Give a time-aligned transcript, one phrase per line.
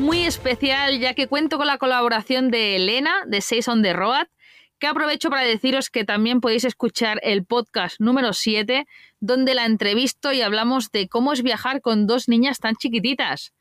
[0.00, 4.26] muy especial ya que cuento con la colaboración de Elena de Seis on the Road,
[4.78, 8.86] que aprovecho para deciros que también podéis escuchar el podcast número 7,
[9.20, 13.52] donde la entrevisto y hablamos de cómo es viajar con dos niñas tan chiquititas.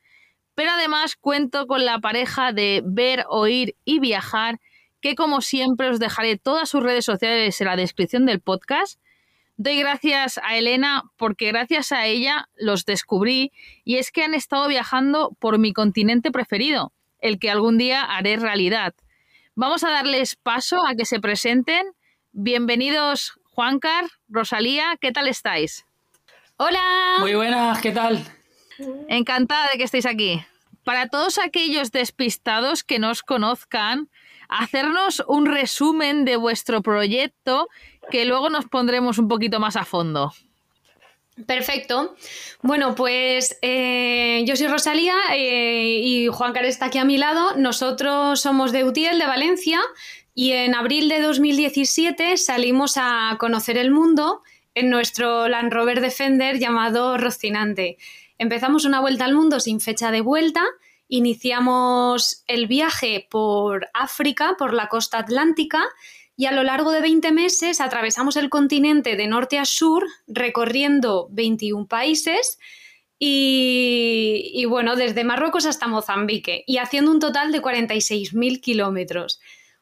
[0.55, 4.59] Pero además cuento con la pareja de Ver, Oír y Viajar,
[5.01, 8.99] que como siempre os dejaré todas sus redes sociales en la descripción del podcast
[9.61, 13.51] Doy gracias a Elena porque gracias a ella los descubrí
[13.83, 18.37] y es que han estado viajando por mi continente preferido, el que algún día haré
[18.37, 18.93] realidad.
[19.55, 21.85] Vamos a darles paso a que se presenten.
[22.31, 25.85] Bienvenidos Juancar, Rosalía, ¿qué tal estáis?
[26.55, 27.17] Hola.
[27.19, 28.23] Muy buenas, ¿qué tal?
[29.09, 30.41] Encantada de que estéis aquí.
[30.85, 34.09] Para todos aquellos despistados que no os conozcan,
[34.47, 37.67] hacernos un resumen de vuestro proyecto
[38.09, 40.33] que luego nos pondremos un poquito más a fondo.
[41.45, 42.15] Perfecto.
[42.61, 47.55] Bueno, pues eh, yo soy Rosalía eh, y Juan Carlos está aquí a mi lado.
[47.55, 49.79] Nosotros somos de Utiel, de Valencia,
[50.33, 54.41] y en abril de 2017 salimos a conocer el mundo
[54.75, 57.97] en nuestro Land Rover Defender llamado Rocinante.
[58.37, 60.65] Empezamos una vuelta al mundo sin fecha de vuelta
[61.11, 65.83] Iniciamos el viaje por África, por la costa atlántica,
[66.39, 71.27] y a lo largo de 20 meses atravesamos el continente de norte a sur, recorriendo
[71.31, 72.57] 21 países
[73.19, 79.41] y, bueno, desde Marruecos hasta Mozambique, y haciendo un total de 46.000 kilómetros.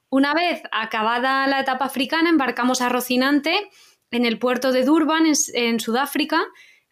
[0.09, 3.69] Una vez acabada la etapa africana, embarcamos a Rocinante
[4.09, 6.43] en el puerto de Durban, en Sudáfrica,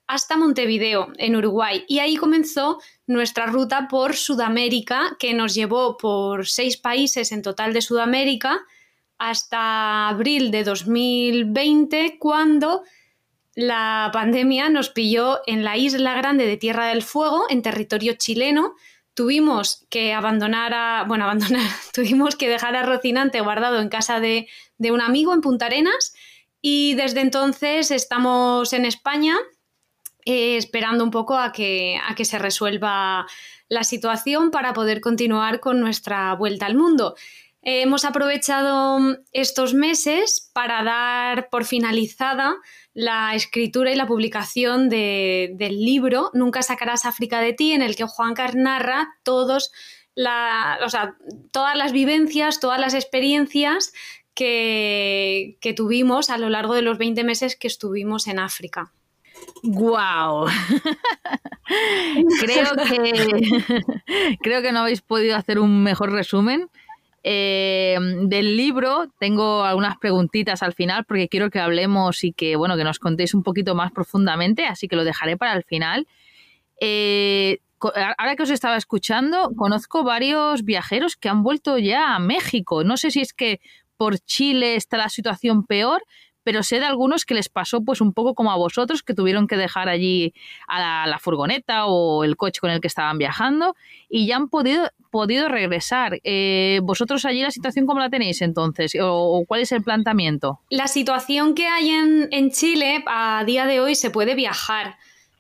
[0.06, 1.86] hasta Montevideo, en Uruguay.
[1.88, 7.74] Y ahí comenzó nuestra ruta por Sudamérica, que nos llevó por seis países en total
[7.74, 8.64] de Sudamérica
[9.18, 12.84] hasta abril de 2020, cuando
[13.56, 18.76] la pandemia nos pilló en la isla grande de Tierra del Fuego, en territorio chileno.
[19.14, 24.48] Tuvimos que abandonar a, bueno, abandonar, tuvimos que dejar a Rocinante guardado en casa de,
[24.78, 26.14] de un amigo en Punta Arenas
[26.62, 29.38] y desde entonces estamos en España
[30.26, 33.28] eh, esperando un poco a que, a que se resuelva
[33.70, 37.16] la situación para poder continuar con nuestra vuelta al mundo.
[37.66, 39.00] Eh, hemos aprovechado
[39.32, 42.56] estos meses para dar por finalizada
[42.94, 48.06] la escritura y la publicación del libro Nunca sacarás África de ti, en el que
[48.06, 49.72] Juan narra todos
[51.52, 53.92] todas las vivencias, todas las experiencias
[54.36, 58.94] que, tuvimos a lo largo de los 20 meses que estuvimos en África.
[59.64, 60.46] ¡Guau!
[64.42, 66.70] creo que no habéis podido hacer un mejor resumen.
[67.28, 67.98] Eh,
[68.28, 72.84] del libro tengo algunas preguntitas al final porque quiero que hablemos y que bueno que
[72.84, 76.08] nos contéis un poquito más profundamente, así que lo dejaré para el final.
[76.80, 82.84] Eh, ahora que os estaba escuchando, conozco varios viajeros que han vuelto ya a México.
[82.84, 83.60] No sé si es que
[83.98, 86.04] por Chile está la situación peor,
[86.46, 89.48] pero sé de algunos que les pasó pues un poco como a vosotros, que tuvieron
[89.48, 90.34] que dejar allí
[90.68, 93.76] a la, furgoneta o el coche con el que estaban viajando
[94.10, 96.20] y ya han podido, podido regresar.
[96.24, 98.96] Eh, ¿Vosotros allí la situación cómo la tenéis entonces?
[99.02, 100.60] ¿O, cuál es el planteamiento?
[100.70, 104.98] La situación que hay en, en Chile a día de hoy se puede viajar.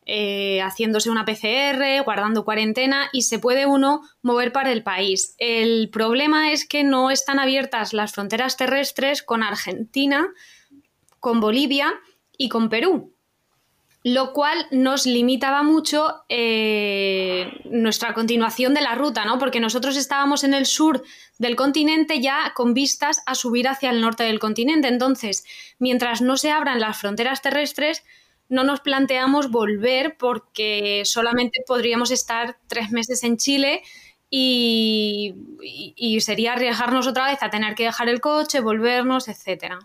[0.07, 5.33] Eh, haciéndose una PCR, guardando cuarentena y se puede uno mover para el país.
[5.39, 10.27] El problema es que no están abiertas las fronteras terrestres con Argentina,
[11.25, 11.91] con Bolivia
[12.37, 13.15] y con Perú,
[14.03, 19.39] lo cual nos limitaba mucho eh, nuestra continuación de la ruta, ¿no?
[19.39, 21.03] Porque nosotros estábamos en el sur
[21.39, 24.87] del continente ya con vistas a subir hacia el norte del continente.
[24.87, 25.43] Entonces,
[25.79, 28.03] mientras no se abran las fronteras terrestres,
[28.47, 33.81] no nos planteamos volver porque solamente podríamos estar tres meses en Chile
[34.29, 35.33] y,
[35.95, 39.79] y sería arriesgarnos otra vez a tener que dejar el coche, volvernos, etcétera.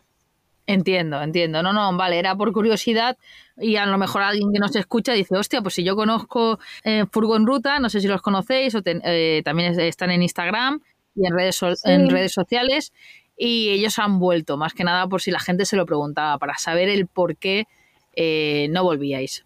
[0.71, 1.63] Entiendo, entiendo.
[1.65, 3.19] No, no, vale, era por curiosidad
[3.57, 7.07] y a lo mejor alguien que nos escucha dice, hostia, pues si yo conozco eh,
[7.11, 10.81] Furgon Ruta, no sé si los conocéis o eh, también están en Instagram
[11.17, 12.93] y en redes, en redes sociales
[13.37, 16.57] y ellos han vuelto, más que nada por si la gente se lo preguntaba, para
[16.57, 17.67] saber el por qué
[18.15, 19.45] eh, no volvíais.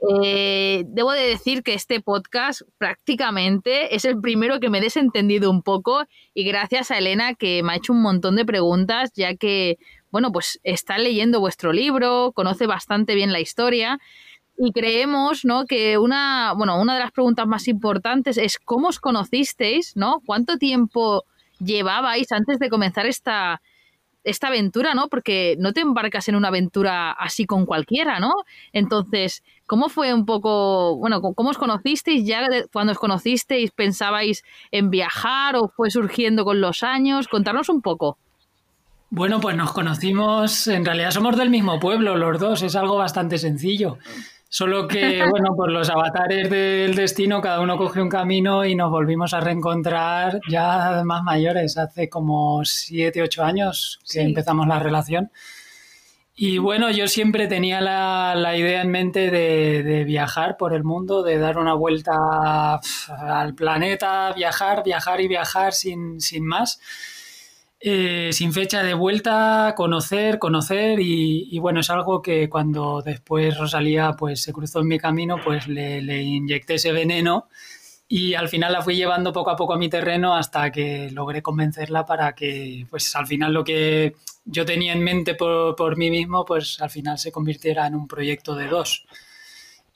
[0.00, 5.62] debo de decir que este podcast prácticamente es el primero que me he desentendido un
[5.62, 6.04] poco
[6.34, 9.78] y gracias a Elena que me ha hecho un montón de preguntas ya que
[10.16, 13.98] bueno, pues está leyendo vuestro libro, conoce bastante bien la historia
[14.56, 15.66] y creemos, ¿no?
[15.66, 20.22] Que una, bueno, una de las preguntas más importantes es cómo os conocisteis, ¿no?
[20.24, 21.24] ¿Cuánto tiempo
[21.58, 23.60] llevabais antes de comenzar esta,
[24.24, 25.08] esta aventura, ¿no?
[25.08, 28.32] Porque no te embarcas en una aventura así con cualquiera, ¿no?
[28.72, 32.24] Entonces, ¿cómo fue un poco, bueno, cómo os conocisteis?
[32.24, 32.40] ¿Ya
[32.72, 37.28] cuando os conocisteis pensabais en viajar o fue surgiendo con los años?
[37.28, 38.16] Contarnos un poco.
[39.16, 43.38] Bueno, pues nos conocimos, en realidad somos del mismo pueblo los dos, es algo bastante
[43.38, 43.96] sencillo.
[44.46, 48.90] Solo que, bueno, por los avatares del destino, cada uno cogió un camino y nos
[48.90, 55.30] volvimos a reencontrar ya más mayores, hace como siete, ocho años que empezamos la relación.
[56.34, 60.84] Y bueno, yo siempre tenía la, la idea en mente de, de, viajar por el
[60.84, 62.12] mundo, de dar una vuelta
[63.08, 66.78] al planeta, viajar, viajar y viajar sin, sin más.
[67.88, 74.14] Eh, sin fecha de vuelta, conocer, conocer y, bueno, es algo que cuando después Rosalía
[74.18, 77.46] pues se cruzó en mi camino, pues le, le, inyecté ese veneno
[78.08, 81.42] y al final la fui llevando poco a poco a mi terreno hasta que logré
[81.42, 86.10] convencerla para que pues al final lo que yo tenía en mente por, por mí
[86.10, 89.06] mismo pues al final se convirtiera en un proyecto de dos.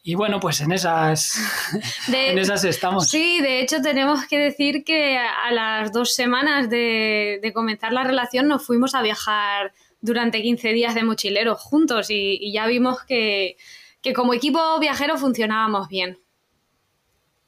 [0.02, 1.38] Y bueno, pues en esas,
[2.08, 3.08] en esas estamos.
[3.08, 8.04] Sí, de hecho tenemos que decir que a las dos semanas de, de comenzar la
[8.04, 13.02] relación nos fuimos a viajar durante 15 días de mochileros juntos y, y ya vimos
[13.04, 13.56] que,
[14.00, 16.18] que como equipo viajero funcionábamos bien.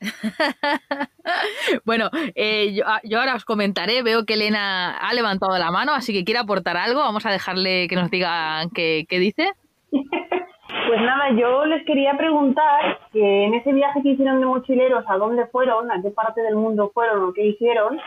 [1.84, 6.12] bueno, eh, yo, yo, ahora os comentaré, veo que Elena ha levantado la mano, así
[6.12, 9.52] que quiere aportar algo, vamos a dejarle que nos diga qué, qué dice.
[10.86, 15.16] Pues nada, yo les quería preguntar que en ese viaje que hicieron de mochileros, ¿a
[15.16, 15.90] dónde fueron?
[15.90, 17.98] ¿A qué parte del mundo fueron o qué hicieron?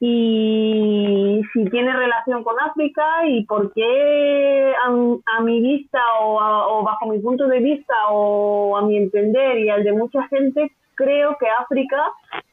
[0.00, 7.06] Y si tiene relación con África y por qué a, mi vista o, o bajo
[7.06, 11.46] mi punto de vista o a mi entender y al de mucha gente, creo que
[11.48, 11.96] África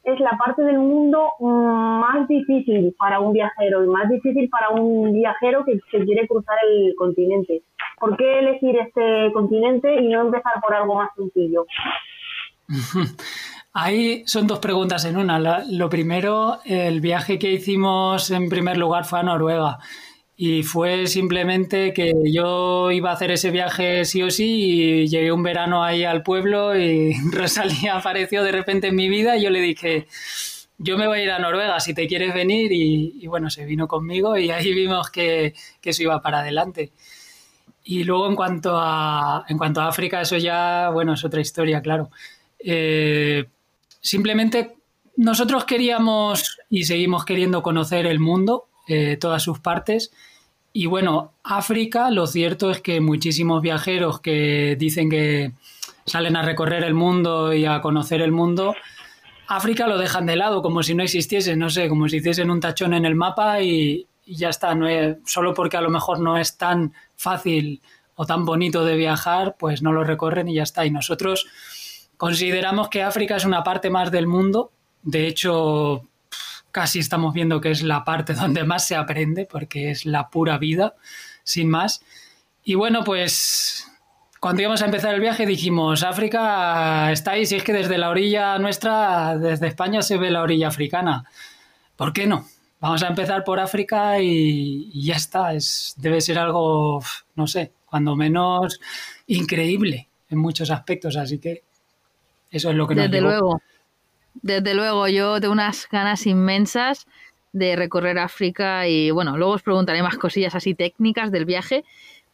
[0.04, 5.14] es la parte del mundo más difícil para un viajero y más difícil para un
[5.14, 7.64] viajero que, que quiere cruzar el continente.
[8.00, 11.66] ¿Por qué elegir este continente y no empezar por algo más sencillo?
[13.74, 15.64] Ahí son dos preguntas en una.
[15.70, 19.78] Lo primero, el viaje que hicimos en primer lugar fue a Noruega
[20.40, 25.32] y fue simplemente que yo iba a hacer ese viaje sí o sí y llegué
[25.32, 29.50] un verano ahí al pueblo y Rosalía apareció de repente en mi vida y yo
[29.50, 30.08] le dije,
[30.78, 33.66] yo me voy a ir a Noruega si te quieres venir y, y bueno, se
[33.66, 36.92] vino conmigo y ahí vimos que, que, eso iba para adelante.
[37.84, 41.82] Y luego en cuanto a, en cuanto a África, eso ya, bueno, es otra historia,
[41.82, 42.12] claro.
[42.60, 43.46] Eh,
[44.02, 44.76] simplemente
[45.16, 50.12] nosotros queríamos y seguimos queriendo conocer el mundo, eh, todas sus partes.
[50.74, 55.54] Y bueno, África, lo cierto es que muchísimos viajeros que dicen que
[56.06, 58.76] salen a recorrer el mundo y a conocer el mundo,
[59.48, 62.60] África lo dejan de lado, como si no existiese, no sé, como si hiciesen un
[62.60, 66.20] tachón en el mapa y, y ya está, no es, solo porque a lo mejor
[66.20, 67.82] no es tan fácil
[68.16, 70.86] o tan bonito de viajar, pues no lo recorren y ya está.
[70.86, 71.48] Y nosotros
[72.18, 74.72] consideramos que África es una parte más del mundo,
[75.04, 76.04] de hecho
[76.72, 80.58] casi estamos viendo que es la parte donde más se aprende, porque es la pura
[80.58, 80.96] vida,
[81.44, 82.02] sin más.
[82.64, 83.88] Y bueno, pues
[84.40, 88.10] cuando íbamos a empezar el viaje dijimos, África está ahí, si es que desde la
[88.10, 91.26] orilla nuestra, desde España se ve la orilla africana.
[91.96, 92.46] ¿Por qué no?
[92.80, 95.54] Vamos a empezar por África y, y ya está.
[95.54, 97.02] Es, debe ser algo,
[97.36, 98.80] no sé, cuando menos
[99.26, 101.18] increíble en muchos aspectos.
[101.18, 101.64] Así que
[102.52, 103.62] eso es lo que nos Desde luego.
[104.42, 107.08] Desde luego, yo tengo unas ganas inmensas
[107.54, 111.84] de recorrer África y bueno, luego os preguntaré más cosillas así técnicas del viaje,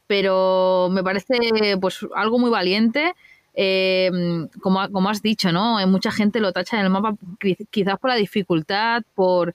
[0.07, 1.37] pero me parece
[1.79, 3.13] pues algo muy valiente.
[3.55, 4.09] Eh,
[4.61, 5.85] como, como has dicho, ¿no?
[5.87, 7.15] Mucha gente lo tacha en el mapa
[7.69, 9.53] quizás por la dificultad, por,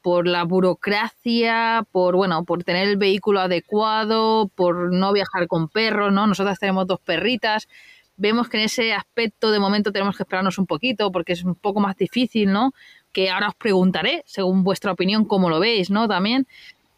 [0.00, 6.12] por la burocracia, por bueno, por tener el vehículo adecuado, por no viajar con perros,
[6.12, 6.26] ¿no?
[6.26, 7.68] Nosotras tenemos dos perritas,
[8.16, 11.54] vemos que en ese aspecto de momento tenemos que esperarnos un poquito porque es un
[11.54, 12.72] poco más difícil, ¿no?
[13.12, 16.08] Que ahora os preguntaré, según vuestra opinión, cómo lo veis, ¿no?
[16.08, 16.46] También.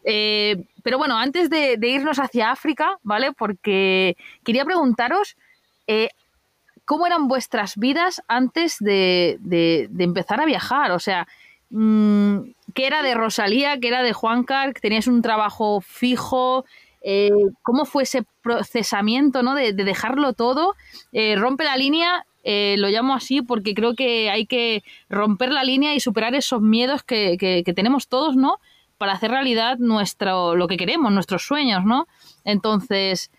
[0.03, 3.33] Eh, pero bueno, antes de, irnos hacia África, ¿vale?
[3.33, 5.35] Porque quería preguntaros
[5.87, 6.09] eh,
[6.85, 10.91] cómo eran vuestras vidas antes de, de, empezar a viajar.
[10.91, 11.27] O sea,
[11.69, 12.37] mmm,
[12.73, 13.77] ¿qué era de Rosalía?
[13.79, 14.79] ¿Qué era de Juan Carc?
[14.79, 16.63] ¿Tenías un trabajo fijo?
[17.09, 19.55] Eh, ¿Cómo fue ese procesamiento ¿no?
[19.55, 20.75] de, de dejarlo todo?
[21.13, 25.63] Eh, rompe la línea, eh, lo llamo así porque creo que hay que romper la
[25.63, 28.57] línea y superar esos miedos que, que, que, tenemos todos, ¿no?
[28.97, 32.09] Para hacer realidad nuestro, lo que queremos, nuestros sueños, ¿no?
[32.43, 33.31] Entonces,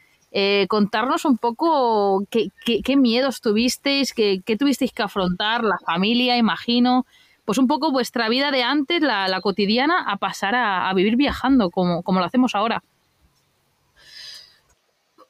[0.69, 6.39] contarnos un poco qué, qué, qué miedos tuvisteis, qué, qué tuvisteis que afrontar, la familia,
[6.39, 7.05] imagino,
[7.45, 12.03] pues un poco vuestra vida de antes, la, cotidiana, a pasar a, vivir viajando, como,
[12.03, 12.83] como lo hacemos ahora.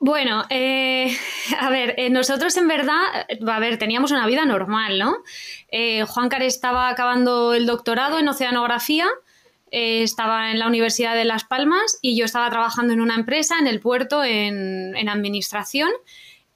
[0.00, 1.16] Bueno, eh,
[1.60, 3.02] a ver, eh, nosotros en verdad,
[3.46, 5.16] a ver, teníamos una vida normal, ¿no?
[5.70, 9.06] Eh, Juan Car estaba acabando el doctorado en oceanografía,
[9.70, 13.66] estaba en la Universidad de Las Palmas y yo estaba trabajando en una empresa en
[13.66, 15.90] el puerto en, en administración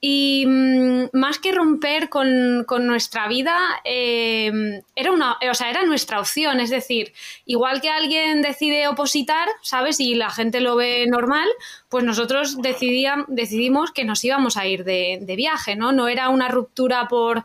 [0.04, 6.18] y mm, más que romper con, nuestra vida, em, era, una, o sea, era nuestra
[6.18, 6.58] opción.
[6.58, 7.12] Es decir,
[7.46, 10.00] igual que alguien decide opositar, ¿sabes?
[10.00, 11.48] Y la gente lo ve normal,
[11.88, 15.92] pues nosotros decidimos que nos íbamos a ir de, de viaje, ¿no?
[15.92, 17.44] No era una ruptura por,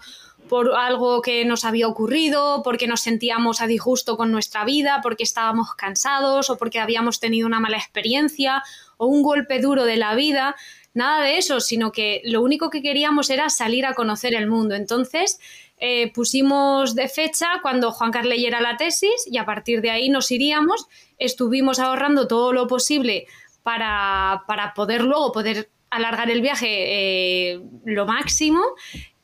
[0.50, 5.22] por algo que nos había ocurrido, porque nos sentíamos a disgusto con nuestra vida, porque
[5.22, 8.64] estábamos cansados o porque habíamos tenido una mala experiencia
[8.98, 10.56] o un golpe duro de la vida
[10.98, 14.76] nada de eso, sino que lo único que queríamos era salir a conocer el mundo.
[14.76, 15.40] Entonces,
[15.80, 20.10] eh, pusimos de fecha cuando Juan Carlos leyera la tesis y a partir de ahí
[20.10, 20.88] nos iríamos.
[21.20, 23.28] Estuvimos ahorrando todo lo posible
[23.64, 24.44] para,
[24.76, 28.62] poder luego poder alargar el viaje eh, lo máximo.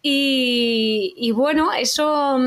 [0.05, 2.37] Y, bueno, eso,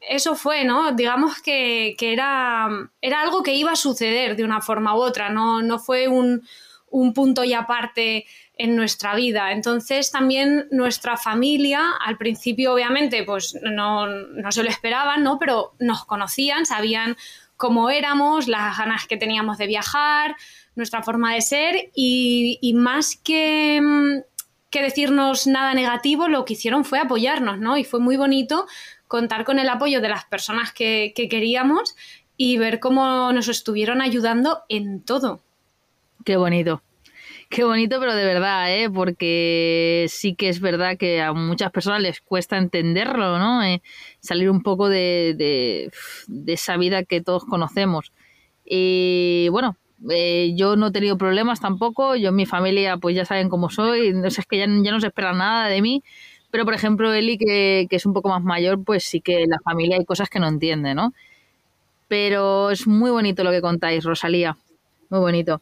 [0.00, 0.92] eso fue, ¿no?
[0.92, 2.68] Digamos que, era,
[3.00, 6.42] era algo que iba a suceder de una forma u otra, no, no fue un,
[6.90, 9.52] un punto y aparte en nuestra vida.
[9.52, 14.06] Entonces también nuestra familia, al principio obviamente pues no,
[14.50, 15.38] se lo esperaban, ¿no?
[15.38, 17.16] Pero nos conocían, sabían
[17.56, 20.36] cómo éramos, las ganas que teníamos de viajar,
[20.74, 24.22] nuestra forma de ser y, más que,
[24.70, 27.76] que, decirnos nada negativo, lo que hicieron fue apoyarnos, ¿no?
[27.76, 28.66] Y fue muy bonito
[29.06, 31.94] contar con el apoyo de las personas que queríamos
[32.36, 35.40] y ver cómo nos estuvieron ayudando en todo.
[36.24, 36.82] Qué bonito.
[37.52, 38.88] Qué bonito, pero de verdad, ¿eh?
[38.88, 43.62] Porque sí que es verdad que a muchas personas les cuesta entenderlo, ¿no?
[43.62, 43.82] Eh,
[44.20, 45.90] salir un poco de, de,
[46.50, 48.10] esa vida que todos conocemos.
[48.64, 49.76] Y bueno,
[50.10, 52.16] eh, yo no he tenido problemas tampoco.
[52.16, 54.14] Yo, mi familia, pues ya saben cómo soy.
[54.14, 56.02] No que ya, no se espera nada de mí.
[56.50, 59.58] Pero, por ejemplo, Eli, que, que es un poco más mayor, pues sí que la
[59.62, 61.12] familia hay cosas que no entiende, ¿no?
[62.08, 64.56] Pero es muy bonito lo que contáis, Rosalía.
[65.10, 65.60] Muy bonito.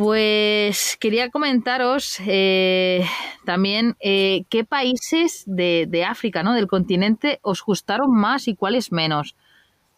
[0.00, 3.04] Pues quería comentaros eh,
[3.44, 6.54] también eh, qué países de, África, ¿no?
[6.54, 9.36] Del continente, os gustaron más y cuáles menos.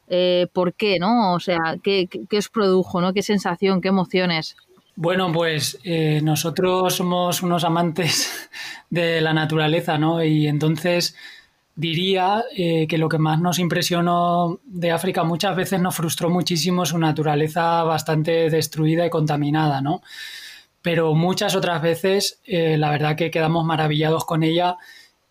[0.09, 1.35] Eh, ¿Por qué, no?
[1.35, 3.13] O sea, ¿qué, ¿qué, os produjo, no?
[3.13, 4.57] ¿Qué sensación, qué emociones?
[4.97, 5.79] Bueno, pues
[6.21, 8.51] nosotros somos unos amantes
[8.91, 10.25] de la naturaleza, ¿no?
[10.25, 11.15] Y entonces
[11.75, 16.85] diría eh, que lo que más nos impresionó de África muchas veces nos frustró muchísimo
[16.85, 20.03] su naturaleza bastante destruida y contaminada, ¿no?
[20.83, 24.77] Pero muchas otras veces eh, la verdad que quedamos maravillados con ella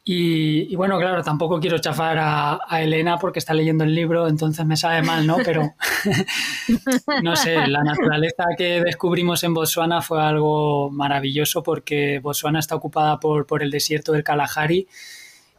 [0.03, 4.75] y, bueno, claro, tampoco quiero chafar a, Elena porque está leyendo el libro, entonces me
[4.75, 5.37] sabe mal, ¿no?
[5.45, 5.75] Pero
[7.23, 13.19] no sé, la naturaleza que descubrimos en Botswana fue algo maravilloso porque Botswana está ocupada
[13.19, 14.87] por, por el desierto del Kalahari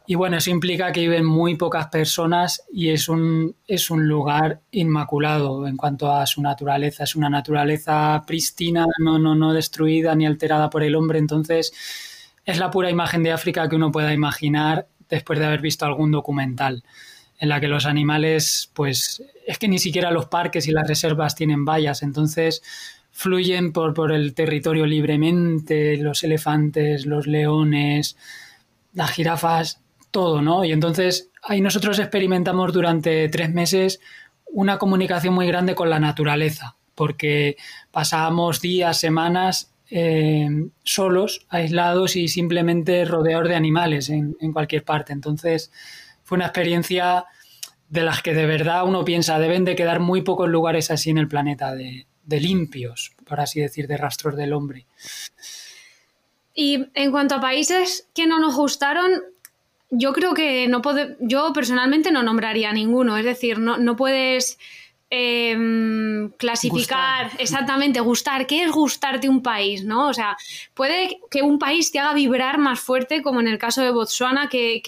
[0.05, 4.59] y bueno, eso implica que viven muy pocas personas y es un, es un lugar
[4.71, 7.05] inmaculado en cuanto a su naturaleza.
[7.05, 11.19] Es una naturaleza prístina, no, no, no destruida ni alterada por el hombre.
[11.19, 11.71] Entonces,
[12.45, 16.11] es la pura imagen de África que uno pueda imaginar después de haber visto algún
[16.11, 16.83] documental
[17.39, 21.35] en la que los animales, pues es que ni siquiera los parques y las reservas
[21.35, 22.61] tienen vallas, entonces
[23.11, 28.17] fluyen por, por el territorio libremente, los elefantes, los leones,
[28.93, 29.82] las jirafas,
[30.13, 30.63] todo, ¿no?
[30.63, 33.99] Y entonces ahí nosotros experimentamos durante tres meses
[34.45, 37.57] una comunicación muy grande con la naturaleza, porque
[37.91, 40.47] pasábamos días, semanas eh,
[40.83, 45.13] solos, aislados y simplemente rodeados de animales en, cualquier parte.
[45.13, 45.71] Entonces
[46.23, 47.25] fue una experiencia
[47.89, 51.17] de las que de verdad uno piensa deben de quedar muy pocos lugares así en
[51.17, 54.85] el planeta, de, de limpios, por así decir, de rastros del hombre.
[56.53, 59.32] Y en cuanto a países que no nos gustaron,
[59.95, 64.57] yo creo que no puede, yo personalmente no nombraría ninguno, es decir, no, no puedes
[65.11, 69.83] em, clasificar exactamente, gustar, ¿qué es gustarte un país?
[69.83, 70.07] ¿no?
[70.07, 70.35] O sea,
[70.73, 74.49] puede que un país te haga vibrar más fuerte, como en el caso de Botswana,
[74.49, 74.81] que,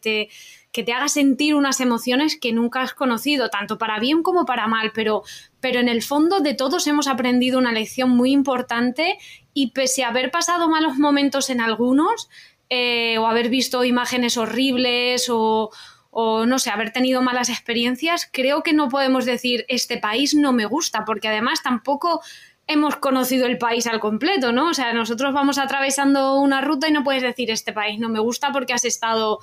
[0.00, 0.28] te
[0.72, 4.68] que te haga sentir unas emociones que nunca has conocido, tanto para bien como para
[4.68, 5.22] mal, pero,
[5.58, 9.18] pero en el fondo de todos hemos aprendido una lección muy importante
[9.52, 12.28] y pese a haber pasado malos momentos en algunos,
[12.70, 15.70] eh, o haber visto imágenes horribles o,
[16.12, 20.66] no sé, haber tenido malas experiencias, creo que no podemos decir este país no me
[20.66, 22.22] gusta, porque además tampoco
[22.68, 24.68] hemos conocido el país al completo, ¿no?
[24.68, 28.20] O sea, nosotros vamos atravesando una ruta y no puedes decir este país no me
[28.20, 29.40] gusta porque has estado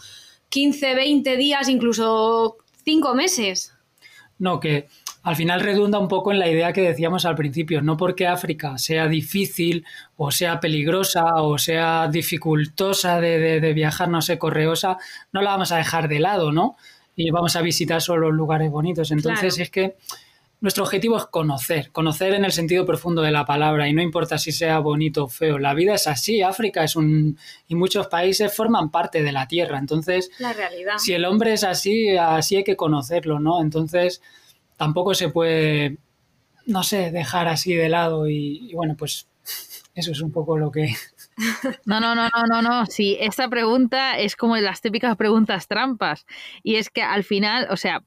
[0.49, 3.73] 15, 20 días, incluso cinco meses.
[4.39, 4.87] No, que
[5.27, 8.77] al final redunda un poco en la idea que decíamos al principio, no porque África
[8.77, 14.97] sea difícil o sea peligrosa o sea dificultosa de, de, viajar, no sé, correosa,
[15.33, 16.77] no la vamos a dejar de lado, ¿no?
[17.17, 19.11] Y vamos a visitar solo lugares bonitos.
[19.11, 19.97] Entonces es que
[20.61, 24.37] nuestro objetivo es conocer, conocer en el sentido profundo de la palabra y no importa
[24.37, 25.59] si sea bonito o feo.
[25.59, 29.77] La vida es así, África es un y muchos países forman parte de la tierra.
[29.77, 30.93] Entonces, la realidad.
[30.99, 33.61] Si el hombre es así, así hay que conocerlo, ¿no?
[33.61, 34.21] Entonces,
[34.77, 35.97] tampoco se puede,
[36.65, 39.27] no sé, dejar así de lado y, bueno, pues
[39.95, 40.93] eso es un poco lo que
[41.85, 42.85] no, no, no, no, no, no.
[42.85, 46.25] Sí, esta pregunta es como las típicas preguntas trampas.
[46.63, 48.03] Y es que al final, o sea,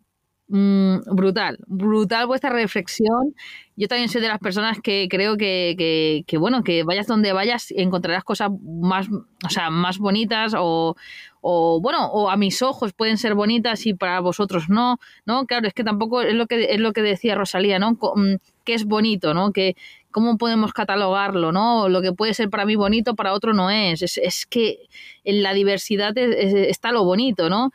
[0.53, 3.37] Mm, brutal, brutal vuestra reflexión.
[3.77, 7.71] Yo también soy de las personas que creo que, que, bueno, que vayas donde vayas
[7.71, 10.97] encontrarás cosas más, o sea, más bonitas o,
[11.41, 15.47] o, bueno, o a mis ojos pueden ser bonitas y para vosotros no, ¿no?
[15.47, 17.93] Claro, es que tampoco es lo que, es lo que decía Rosalía, ¿no?
[17.93, 19.53] Mm, que es bonito, ¿no?
[19.53, 19.77] Que
[20.11, 21.89] cómo podemos catalogarlo, ¿no?
[21.89, 24.03] Lo que puede ser para mí bonito, para otro no es.
[24.03, 24.89] Es, es que
[25.25, 27.71] en la diversidad está lo bonito, ¿no?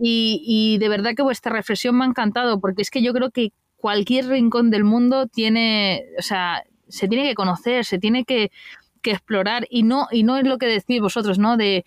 [0.00, 3.52] Y, de verdad que vuestra reflexión me ha encantado, porque es que yo creo que
[3.76, 8.50] cualquier rincón del mundo tiene, o sea, se tiene que conocer, se tiene que,
[9.04, 11.56] explorar y no, y no es lo que decís vosotros, ¿no?
[11.56, 11.84] De,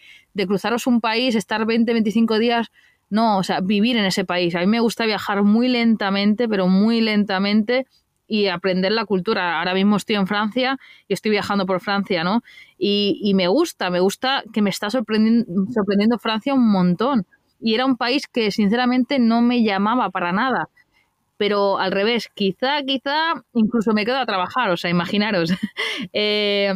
[0.47, 2.71] cruzaros un país, estar 20, 25 días,
[3.09, 4.55] no, o sea, vivir en ese país.
[4.55, 7.85] A mí me gusta viajar muy lentamente, pero muy lentamente
[8.27, 9.59] y aprender la cultura.
[9.59, 10.77] Ahora mismo estoy en Francia
[11.07, 12.43] y estoy viajando por Francia, ¿no?
[12.77, 17.25] Y, y me gusta, me gusta que me está sorprendiendo, sorprendiendo Francia un montón
[17.61, 20.69] y era un país que sinceramente no me llamaba para nada.
[21.37, 25.51] Pero al revés, quizá, quizá incluso me quedo a trabajar, o sea, imaginaros.
[26.13, 26.73] Eh,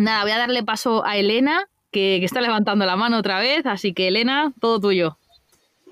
[0.00, 3.94] nada, voy a darle paso a Elena, que, está levantando la mano otra vez, así
[3.94, 5.16] que Elena, todo tuyo.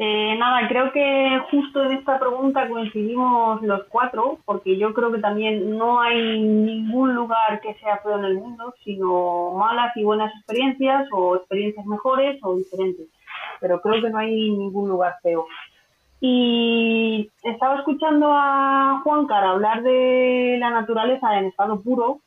[0.00, 5.19] Eh, nada, creo que justo en esta pregunta coincidimos los cuatro, porque yo creo que
[5.19, 10.33] también no hay ningún lugar que sea feo en el mundo, sino malas y buenas
[10.37, 13.09] experiencias o experiencias mejores o diferentes
[13.61, 15.47] pero creo que no hay ningún lugar feo.
[16.21, 22.21] Y estaba escuchando a Juan Cara hablar de la naturaleza en estado puro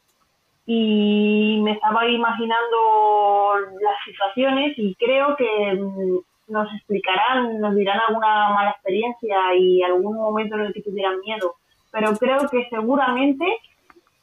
[0.65, 8.49] y me estaba imaginando las situaciones y creo que mm, nos explicarán, nos dirán alguna
[8.49, 11.55] mala experiencia y algún momento en el que tuvieran miedo,
[11.91, 13.45] pero creo que seguramente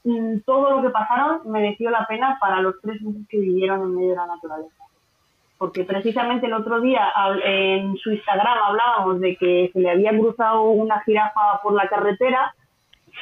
[0.04, 3.94] mm, todo lo que pasaron mereció la pena para los tres meses que vivieron en
[3.96, 4.74] medio de la naturaleza.
[5.58, 7.12] Porque precisamente el otro día
[7.44, 12.54] en su Instagram hablábamos de que se le había cruzado una jirafa por la carretera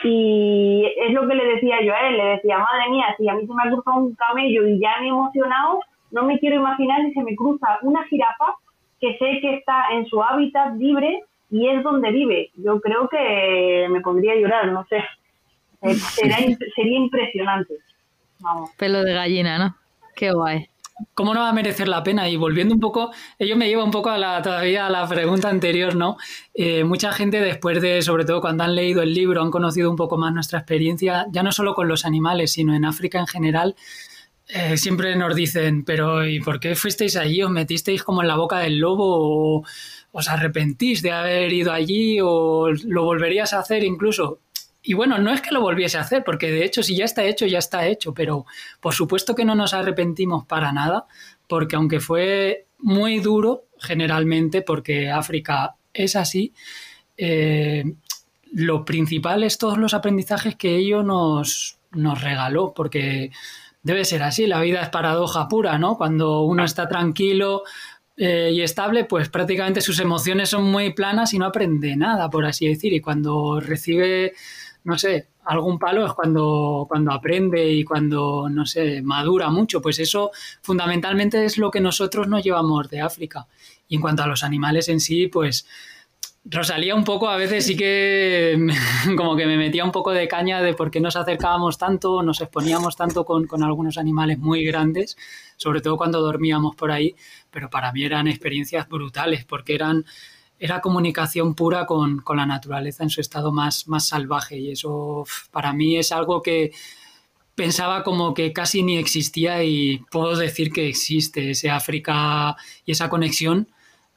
[0.03, 3.35] y es lo que le decía yo a él, le decía, madre mía, si a
[3.35, 5.81] mí se me ha cruzado un camello y ya me he emocionado,
[6.11, 8.55] no me quiero imaginar si se me cruza una jirafa
[9.01, 12.51] que sé que está en su hábitat libre y es donde vive.
[12.57, 14.99] Yo creo que me pondría a llorar, no sé.
[15.83, 15.95] Eh,
[16.75, 17.75] sería impresionante.
[18.41, 18.71] Vamos.
[18.77, 19.77] Pelo de gallina, ¿no?
[20.15, 20.69] Qué guay.
[21.15, 22.29] ¿Cómo no va a merecer la pena?
[22.29, 25.51] Y volviendo un poco, ello me lleva un poco a la, todavía a la pregunta
[25.51, 26.17] anterior, ¿no?
[26.55, 29.97] Eh, mucha gente después de, sobre todo cuando han leído el libro, han conocido un
[29.97, 33.77] poco más nuestra experiencia, ya no solo con los animales, sino en África en general,
[34.49, 37.43] eh, siempre nos dicen, pero ¿y por qué fuisteis allí?
[37.43, 39.59] ¿Os metisteis como en la boca del lobo?
[39.59, 39.65] ¿O
[40.13, 42.21] os arrepentís de haber ido allí?
[42.23, 44.41] ¿O lo volverías a hacer incluso?
[44.89, 47.25] Y bueno, no es que lo volviese a hacer, porque de hecho si ya está
[47.25, 48.47] hecho, ya está hecho, pero
[48.81, 51.07] por supuesto que no nos arrepentimos para nada,
[51.49, 56.55] porque aunque fue muy duro generalmente, porque África es así,
[57.17, 57.83] eh,
[58.53, 63.33] lo principal es todos los aprendizajes que ello nos, nos regaló, porque
[63.83, 65.97] debe ser así, la vida es paradoja pura, ¿no?
[65.97, 67.65] Cuando uno está tranquilo,
[68.19, 72.47] eh, y estable, pues prácticamente sus emociones son muy planas y no aprende nada, por
[72.47, 72.95] así decir.
[72.95, 74.33] Y cuando recibe
[74.87, 79.83] no sé, algún palo es cuando, cuando aprende y cuando, no sé, madura mucho.
[79.83, 80.31] Pues eso
[80.63, 83.49] fundamentalmente es lo que nosotros nos llevamos de África.
[83.89, 85.67] Y en cuanto a los animales en sí, pues
[86.45, 88.57] Rosalía un poco, a veces sí que
[89.17, 92.41] como que me metía un poco de caña de por qué nos acercábamos tanto, nos
[92.41, 95.17] exponíamos tanto con, con algunos animales muy grandes,
[95.57, 97.17] sobre todo cuando dormíamos por ahí,
[97.51, 100.05] pero para mí eran experiencias brutales porque eran
[100.59, 105.73] era comunicación pura con, la naturaleza en su estado más, más salvaje y eso para
[105.73, 106.73] mí es algo que
[107.55, 113.09] pensaba como que casi ni existía y puedo decir que existe ese África y esa
[113.09, 113.69] conexión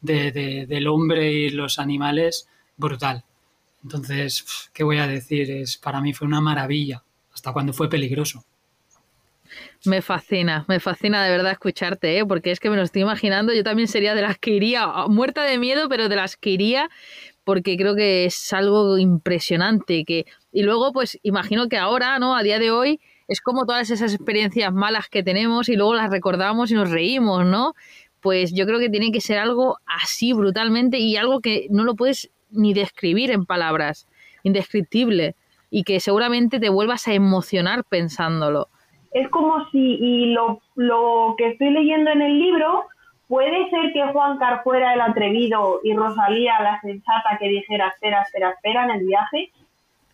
[0.01, 2.47] del hombre y los animales
[2.77, 3.23] brutal.
[3.83, 5.51] Entonces, ¿qué voy a decir?
[5.51, 8.43] Es, para mí fue una maravilla, hasta cuando fue peligroso.
[9.85, 12.25] Me fascina, me fascina de verdad escucharte, ¿eh?
[12.25, 15.43] porque es que me lo estoy imaginando, yo también sería de las que iría, muerta
[15.43, 16.89] de miedo, pero de las que iría,
[17.45, 20.03] porque creo que es algo impresionante.
[20.03, 20.25] Que...
[20.51, 22.35] Y luego, pues imagino que ahora, ¿no?
[22.35, 26.09] A día de hoy, es como todas esas experiencias malas que tenemos y luego las
[26.09, 27.73] recordamos y nos reímos, ¿no?
[28.19, 31.95] Pues yo creo que tiene que ser algo así brutalmente y algo que no lo
[31.95, 34.09] puedes ni describir en palabras,
[34.43, 35.35] indescriptible,
[35.69, 38.67] y que seguramente te vuelvas a emocionar pensándolo
[39.11, 42.85] es como si, y lo, lo que estoy leyendo en el libro,
[43.27, 48.23] puede ser que Juan Car fuera el atrevido y Rosalía la sensata que dijera espera,
[48.23, 49.51] espera, espera en el viaje.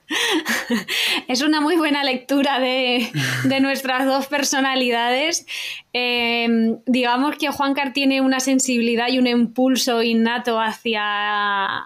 [1.27, 3.09] Es una muy buena lectura de,
[3.61, 5.45] nuestras dos personalidades.
[5.93, 11.85] Em, digamos que Juan Car tiene una sensibilidad y un impulso innato hacia,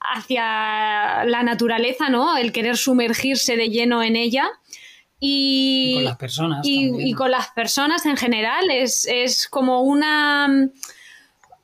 [0.00, 2.36] hacia la naturaleza, ¿no?
[2.36, 4.48] El querer sumergirse de lleno en ella.
[5.20, 6.60] Y, con las personas.
[6.62, 10.70] Y, con las personas en general es, es, como una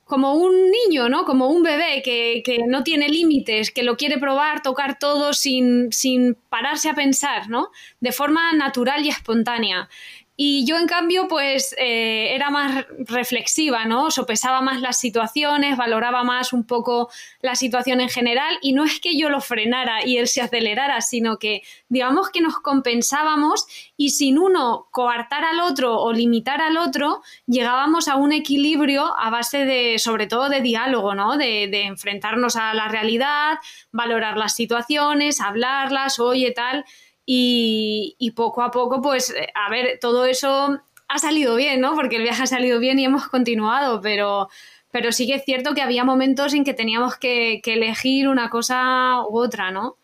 [0.03, 1.25] como un niño, ¿no?
[1.25, 5.91] Como un bebé que, que no tiene límites, que lo quiere probar, tocar todo sin,
[5.91, 7.69] sin pararse a pensar, ¿no?
[8.01, 9.89] De forma natural y espontánea.
[10.37, 14.11] Y yo, en cambio, pues eh, era más reflexiva, ¿no?
[14.11, 17.09] Sopesaba más las situaciones, valoraba más un poco
[17.41, 20.99] la situación en general y no es que yo lo frenara y él se acelerara,
[20.99, 26.75] sino que digamos que nos compensábamos y sin uno coartar al otro o limitar al
[26.77, 31.37] otro, llegábamos a un equilibrio a base de, sobre todo, de diálogo, ¿no?
[31.37, 33.59] De, de enfrentarnos a la realidad,
[33.93, 36.83] valorar las situaciones, hablarlas, oye, tal
[37.25, 41.95] y, poco a poco, pues, eh, a ver, todo eso ha salido bien, ¿no?
[41.95, 44.47] Porque el viaje ha salido bien y hemos continuado, pero,
[44.91, 49.23] pero sí que es cierto que había momentos en que teníamos que, elegir una cosa
[49.27, 49.95] u otra, ¿no?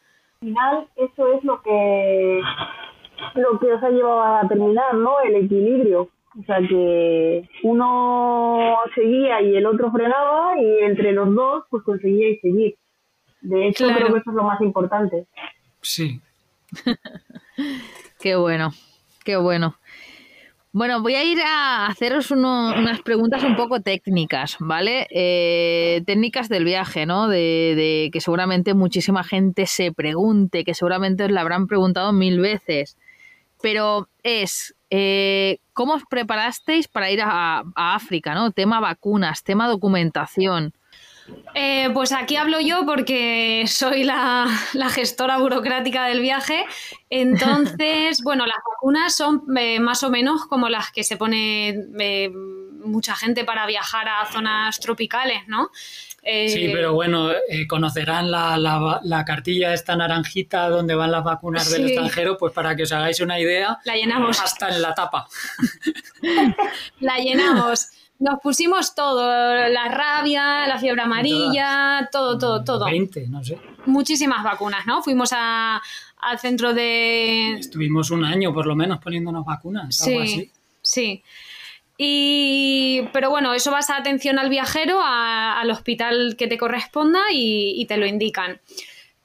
[0.41, 2.41] Al final, eso es lo que,
[3.35, 5.19] lo que os ha llevado a terminar, ¿no?
[5.21, 6.09] El equilibrio.
[6.39, 12.39] O sea, que uno seguía y el otro frenaba y entre los dos, pues conseguíais
[12.39, 12.77] seguir.
[13.41, 15.25] De hecho, creo que eso es lo más importante.
[15.81, 16.21] Sí,
[18.19, 18.73] qué bueno,
[19.23, 19.77] qué bueno.
[20.73, 25.05] Bueno, voy a ir a haceros unas preguntas un poco técnicas, ¿vale?
[25.09, 27.27] Eh, técnicas del viaje, ¿no?
[27.27, 32.97] De, que seguramente muchísima gente se pregunte, que seguramente os la habrán preguntado mil veces.
[33.61, 38.51] Pero es, eh, ¿cómo os preparasteis para ir a, a África, ¿no?
[38.51, 40.73] Tema vacunas, tema documentación.
[41.53, 44.47] Eh, pues aquí hablo yo porque soy la,
[44.89, 46.65] gestora burocrática del viaje.
[47.09, 52.29] Entonces, bueno, las vacunas son eh, más o menos como las que se pone eh,
[52.29, 55.69] mucha gente para viajar a zonas tropicales, ¿no?
[56.23, 57.31] sí, pero bueno,
[57.67, 62.91] conocerán la, cartilla esta naranjita donde van las vacunas del extranjero, pues para que os
[62.91, 63.79] hagáis una idea.
[63.85, 64.39] La llenamos.
[64.39, 65.27] Hasta en la tapa.
[66.99, 67.89] la llenamos.
[68.21, 69.27] Nos pusimos todo,
[69.67, 72.85] la rabia, la fiebre amarilla, todo, todo, todo.
[72.85, 73.57] 20, no sé.
[73.87, 75.01] Muchísimas vacunas, ¿no?
[75.01, 77.53] Fuimos al centro de...
[77.53, 80.51] Estuvimos un año por lo menos poniéndonos vacunas, sí, algo así.
[80.83, 81.23] Sí.
[81.97, 87.73] Y, pero bueno, eso vas a atención al viajero, al hospital que te corresponda y,
[87.75, 88.61] y, te lo indican.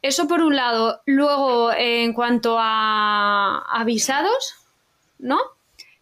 [0.01, 1.03] Eso por un lado.
[1.05, 4.55] Luego, en cuanto a avisados,
[5.19, 5.39] ¿no?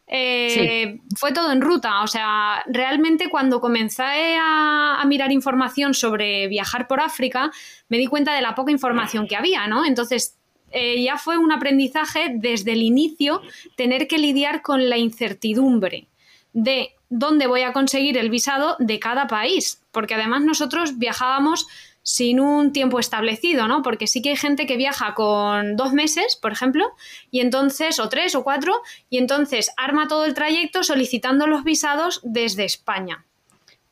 [0.06, 2.02] Eh, fue todo en ruta.
[2.02, 7.50] O sea, realmente cuando comencé a, mirar información sobre viajar por África,
[7.88, 9.84] me di cuenta de la poca información que había, ¿no?
[9.84, 10.38] Entonces,
[10.70, 13.42] eh, ya fue un aprendizaje desde el inicio
[13.76, 16.08] tener que lidiar con la incertidumbre
[16.52, 19.82] de dónde voy a conseguir el visado de cada país.
[19.92, 21.66] Porque además nosotros viajábamos
[22.04, 23.82] sin un tiempo establecido, ¿no?
[23.82, 26.92] Porque sí que hay gente que viaja con dos meses, por ejemplo,
[27.30, 32.20] y entonces, o tres o cuatro, y entonces arma todo el trayecto solicitando los visados
[32.22, 33.24] desde España.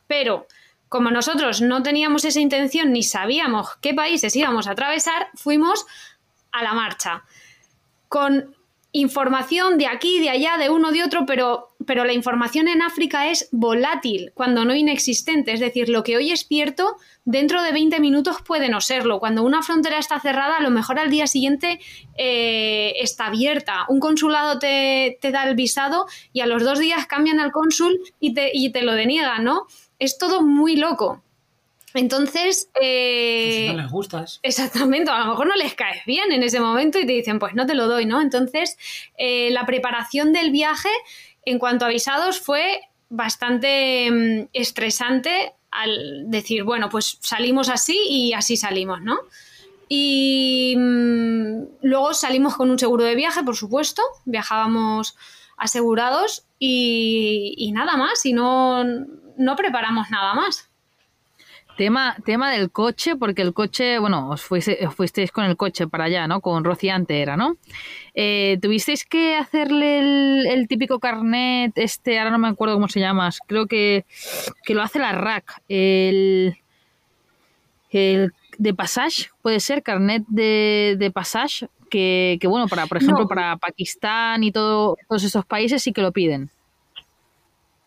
[0.06, 0.46] Pero
[0.90, 5.86] como nosotros no teníamos esa intención ni sabíamos qué países íbamos a atravesar, fuimos
[6.52, 7.24] a la marcha.
[8.08, 8.54] Con
[8.92, 13.30] información de aquí, de allá, de uno, de otro, pero, pero la información en África
[13.30, 15.52] es volátil, cuando no inexistente.
[15.52, 19.18] Es decir, lo que hoy es cierto, dentro de 20 minutos puede no serlo.
[19.18, 21.80] Cuando una frontera está cerrada, a lo mejor al día siguiente
[22.18, 23.86] eh, está abierta.
[23.88, 27.98] Un consulado te, te, da el visado y a los dos días cambian al cónsul
[28.20, 29.66] y te, y te lo deniegan, ¿no?
[29.98, 31.22] Es todo muy loco.
[31.94, 32.70] Entonces.
[32.80, 34.40] Eh, no les gustas.
[34.42, 37.54] Exactamente, a lo mejor no les caes bien en ese momento y te dicen, pues
[37.54, 38.20] no te lo doy, ¿no?
[38.20, 38.78] Entonces,
[39.18, 40.90] eh, la preparación del viaje,
[41.44, 48.32] en cuanto a visados, fue bastante mm, estresante al decir, bueno, pues salimos así y
[48.32, 49.18] así salimos, ¿no?
[49.88, 55.16] Y mm, luego salimos con un seguro de viaje, por supuesto, viajábamos
[55.56, 60.70] asegurados y, nada más, y no, no preparamos nada más.
[61.76, 66.26] Tema, tema del coche, porque el coche, bueno, os, fuisteis con el coche para allá,
[66.26, 66.40] ¿no?
[66.40, 67.56] Con Rociante era, ¿no?
[68.14, 73.30] Eh, ¿Tuvisteis que hacerle el, típico carnet, este, ahora no me acuerdo cómo se llama,
[73.46, 74.04] creo que,
[74.64, 76.58] que lo hace la RAC, el,
[77.90, 83.26] el de Passage, puede ser, carnet de, de Passage, que, que, bueno, para, por ejemplo,
[83.26, 86.50] para Pakistán y todo, todos esos países sí que lo piden.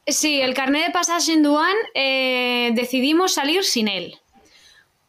[0.07, 4.15] Sí, el carnet de pasaje en Duan eh, decidimos salir sin él.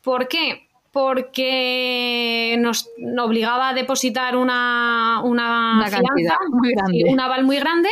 [0.02, 0.68] ¿Por qué?
[0.90, 7.04] Porque nos, obligaba a depositar una, una, cantidad muy grande.
[7.08, 7.90] un aval muy grande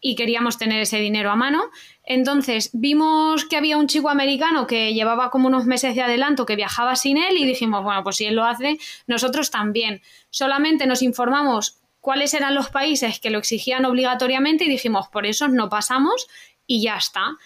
[0.00, 1.70] y queríamos tener ese dinero a mano.
[2.04, 6.56] Entonces vimos que había un chico americano que llevaba como unos meses de adelanto que
[6.56, 10.02] viajaba sin él y dijimos, bueno, pues si él lo hace, nosotros también.
[10.30, 15.48] Solamente nos informamos cuáles eran los países que lo exigían obligatoriamente y dijimos, por eso
[15.48, 16.26] no pasamos
[16.66, 17.38] y ya está.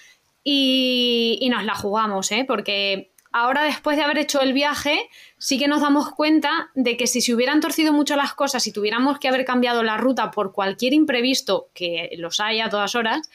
[0.43, 2.45] Y, nos la jugamos, ¿eh?
[2.47, 7.07] porque ahora después de haber hecho el viaje, sí que nos damos cuenta de que
[7.07, 10.53] si se hubieran torcido mucho las cosas y tuviéramos que haber cambiado la ruta por
[10.53, 13.29] cualquier imprevisto, que los hay a todas horas,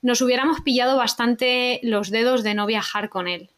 [0.00, 3.50] nos hubiéramos pillado bastante los dedos de no viajar con él.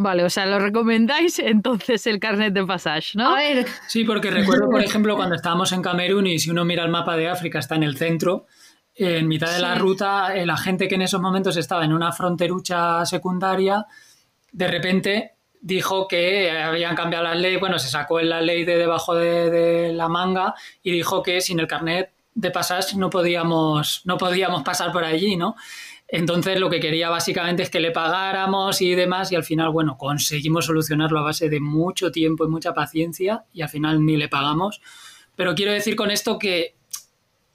[0.00, 3.34] Vale, o sea, lo recomendáis entonces el carnet de pasaje, ¿no?
[3.34, 3.66] A ver.
[3.88, 7.16] Sí, porque recuerdo, por ejemplo, cuando estábamos en Camerún y si uno mira el mapa
[7.16, 8.46] de África está en el centro,
[8.94, 13.04] en mitad de la ruta, la gente que en esos momentos estaba en una fronterucha
[13.06, 13.86] secundaria,
[14.52, 19.16] de repente dijo que habían cambiado la ley, bueno, se sacó la ley de debajo
[19.16, 24.16] de, de la manga y dijo que sin el carnet de pasaje no podíamos, no
[24.16, 25.56] podíamos pasar por allí, ¿no?
[26.10, 29.98] Entonces lo que quería básicamente es que le pagáramos y demás y al final, bueno,
[29.98, 34.28] conseguimos solucionarlo a base de mucho tiempo y mucha paciencia y al final ni le
[34.28, 34.80] pagamos.
[35.36, 36.77] Pero quiero decir con esto que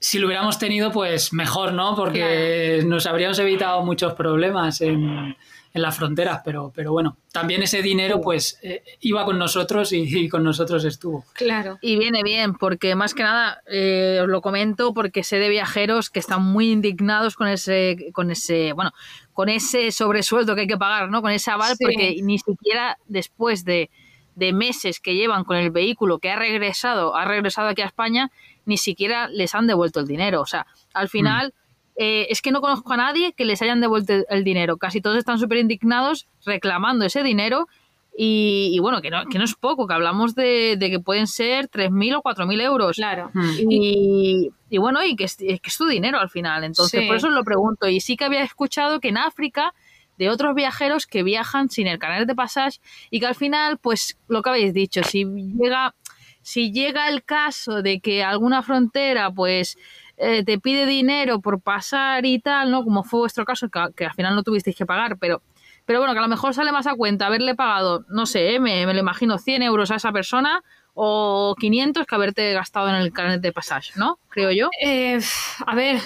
[0.03, 1.95] si lo hubiéramos tenido, pues mejor, ¿no?
[1.95, 5.33] Porque nos habríamos evitado muchos problemas en,
[5.73, 10.27] en las fronteras, pero, pero bueno, también ese dinero pues eh, iba con nosotros y,
[10.27, 11.23] con nosotros estuvo.
[11.31, 11.77] Claro.
[11.81, 16.09] Y viene bien, porque más que nada eh, os lo comento porque sé de viajeros
[16.09, 18.91] que están muy indignados con ese, con ese, bueno,
[19.31, 21.21] con ese sobresueldo que hay que pagar, ¿no?
[21.21, 23.89] Con ese aval, porque ni siquiera después de,
[24.35, 28.31] de meses que llevan con el vehículo que ha regresado, ha regresado aquí a España,
[28.65, 30.41] ni siquiera les han devuelto el dinero.
[30.41, 31.49] O sea, al final...
[31.49, 31.63] Mm.
[31.95, 34.77] Eh, es que no conozco a nadie que les hayan devuelto el dinero.
[34.77, 37.67] Casi todos están súper indignados reclamando ese dinero
[38.15, 42.17] y, bueno, que no, que no es poco, que hablamos de, que pueden ser 3.000
[42.17, 42.95] o 4.000 euros.
[42.97, 43.31] Claro.
[43.33, 43.55] Hmm.
[43.69, 46.63] Y, y, bueno, y que es, que es, tu dinero al final.
[46.63, 47.87] Entonces, por eso os lo pregunto.
[47.87, 49.73] Y sí que había escuchado que en África
[50.19, 54.17] de otros viajeros que viajan sin el canal de pasaje y que al final, pues
[54.27, 55.95] lo que habéis dicho, si llega,
[56.43, 59.77] si llega el caso de que alguna frontera, pues
[60.17, 62.83] eh, te pide dinero por pasar y tal, ¿no?
[62.83, 65.41] Como fue vuestro caso, que, al final no tuvisteis que pagar, pero,
[65.85, 68.59] pero bueno, que a lo mejor sale más a cuenta haberle pagado, no sé, ¿eh?
[68.59, 70.63] me, me lo imagino, 100 euros a esa persona
[70.95, 74.19] o 500 que haberte gastado en el carnet de pasaje, ¿no?
[74.29, 74.69] Creo yo.
[74.79, 75.19] Eh,
[75.65, 75.97] a ver,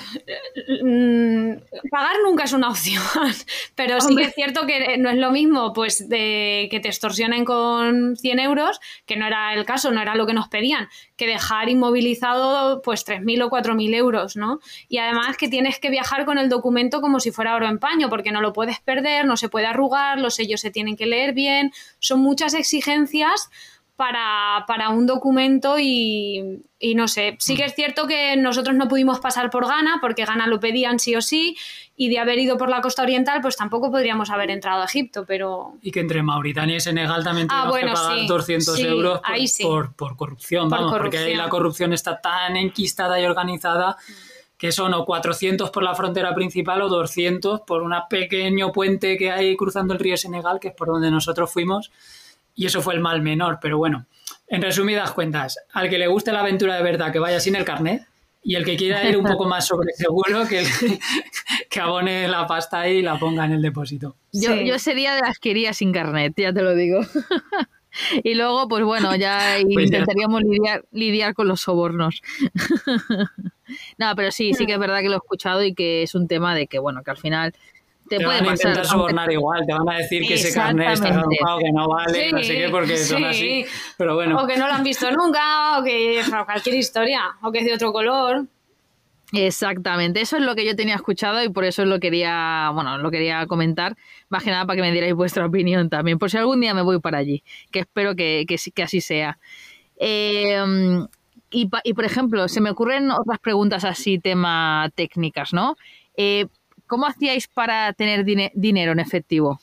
[0.84, 3.04] mm, pagar nunca es una opción,
[3.76, 7.44] pero sí que es cierto que no es lo mismo pues de que te extorsionen
[7.46, 11.28] con 100 euros, que no era el caso, no era lo que nos pedían, que
[11.28, 14.60] dejar inmovilizado pues 3.000 o 4.000 euros, ¿no?
[14.88, 18.10] Y además que tienes que viajar con el documento como si fuera oro en paño,
[18.10, 21.34] porque no lo puedes perder, no se puede arrugar, los sellos se tienen que leer
[21.34, 23.50] bien, son muchas exigencias
[23.98, 28.88] para, para un documento y, y, no sé, sí que es cierto que nosotros no
[28.88, 31.58] pudimos pasar por Ghana porque Ghana lo pedían sí o sí
[31.96, 35.26] y de haber ido por la costa oriental pues tampoco podríamos haber entrado a Egipto,
[35.26, 35.74] pero...
[35.82, 39.20] Y que entre Mauritania y Senegal también ah, que pagar 200 euros
[39.64, 41.92] por, por, corrupción, vamos, porque ahí la corrupción.
[41.92, 43.98] está tan enquistada y organizada
[44.60, 49.32] que son o 400 por la frontera principal o 200 por un pequeño puente que
[49.32, 51.92] hay cruzando el río Senegal, que es por donde nosotros fuimos
[52.58, 53.60] y eso fue el mal menor.
[53.62, 54.08] Pero bueno,
[54.48, 57.64] en resumidas cuentas, al que le guste la aventura de verdad, que vaya sin el
[57.64, 58.06] carnet.
[58.44, 60.64] Y el que quiera ir un poco más sobre seguro, que,
[61.70, 64.16] que abone la pasta y la ponga en el depósito.
[64.32, 67.02] Yo, yo sería de las que iría sin carnet, ya te lo digo.
[68.24, 72.22] y luego, pues bueno, ya pues intentaríamos lidiar, lidiar con los sobornos.
[73.98, 76.30] no, pero sí, sí que es verdad que lo he escuchado y que es un
[76.30, 77.54] tema de que, bueno, que al final
[78.10, 81.10] te, pueden van a intentar sobornar igual, te van a decir que ese carnet está
[81.10, 83.66] caducado, que no vale, no sé qué, porque son así.
[83.98, 84.42] Pero bueno.
[84.42, 87.74] O que no lo han visto nunca, o que cualquier historia, o que es de
[87.74, 88.46] otro color.
[89.34, 93.12] Exactamente, eso es lo que yo tenía escuchado y por eso lo quería, bueno, lo
[93.12, 93.98] quería comentar,
[94.30, 96.82] más que nada para que me dierais vuestra opinión también, por si algún día me
[96.82, 99.38] voy para allí, que espero que, que, que así sea.
[100.00, 100.58] Eh,
[101.50, 105.76] y, y, por ejemplo, se me ocurren otras preguntas así, tema técnicas, ¿no?
[106.18, 106.48] Eh,
[106.88, 109.60] ¿Cómo hacíais para tener dinero en efectivo?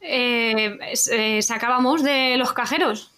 [0.00, 0.78] Eh,
[1.12, 3.12] eh, sacábamos de los cajeros.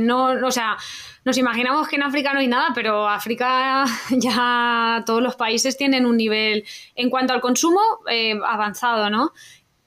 [0.00, 0.76] no, o sea,
[1.24, 6.06] nos imaginamos que en África no hay nada, pero África ya todos los países tienen
[6.06, 7.80] un nivel en cuanto al consumo
[8.44, 9.32] avanzado, ¿no?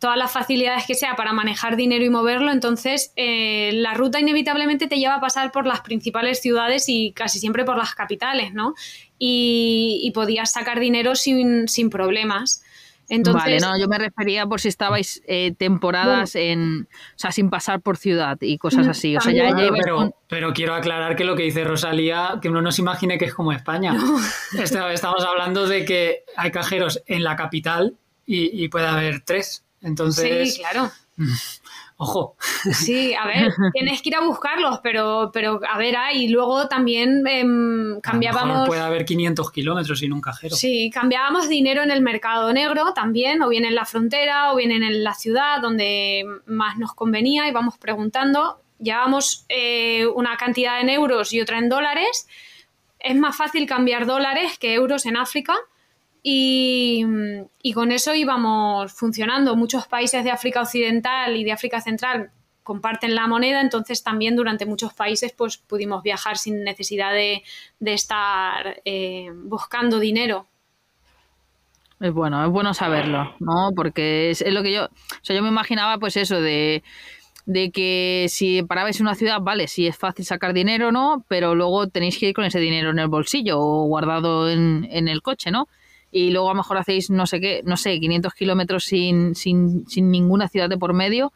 [0.05, 4.85] Todas las facilidades que sea para manejar dinero y moverlo, entonces eh, la ruta inevitablemente
[4.85, 8.75] te lleva a pasar por las principales ciudades y casi siempre por las capitales, ¿no?
[9.17, 12.61] Y, podías sacar dinero sin, problemas.
[13.09, 17.49] Entonces, vale, no, yo me refería por si estabais eh, temporadas en, o sea, sin
[17.49, 19.17] pasar por ciudad y cosas así.
[19.17, 19.55] O sea, ya,
[20.29, 23.33] pero, quiero aclarar que lo que dice Rosalía, que uno no se imagine que es
[23.33, 23.97] como España.
[24.53, 27.95] Estamos hablando de que hay cajeros en la capital
[28.27, 29.64] y, y puede haber tres.
[29.85, 30.55] Entonces.
[30.55, 30.91] Sí, claro.
[31.97, 32.35] Ojo.
[32.73, 37.25] Sí, a ver, tienes que ir a buscarlos, pero, pero a ver, y luego también
[37.25, 38.67] em, cambiábamos.
[38.67, 40.57] puede haber 500 kilómetros sin un cajero.
[40.57, 44.73] Sí, cambiábamos dinero en el mercado negro también, o bien en la frontera, o bien
[44.73, 48.59] en la ciudad, donde más nos convenía, íbamos preguntando.
[48.79, 52.27] Llevábamos eh, una cantidad en euros y otra en dólares.
[52.99, 55.55] Es más fácil cambiar dólares que euros en África
[56.27, 57.05] y,
[57.75, 59.55] con eso íbamos funcionando.
[59.55, 62.31] Muchos países de África Occidental y de África Central
[62.63, 67.43] comparten la moneda, entonces también durante muchos países pues, pudimos viajar sin necesidad de,
[67.79, 70.47] estar eh, buscando dinero.
[71.99, 73.69] Es bueno, es bueno saberlo, ¿no?
[73.75, 74.89] Porque es, lo que yo, o
[75.21, 76.81] sea, yo me imaginaba pues eso de,
[77.45, 81.23] de que si parabais en una ciudad, vale, sí es fácil sacar dinero, ¿no?
[81.27, 85.07] Pero luego tenéis que ir con ese dinero en el bolsillo o guardado en, en
[85.07, 85.67] el coche, ¿no?
[86.15, 89.85] Y luego a lo mejor hacéis no sé qué, no sé, 500 kilómetros sin, sin,
[89.89, 91.33] sin ninguna ciudad de por medio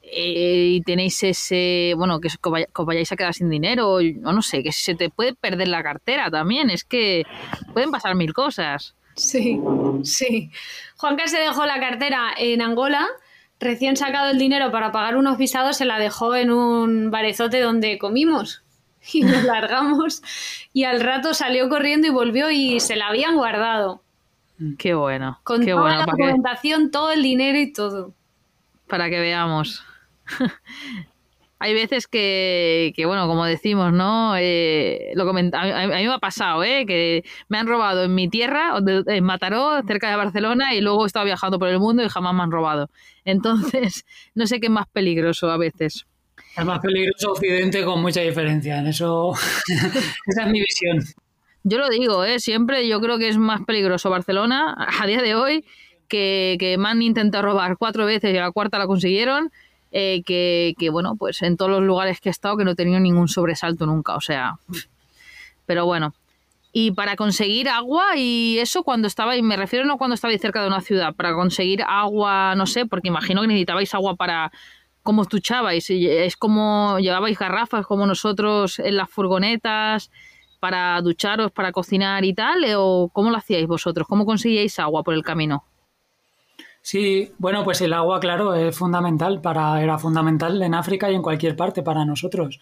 [0.00, 4.62] eh, y tenéis ese, bueno, que, os vayáis a quedar sin dinero, o no sé,
[4.62, 7.24] que se te puede perder la cartera también, es que
[7.74, 8.94] pueden pasar mil cosas.
[9.14, 9.60] Sí,
[10.04, 10.50] sí.
[10.96, 13.06] Juanca se dejó la cartera en Angola,
[13.60, 17.98] recién sacado el dinero para pagar unos visados, se la dejó en un barezote donde
[17.98, 18.62] comimos.
[19.12, 20.22] y nos largamos
[20.72, 24.02] y al rato salió corriendo y volvió y se la habían guardado.
[24.78, 25.38] Qué bueno.
[25.44, 28.12] Con qué toda la documentación, todo el dinero y todo.
[28.88, 29.84] Para que veamos.
[31.60, 34.36] Hay veces que, que, bueno, como decimos, ¿no?
[34.36, 36.86] Eh, lo a, mí, me ha pasado, ¿eh?
[36.86, 41.08] Que me han robado en mi tierra, en Mataró, cerca de Barcelona, y luego he
[41.08, 42.90] estado viajando por el mundo y jamás me han robado.
[43.24, 46.06] Entonces, no sé qué es más peligroso a veces.
[46.58, 48.78] Es más peligroso Occidente con mucha diferencia.
[48.78, 49.32] En eso,
[50.26, 50.98] esa es mi visión.
[51.62, 52.40] Yo lo digo, ¿eh?
[52.40, 55.64] siempre yo creo que es más peligroso Barcelona a día de hoy
[56.08, 59.52] que, que me han intentado robar cuatro veces y a la cuarta la consiguieron.
[59.90, 62.74] Eh, que, que, bueno, pues en todos los lugares que he estado que no he
[62.74, 64.58] tenido ningún sobresalto nunca, o sea,
[65.64, 66.12] pero bueno.
[66.72, 70.60] Y para conseguir agua y eso cuando estaba, y me refiero no cuando estabais cerca
[70.60, 74.52] de una ciudad, para conseguir agua, no sé, porque imagino que necesitabais agua para,
[75.08, 75.88] cómo duchabais.
[75.88, 80.10] Es como llevabais garrafas como nosotros en las furgonetas
[80.60, 85.14] para ducharos, para cocinar y tal, o cómo lo hacíais vosotros, cómo conseguíais agua por
[85.14, 85.64] el camino.
[86.82, 91.22] Sí, bueno, pues el agua, claro, es fundamental para, era fundamental en África y en
[91.22, 92.60] cualquier parte para nosotros.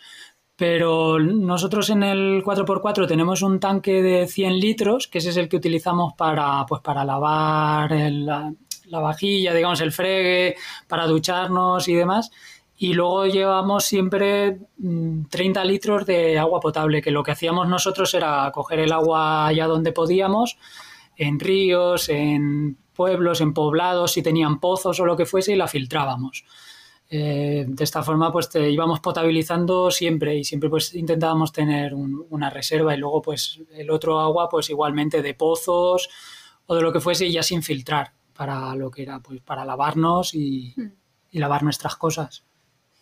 [0.55, 5.49] Pero nosotros en el 4x4 tenemos un tanque de 100 litros, que ese es el
[5.49, 8.31] que utilizamos para, pues, para lavar el,
[8.87, 10.57] la vajilla, digamos, el fregue
[10.89, 12.31] para ducharnos y demás.
[12.79, 14.59] Y luego llevamos siempre
[15.31, 19.47] 30 mm, litros de agua potable, que lo que hacíamos nosotros era coger el agua
[19.47, 20.59] allá donde podíamos,
[21.17, 25.69] en ríos, en pueblos, en poblados, si tenían pozos o lo que fuese, y la
[25.69, 26.45] filtrábamos.
[27.09, 32.51] Eh, de esta forma, pues te íbamos potabilizando siempre y siempre pues intentábamos tener una
[32.51, 36.11] reserva y luego pues el otro agua pues igualmente de pozos
[36.67, 40.35] o de lo que fuese ya sin filtrar para lo que era, pues para lavarnos
[40.35, 40.91] y, hmm.
[41.33, 42.45] lavar nuestras cosas.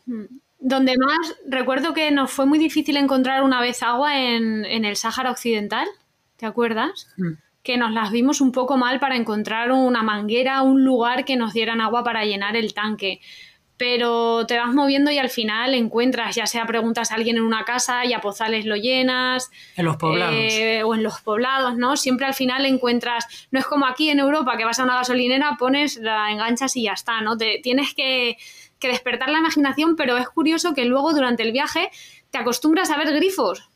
[0.07, 0.25] Hmm.
[0.59, 5.31] Donde más, recuerdo que nos fue muy difícil encontrar una vez agua en, el Sáhara
[5.31, 5.87] Occidental,
[6.37, 7.09] ¿te acuerdas?
[7.17, 7.35] Hmm.
[7.63, 11.53] Que nos las vimos un poco mal para encontrar una manguera, un lugar que nos
[11.53, 13.21] dieran agua para llenar el tanque
[13.77, 17.65] pero te vas moviendo y al final encuentras, ya sea preguntas a alguien en una
[17.65, 19.51] casa y a Pozales lo llenas.
[19.77, 20.37] En los poblados.
[20.37, 21.97] Eh, o en los poblados, ¿no?
[21.97, 25.57] Siempre al final encuentras, no es como aquí en Europa que vas a una gasolinera,
[25.59, 27.37] pones, la enganchas y ya está, ¿no?
[27.37, 28.37] Te, tienes que,
[28.79, 31.91] que despertar la imaginación, pero es curioso que luego durante el viaje
[32.31, 33.69] te acostumbras a ver grifos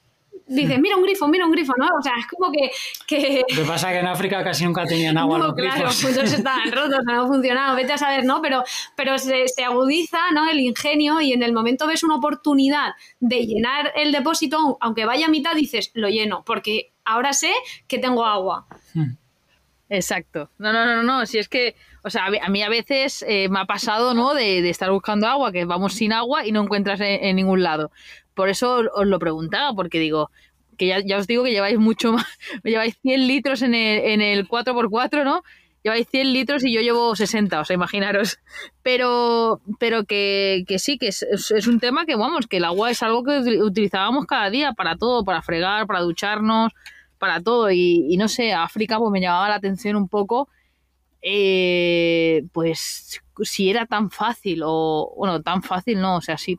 [0.48, 1.86] dices, mira un grifo, mira un grifo, ¿no?
[1.98, 2.70] O sea, es como que...
[3.06, 3.44] que...
[3.50, 6.02] Lo que pasa es que en África casi nunca tenían agua no, los claro, grifos.
[6.02, 8.40] muchos estaban rotos, no funcionaba, vete a saber, ¿no?
[8.42, 8.64] Pero,
[8.96, 10.48] pero se, se agudiza ¿no?
[10.48, 15.26] el ingenio y en el momento ves una oportunidad de llenar el depósito, aunque vaya
[15.26, 17.52] a mitad, dices, lo lleno, porque ahora sé
[17.86, 18.66] que tengo agua.
[18.94, 19.16] Hmm.
[19.90, 20.50] Exacto.
[20.58, 21.26] No, no, no, no.
[21.26, 21.74] Si es que,
[22.04, 24.34] o sea, a mí- a veces eh, me ha pasado, ¿no?
[24.34, 27.90] De, estar buscando agua, que vamos sin agua y no encuentras en, ningún lado.
[28.34, 30.30] Por eso os lo preguntaba, porque digo,
[30.76, 32.26] que ya, ya os digo que lleváis mucho más,
[32.64, 35.42] lleváis 100 litros en el, en el 4x4, ¿no?
[35.84, 38.38] Lleváis 100 litros y yo llevo 60, o sea, imaginaros.
[38.82, 42.90] Pero, pero que, que sí, que es, es- un tema que, vamos, que el agua
[42.90, 46.72] es algo que util- utilizábamos cada día para todo, para fregar, para ducharnos,
[47.18, 47.70] para todo.
[47.70, 50.48] Y, y no sé, África pues me llamaba la atención un poco,
[51.22, 56.58] eh, pues si era tan fácil o, bueno, tan fácil no, o sea, si,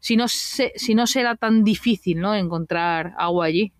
[0.00, 2.34] si, no, se, si no será tan difícil, ¿no?
[2.34, 3.72] Encontrar agua allí.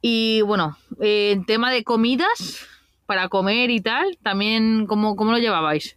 [0.00, 2.66] Y bueno, eh, en tema de comidas,
[3.06, 5.96] para comer y tal, también, ¿cómo, cómo lo llevabais?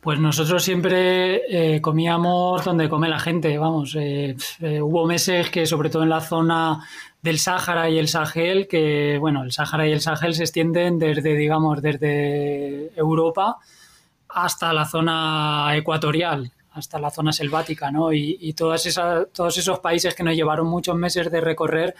[0.00, 3.96] Pues nosotros siempre eh, comíamos donde come la gente, vamos.
[3.96, 4.36] eh,
[4.80, 6.86] hubo meses que, sobre todo en la zona
[7.26, 11.34] del Sáhara y el Sahel, que, bueno, el Sáhara y el Sahel se extienden desde,
[11.34, 13.58] digamos, desde Europa
[14.28, 18.12] hasta la zona ecuatorial, hasta la zona selvática, ¿no?
[18.12, 21.96] Y, todas esas, todos esos países que nos llevaron muchos meses de recorrer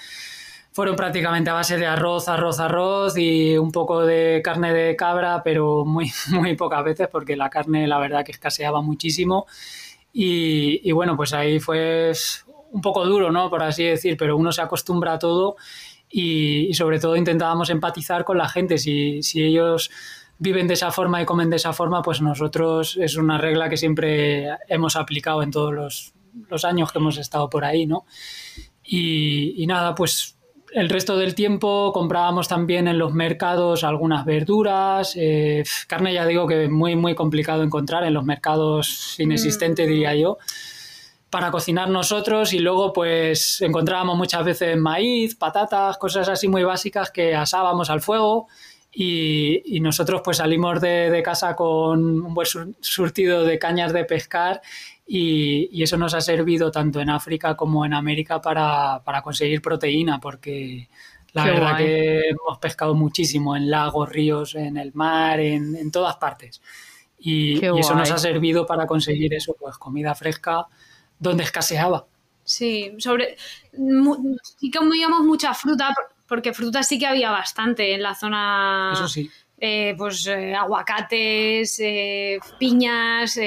[0.71, 5.43] fueron prácticamente a base de arroz, arroz, arroz y un poco de carne de cabra,
[5.43, 9.47] pero muy, muy pocas veces porque la carne la verdad que escaseaba muchísimo.
[10.19, 12.15] Y bueno, pues ahí fue
[12.71, 13.51] un poco duro, ¿no?
[13.51, 15.57] Por así decir, pero uno se acostumbra a todo
[16.09, 18.79] y, y sobre todo intentábamos empatizar con la gente.
[18.79, 19.91] Si, si ellos
[20.39, 23.77] viven de esa forma y comen de esa forma, pues nosotros es una regla que
[23.77, 26.15] siempre hemos aplicado en todos los,
[26.49, 28.05] los años que hemos estado por ahí, ¿no?
[28.83, 30.37] Y, y nada, pues
[30.73, 36.47] el resto del tiempo comprábamos también en los mercados algunas verduras, eh, carne ya digo
[36.47, 40.39] que muy muy complicado encontrar en los mercados inexistente diría yo
[41.31, 47.11] para cocinar nosotros y luego pues encontrábamos muchas veces maíz, patatas, cosas así muy básicas
[47.11, 48.47] que asábamos al fuego
[48.93, 53.93] y, y nosotros pues salimos de, de casa con un buen sur- surtido de cañas
[53.93, 54.63] de pescar
[55.07, 59.61] y, y eso nos ha servido tanto en África como en América para, para conseguir
[59.61, 60.89] proteína, porque
[61.33, 61.85] la Qué verdad guay.
[61.85, 66.63] que hemos pescado muchísimo en lagos, ríos, en el mar, en, en todas partes.
[67.19, 70.67] Y, y eso nos ha servido para conseguir eso, pues comida fresca
[71.19, 72.07] donde escaseaba.
[72.45, 73.37] Sí, sobre.
[74.59, 75.95] Sí que comíamos mucha fruta,
[76.29, 78.91] porque fruta sí que había bastante en la zona.
[78.95, 79.31] Eso sí.
[79.59, 83.39] eh, pues eh, aguacates, eh, piñas,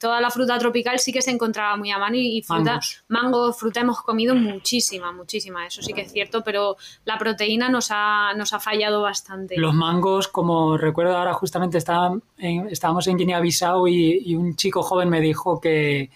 [0.00, 3.04] toda la fruta tropical sí que se encontraba muy a mano y, y fruta, Mangos.
[3.08, 7.88] mango, fruta hemos comido muchísima, muchísima, eso sí que es cierto, pero la proteína nos
[7.90, 9.56] ha, nos ha fallado bastante.
[9.58, 14.82] Los mangos, como recuerdo ahora justamente estaba en- estábamos en Guinea-Bissau y, y un chico
[14.82, 16.10] joven me dijo que,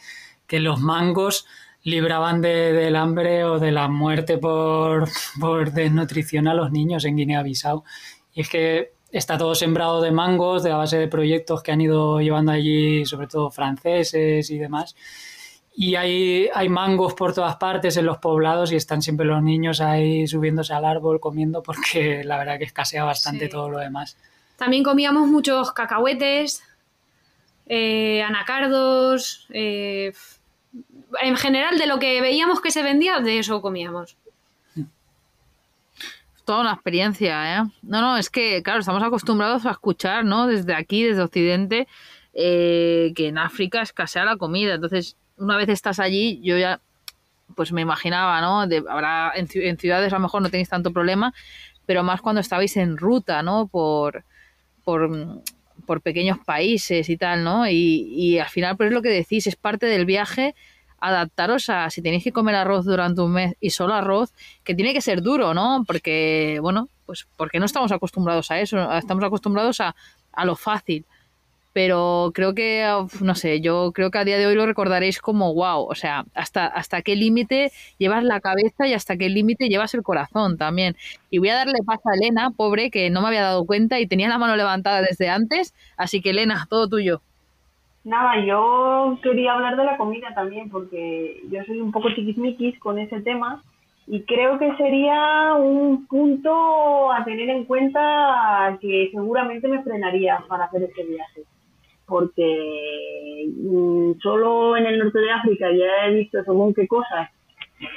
[0.46, 1.46] que los mangos
[1.82, 5.08] libraban de- del hambre o de la muerte por,
[5.40, 7.84] por desnutrición a los niños en Guinea-Bissau.
[8.34, 11.80] Y es que está todo sembrado de mangos, de la base de proyectos que han
[11.80, 14.96] ido llevando allí, sobre todo franceses y demás.
[15.78, 19.80] Y hay, hay mangos por todas partes en los poblados y están siempre los niños
[19.80, 23.50] ahí subiéndose al árbol comiendo porque la verdad que escasea bastante Sí.
[23.50, 24.16] todo lo demás.
[24.56, 26.62] También comíamos muchos cacahuetes,
[27.66, 30.12] eh, anacardos, eh,
[31.20, 34.16] en general de lo que veíamos que se vendía, de eso comíamos.
[36.44, 37.62] Toda una experiencia, ¿eh?
[37.82, 40.46] No, no, es que, claro, estamos acostumbrados a escuchar, ¿no?
[40.46, 41.88] Desde aquí, desde Occidente,
[42.34, 44.74] eh, que en África escasea la comida.
[44.74, 46.80] Entonces, una vez estás allí, yo ya,
[47.56, 48.66] pues me imaginaba, ¿no?
[48.68, 51.34] De, habrá en, en ciudades a lo mejor no tenéis tanto problema,
[51.84, 53.66] pero más cuando estabais en ruta, ¿no?
[53.66, 54.24] Por,
[54.84, 55.42] por,
[55.84, 57.68] por pequeños países y tal, ¿no?
[57.68, 60.54] Y, y al final, pues es lo que decís, es parte del viaje
[61.08, 64.32] adaptaros a si tenéis que comer arroz durante un mes y solo arroz,
[64.64, 65.84] que tiene que ser duro, ¿no?
[65.86, 69.94] Porque, bueno, pues porque no estamos acostumbrados a eso, estamos acostumbrados a,
[70.32, 71.04] a lo fácil.
[71.72, 72.88] Pero creo que,
[73.20, 76.24] no sé, yo creo que a día de hoy lo recordaréis como wow, o sea,
[76.34, 80.96] hasta, hasta qué límite llevas la cabeza y hasta qué límite llevas el corazón también.
[81.28, 84.06] Y voy a darle paso a Elena, pobre, que no me había dado cuenta y
[84.06, 87.20] tenía la mano levantada desde antes, así que Elena, todo tuyo.
[88.06, 93.00] Nada, yo quería hablar de la comida también, porque yo soy un poco tiquismiquis con
[93.00, 93.64] ese tema
[94.06, 100.66] y creo que sería un punto a tener en cuenta que seguramente me frenaría para
[100.66, 101.42] hacer este viaje.
[102.06, 107.28] Porque mm, solo en el norte de África ya he visto según qué cosas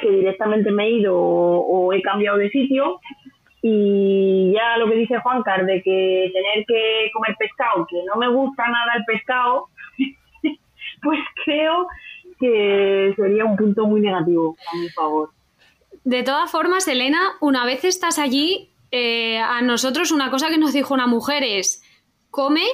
[0.01, 2.99] que directamente me he ido o, he cambiado de sitio.
[3.61, 8.27] Y ya lo que dice Juancar de que tener que comer pescado, que no me
[8.27, 9.67] gusta nada el pescado,
[11.01, 11.87] pues creo
[12.39, 15.29] que sería un punto muy negativo a mi favor.
[16.03, 20.73] De todas formas, Elena, una vez estás allí, eh, a nosotros una cosa que nos
[20.73, 21.83] dijo una mujer es,
[22.31, 22.65] come,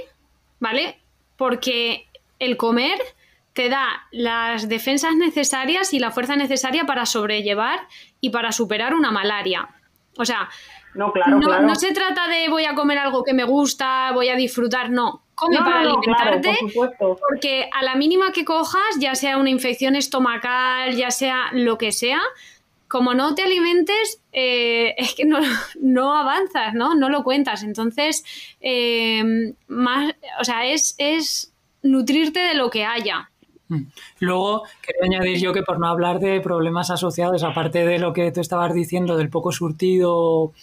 [0.59, 0.99] ¿vale?
[1.35, 2.07] Porque
[2.39, 2.99] el comer
[3.53, 7.79] te da las defensas necesarias y la fuerza necesaria para sobrellevar
[8.21, 9.69] y para superar una malaria.
[10.17, 10.49] O sea,
[10.93, 14.35] no, claro, no, se trata de voy a comer algo que me gusta, voy a
[14.35, 15.24] disfrutar, no.
[15.35, 16.57] Come para alimentarte,
[17.27, 21.91] porque a la mínima que cojas, ya sea una infección estomacal, ya sea lo que
[21.91, 22.21] sea,
[22.87, 25.39] como no te alimentes, eh, es que no,
[25.81, 26.95] no, avanzas, ¿no?
[26.95, 27.63] No lo cuentas.
[27.63, 28.23] Entonces,
[28.61, 33.29] eh, más, o sea, es, es nutrirte de lo que haya.
[33.67, 33.87] Mm.
[34.19, 38.31] Luego, quería añadir yo que por no hablar de problemas asociados, aparte de lo que
[38.31, 40.53] tú estabas diciendo del poco surtido,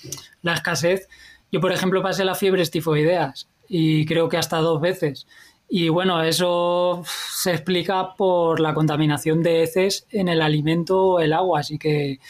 [0.41, 1.09] la escasez,
[1.51, 5.27] yo, por ejemplo, pasé la fiebre tifoideas y creo que hasta dos veces.
[5.67, 11.33] Y bueno, eso se explica por la contaminación de heces en el alimento o el
[11.33, 12.21] agua, así que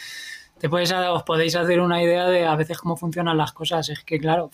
[0.57, 3.89] te puedes, os podéis hacer una idea de a veces cómo funcionan las cosas.
[3.89, 4.51] Es que, claro,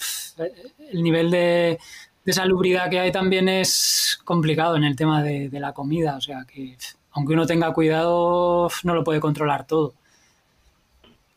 [0.92, 1.78] el nivel de,
[2.26, 6.16] de salubridad que hay también es complicado en el tema de, la comida.
[6.16, 6.76] O sea que,
[7.12, 9.94] aunque uno tenga cuidado, no lo puede controlar todo.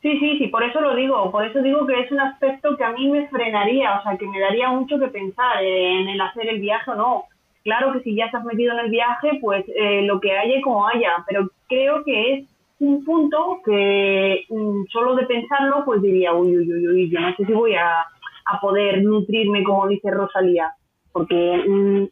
[0.02, 2.82] Sí, sí, sí, por eso lo digo, por eso digo que es un aspecto que
[2.82, 6.48] a mí me frenaría, o sea, que me daría mucho que pensar en el hacer
[6.48, 7.24] el viaje o no.
[7.62, 10.88] Claro que si ya estás metido en el viaje, pues eh, lo que haya como
[10.88, 12.48] haya, pero creo que es
[12.80, 17.32] un punto que mm, solo de pensarlo, pues diría, uy, uy, uy, uy, yo no
[17.36, 20.72] sé si voy a, a poder nutrirme, como dice Rosalía,
[21.12, 22.04] porque mm,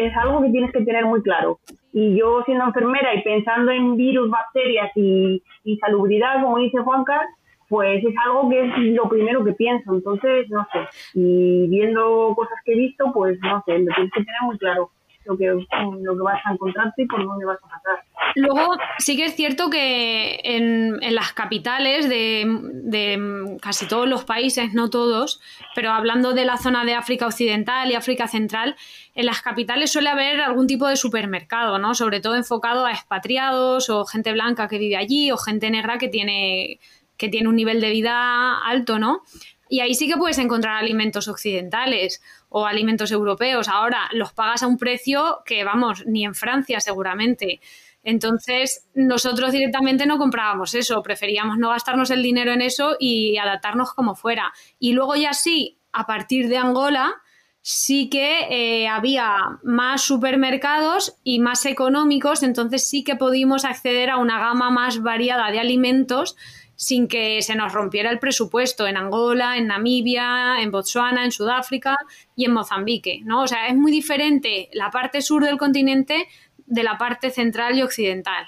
[0.00, 1.60] es algo que tienes que tener muy claro.
[1.98, 7.22] Y yo siendo enfermera y pensando en virus, bacterias y, y salubridad, como dice Juanca,
[7.70, 9.94] pues es algo que es lo primero que pienso.
[9.94, 10.80] Entonces, no sé.
[11.14, 14.90] Y viendo cosas que he visto, pues no sé, lo tienes que tener muy claro
[15.24, 18.04] lo que, lo que vas a encontrarte y por dónde vas a pasar.
[18.36, 24.24] Luego, sí que es cierto que en, en las capitales de, de, casi todos los
[24.24, 25.40] países, no todos,
[25.74, 28.76] pero hablando de la zona de África Occidental y África Central,
[29.14, 31.94] en las capitales suele haber algún tipo de supermercado, ¿no?
[31.94, 36.08] Sobre todo enfocado a expatriados o gente blanca que vive allí o gente negra que
[36.08, 36.78] tiene,
[37.16, 39.22] que tiene un nivel de vida alto, ¿no?
[39.70, 43.68] Y ahí sí que puedes encontrar alimentos occidentales o alimentos europeos.
[43.68, 47.60] Ahora los pagas a un precio que, vamos, ni en Francia seguramente.
[48.06, 53.92] Entonces, nosotros directamente no comprábamos eso, preferíamos no gastarnos el dinero en eso y adaptarnos
[53.94, 54.52] como fuera.
[54.78, 57.16] Y luego ya sí, a partir de Angola,
[57.62, 64.18] sí que eh, había más supermercados y más económicos, entonces sí que pudimos acceder a
[64.18, 66.36] una gama más variada de alimentos
[66.76, 71.96] sin que se nos rompiera el presupuesto en Angola, en Namibia, en Botswana, en Sudáfrica
[72.36, 73.42] y en Mozambique, ¿no?
[73.42, 76.28] O sea, es muy diferente la parte sur del continente
[76.66, 78.46] de la parte central y occidental.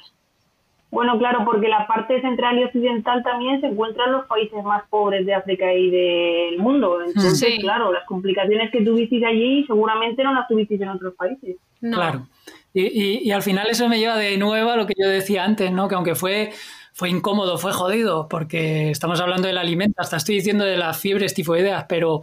[0.91, 4.85] Bueno, claro, porque la parte central y occidental también se encuentra en los países más
[4.89, 7.03] pobres de África y del mundo.
[7.05, 11.57] Entonces, claro, las complicaciones que tuviste allí seguramente no las tuviste en otros países.
[11.81, 12.27] Claro.
[12.73, 15.71] Y, y, al final eso me lleva de nuevo a lo que yo decía antes,
[15.73, 15.89] ¿no?
[15.89, 16.53] Que aunque fue
[16.99, 21.33] fue incómodo, fue jodido, porque estamos hablando del alimento, hasta estoy diciendo de las fiebres
[21.33, 22.23] tifoideas, pero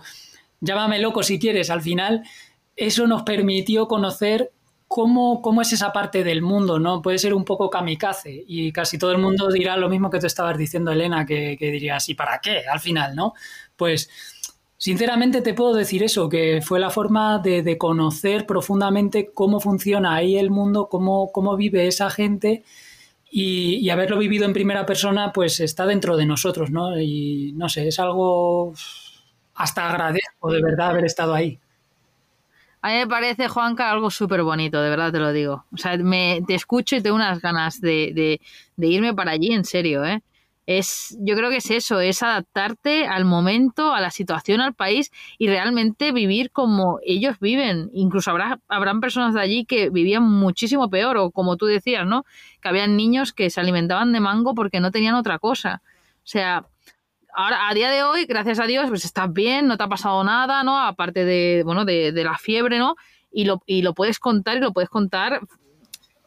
[0.60, 2.24] llámame loco si quieres, al final
[2.76, 4.52] eso nos permitió conocer
[4.88, 7.02] cómo, cómo es esa parte del mundo, ¿no?
[7.02, 10.28] Puede ser un poco kamikaze y casi todo el mundo dirá lo mismo que te
[10.28, 12.64] estabas diciendo, Elena, que, que dirías, ¿y para qué?
[12.72, 13.34] Al final, ¿no?
[13.76, 14.10] Pues
[14.78, 20.16] sinceramente te puedo decir eso, que fue la forma de, de conocer profundamente cómo funciona
[20.16, 22.64] ahí el mundo, cómo, cómo vive esa gente
[23.38, 26.98] y, haberlo vivido en primera persona, pues está dentro de nosotros, ¿no?
[27.00, 28.74] Y no sé, es algo
[29.56, 31.60] hasta agradezco de verdad haber estado ahí.
[32.86, 35.66] A mí me parece, Juanca, algo súper bonito, de verdad te lo digo.
[35.74, 38.40] O sea, me, te escucho y tengo unas ganas de,
[38.78, 40.22] de, irme para allí, en serio, ¿eh?
[40.68, 45.12] es yo creo que es eso, es adaptarte al momento, a la situación, al país
[45.40, 47.90] y realmente vivir como ellos viven.
[47.92, 52.24] Incluso habrá habrán personas de allí que vivían muchísimo peor o como tú decías, ¿no?
[52.62, 55.82] Que habían niños que se alimentaban de mango porque no tenían otra cosa.
[56.18, 56.68] O sea,
[57.36, 60.24] ahora a día de hoy, gracias a Dios, pues estás bien, no te ha pasado
[60.24, 60.80] nada, ¿no?
[60.80, 62.96] Aparte de bueno, de, de la fiebre, ¿no?
[63.32, 65.42] Y lo, y lo puedes contar y lo puedes contar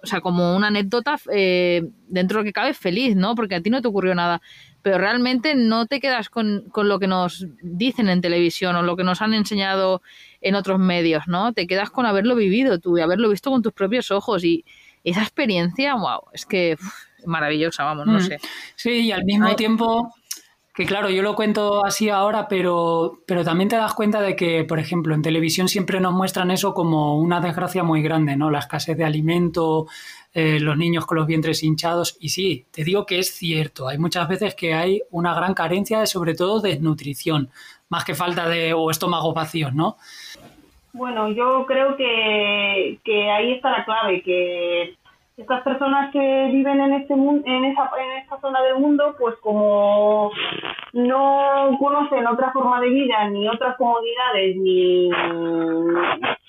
[0.03, 3.35] o sea, como una anécdota eh, dentro de lo que cabe feliz, ¿no?
[3.35, 4.41] Porque a ti no te ocurrió nada.
[4.83, 8.97] Pero realmente no te quedas con, con, lo que nos dicen en televisión o lo
[8.97, 10.03] que nos han enseñado
[10.41, 11.53] en otros medios, ¿no?
[11.53, 14.45] Te quedas con haberlo vivido tú y haberlo visto con tus propios ojos.
[14.45, 14.65] Y
[15.03, 16.77] esa experiencia, wow, es que
[17.27, 18.23] maravillosa, vamos, no Mm.
[18.23, 18.41] sé.
[18.77, 19.57] Sí, y al mismo Ay.
[19.57, 20.15] tiempo,
[20.79, 24.63] que claro, yo lo cuento así ahora, pero, pero también te das cuenta de que,
[24.63, 28.49] por ejemplo, en televisión siempre nos muestran eso como una desgracia muy grande, ¿no?
[28.49, 29.89] La escasez de alimento,
[30.33, 32.17] eh, los niños con los vientres hinchados.
[32.21, 35.99] Y sí, te digo que es cierto, hay muchas veces que hay una gran carencia
[35.99, 37.51] de, sobre todo, desnutrición,
[37.89, 39.97] más que falta de, o estómagos vacíos, ¿no?
[40.93, 44.95] Bueno, yo creo que, que ahí está la clave, que
[45.39, 50.33] estas personas que viven en este en esa en esta zona del mundo, pues como
[50.93, 55.09] no conocen otra forma de vida, ni otras comodidades, ni,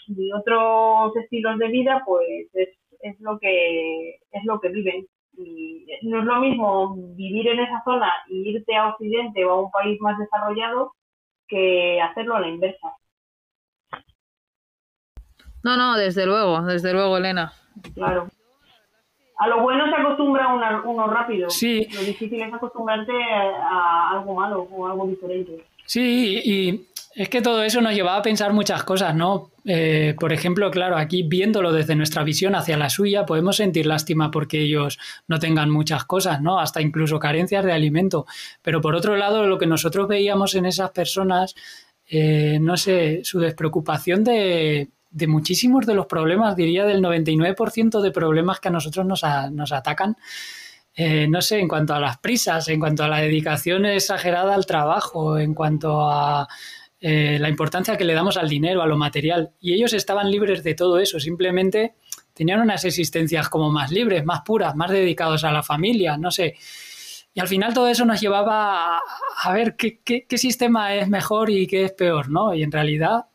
[0.08, 2.70] ni otros estilos de vida, pues es,
[3.02, 5.06] es lo que es lo que viven.
[5.38, 9.62] Y no es lo mismo vivir en esa zona y irte a Occidente o a
[9.62, 10.94] un país más desarrollado
[11.48, 12.96] que hacerlo a la inversa.
[15.64, 17.54] No, no, desde luego, desde luego, Elena.
[17.94, 18.30] Claro.
[19.40, 21.50] A lo bueno se acostumbra una- uno rápido.
[21.50, 21.88] Sí.
[21.94, 25.64] Lo difícil es acostumbrarte a algo malo o algo diferente.
[25.86, 26.86] Sí, y
[27.16, 29.50] es que todo eso nos llevaba a pensar muchas cosas, ¿no?
[29.66, 34.30] Eh, por ejemplo, claro, aquí viéndolo desde nuestra visión hacia la suya, podemos sentir lástima
[34.30, 36.60] porque ellos no tengan muchas cosas, ¿no?
[36.60, 38.26] Hasta incluso carencias de alimento.
[38.62, 41.56] Pero por otro lado, lo que nosotros veíamos en esas personas,
[42.08, 48.12] eh, no sé, su despreocupación de, de muchísimos de los problemas, diría del 99% de
[48.12, 50.16] problemas que a nosotros nos, a- nos atacan,
[50.96, 54.66] eh, no sé, en cuanto a las prisas, en cuanto a la dedicación exagerada al
[54.66, 56.48] trabajo, en cuanto a
[57.00, 59.52] eh, la importancia que le damos al dinero, a lo material.
[59.62, 61.94] Y ellos estaban libres de todo eso, simplemente
[62.34, 66.56] tenían unas existencias como más libres, más puras, más dedicados a la familia, no sé.
[67.34, 68.98] Y al final todo eso nos llevaba
[69.44, 72.54] a, ver qué, qué- qué sistema es mejor y qué es peor, ¿no?
[72.54, 73.26] Y en realidad,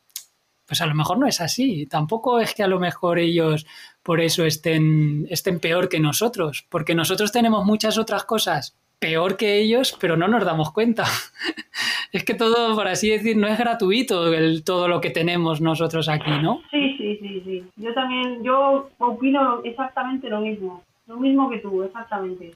[0.67, 1.87] pues a lo mejor no es así.
[1.87, 3.67] Tampoco es que a lo mejor ellos
[4.03, 9.61] por eso estén, estén peor que nosotros, porque nosotros tenemos muchas otras cosas peor que
[9.61, 11.05] ellos, pero no nos damos cuenta.
[12.12, 16.09] es que todo, por así decir, no es gratuito el, todo lo que tenemos nosotros
[16.09, 16.62] aquí, ¿no?
[16.71, 17.65] Sí, sí, sí, sí.
[17.77, 20.83] Yo también, yo opino exactamente lo mismo.
[21.07, 22.55] Lo mismo que tú, exactamente.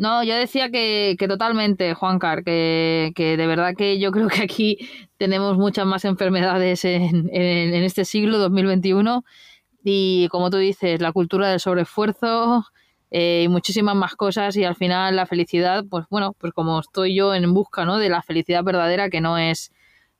[0.00, 4.40] No, yo decía que, que totalmente, Juancar, que, que de verdad que yo creo que
[4.42, 4.78] aquí
[5.18, 9.24] tenemos muchas más enfermedades en, en, en este siglo 2021
[9.84, 12.64] y como tú dices, la cultura del sobreesfuerzo
[13.10, 17.14] eh, y muchísimas más cosas y al final la felicidad, pues bueno, pues como estoy
[17.14, 17.98] yo en busca ¿no?
[17.98, 19.70] de la felicidad verdadera que no es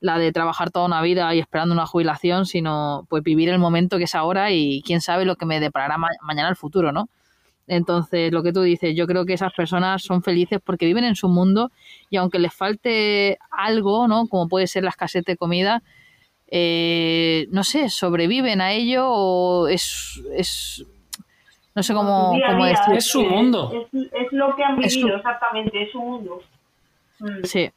[0.00, 3.96] la de trabajar toda una vida y esperando una jubilación, sino pues vivir el momento
[3.98, 7.08] que es ahora y quién sabe lo que me deparará ma- mañana el futuro, ¿no?
[7.66, 11.14] Entonces, lo que tú dices, yo creo que esas personas son felices porque viven en
[11.14, 11.70] su mundo
[12.10, 14.26] y aunque les falte algo, ¿no?
[14.26, 15.82] Como puede ser la escasez de comida,
[16.48, 20.84] eh, no sé, sobreviven a ello o es, es
[21.76, 22.94] no sé cómo, día a cómo día, decir.
[22.96, 23.72] Es su mundo.
[23.92, 26.42] Es, es lo que han Es su- vivido, exactamente, es su mundo.
[27.20, 27.44] Mm.
[27.44, 27.70] Sí.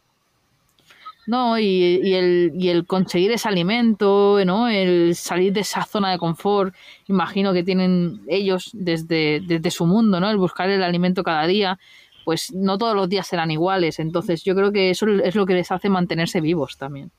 [1.26, 4.68] No, y, el, y el conseguir ese alimento, ¿no?
[4.68, 6.76] El salir de esa zona de confort,
[7.08, 10.30] imagino que tienen ellos desde, desde su mundo, ¿no?
[10.30, 11.80] El buscar el alimento cada día,
[12.26, 14.00] pues no todos los días serán iguales.
[14.00, 17.10] Entonces yo creo que eso es lo que les hace mantenerse vivos también.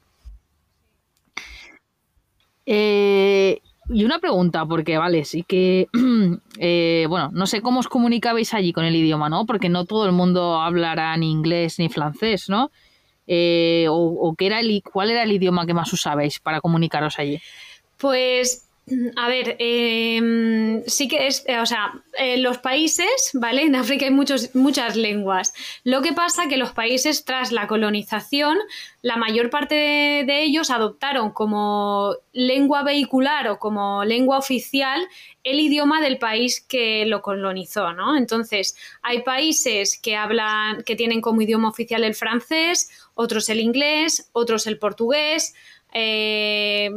[2.67, 5.89] Eh, y una pregunta, porque vale, sí que,
[6.59, 9.45] eh, bueno, no sé cómo os comunicabais allí con el idioma, ¿no?
[9.47, 12.71] Porque no todo el mundo hablará ni inglés ni francés, ¿no?
[13.27, 17.41] Eh, o, qué era el, cuál era el idioma que más usabais para comunicaros allí.
[17.97, 18.69] Pues,
[19.17, 23.63] a ver, eh, sí que es, eh, o sea, en los países, ¿vale?
[23.63, 25.55] En África hay muchos, muchas lenguas.
[25.85, 28.59] Lo que pasa que los países tras la colonización,
[29.01, 35.09] la mayor parte de, de ellos adoptaron como lengua vehicular o como lengua oficial
[35.45, 38.17] el idioma del país que lo colonizó, ¿no?
[38.17, 44.29] Entonces, hay países que hablan, que tienen como idioma oficial el francés, otros el inglés,
[44.33, 45.55] otros el portugués,
[45.93, 46.91] eh,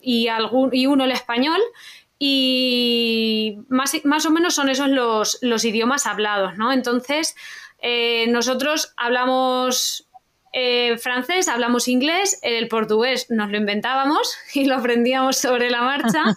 [0.00, 1.60] y, algún, y uno el español.
[2.18, 6.72] Y más, más o menos son esos los, los idiomas hablados, ¿no?
[6.72, 7.34] Entonces,
[7.80, 10.08] eh, nosotros hablamos
[10.52, 16.22] eh, francés, hablamos inglés, el portugués nos lo inventábamos y lo aprendíamos sobre la marcha.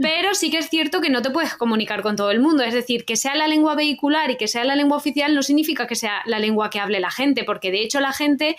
[0.00, 2.62] Pero sí que es cierto que no te puedes comunicar con todo el mundo.
[2.64, 5.86] Es decir, que sea la lengua vehicular y que sea la lengua oficial no significa
[5.86, 8.56] que sea la lengua que hable la gente, porque de hecho la gente,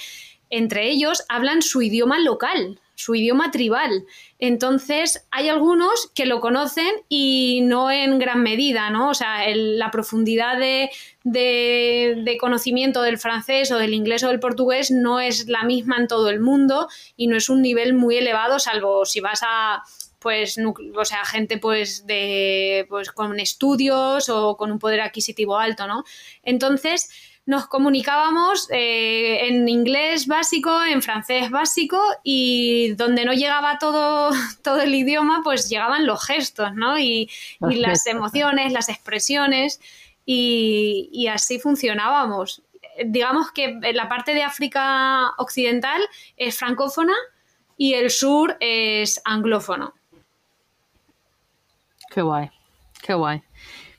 [0.49, 4.05] entre ellos, hablan su idioma local, su idioma tribal.
[4.39, 9.09] Entonces, hay algunos que lo conocen y no en gran medida, ¿no?
[9.09, 10.89] O sea, la profundidad de,
[11.23, 15.97] de- de conocimiento del francés o del inglés o del portugués no es la misma
[15.97, 19.83] en todo el mundo y no es un nivel muy elevado, salvo si vas a,
[20.27, 25.87] pues, o sea, gente pues de pues con estudios o con un poder adquisitivo alto,
[25.87, 26.03] ¿no?
[26.43, 27.09] Entonces,
[27.45, 34.31] nos comunicábamos eh, en inglés básico, en francés básico y donde no llegaba todo,
[34.65, 36.99] todo el idioma, pues llegaban los gestos, ¿no?
[36.99, 37.29] Y,
[37.61, 39.79] las emociones, las expresiones
[40.25, 42.63] y, así funcionábamos.
[43.05, 46.01] Digamos que la parte de África Occidental
[46.35, 47.15] es francófona
[47.77, 49.93] y el sur es anglófono.
[52.17, 52.49] Qué guay,
[53.05, 53.43] qué guay.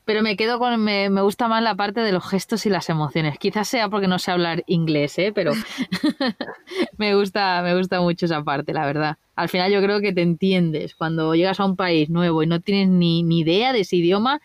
[0.05, 3.39] Pero me quedo con, me, gusta más la parte de los gestos y las emociones.
[3.39, 5.31] Quizás sea porque no sé hablar inglés, ¿eh?
[5.33, 5.53] pero
[6.99, 9.19] me, gusta, me gusta mucho esa parte, la verdad.
[9.37, 10.97] Al final yo creo que te entiendes.
[10.97, 14.41] Cuando llegas a un país nuevo y no tienes ni, idea de ese idioma,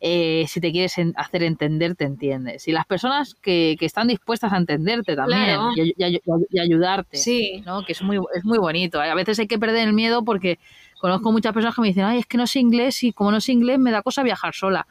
[0.00, 2.68] eh, si te quieres hacer entender, te entiendes.
[2.68, 7.64] Y las personas que, están dispuestas a entenderte también y, ayudarte, sí.
[7.66, 7.84] ¿no?
[7.84, 9.00] que es muy, es muy bonito.
[9.00, 10.60] A veces hay que perder el miedo porque
[10.98, 13.40] conozco muchas personas que me dicen, ay, es que no sé inglés y como no
[13.40, 14.86] sé inglés me da cosa viajar sola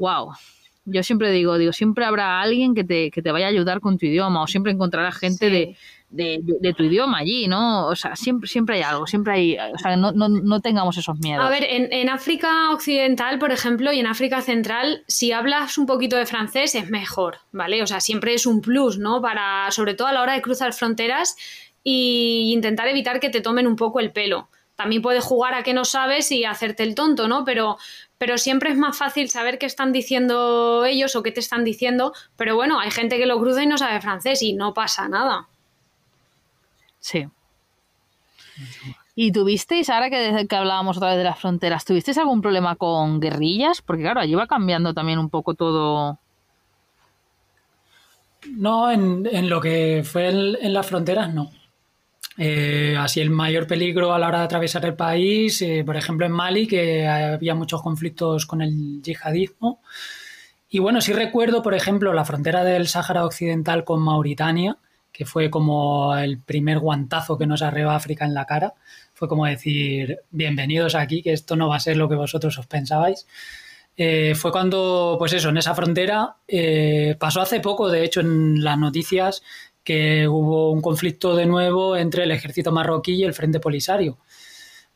[0.00, 0.32] wow.
[0.86, 3.98] Yo siempre digo, digo, siempre habrá alguien que te, que te vaya a ayudar con
[3.98, 5.76] tu idioma o siempre encontrarás gente de,
[6.08, 7.86] de, tu idioma allí, ¿no?
[7.86, 11.18] O sea, siempre, siempre hay algo, siempre hay, o sea, no, no, no tengamos esos
[11.20, 11.44] miedos.
[11.44, 15.86] A ver, en, en, África Occidental, por ejemplo, y en África Central, si hablas un
[15.86, 17.82] poquito de francés es mejor, ¿vale?
[17.82, 19.20] O sea, siempre es un plus, ¿no?
[19.20, 21.36] Para, sobre todo a la hora de cruzar fronteras
[21.84, 24.48] e intentar evitar que te tomen un poco el pelo.
[24.80, 27.44] También puedes jugar a que no sabes y hacerte el tonto, ¿no?
[27.44, 27.76] Pero,
[28.16, 32.14] pero siempre es más fácil saber qué están diciendo ellos o qué te están diciendo.
[32.38, 35.48] Pero bueno, hay gente que lo cruza y no sabe francés y no pasa nada.
[36.98, 37.28] Sí.
[39.14, 43.20] ¿Y tuvisteis, ahora que, que hablábamos otra vez de las fronteras, tuvisteis algún problema con
[43.20, 43.82] guerrillas?
[43.82, 46.18] Porque claro, allí va cambiando también un poco todo.
[48.46, 51.50] No, en, lo que fue en las fronteras, no.
[52.42, 56.24] Eh, así el mayor peligro a la hora de atravesar el país, eh, por ejemplo
[56.24, 59.82] en Mali, que había muchos conflictos con el yihadismo.
[60.70, 64.78] Y bueno, sí recuerdo, por ejemplo, la frontera del Sáhara Occidental con Mauritania,
[65.12, 68.72] que fue como el primer guantazo que nos arreó África en la cara.
[69.12, 72.66] Fue como decir, bienvenidos aquí, que esto no va a ser lo que vosotros os
[72.66, 73.26] pensabais.
[73.98, 76.36] Eh, fue cuando, pues eso, en esa frontera,
[77.18, 79.42] pasó hace poco, de hecho, en las noticias,
[79.84, 84.18] que hubo un conflicto de nuevo entre el ejército marroquí y el Frente Polisario,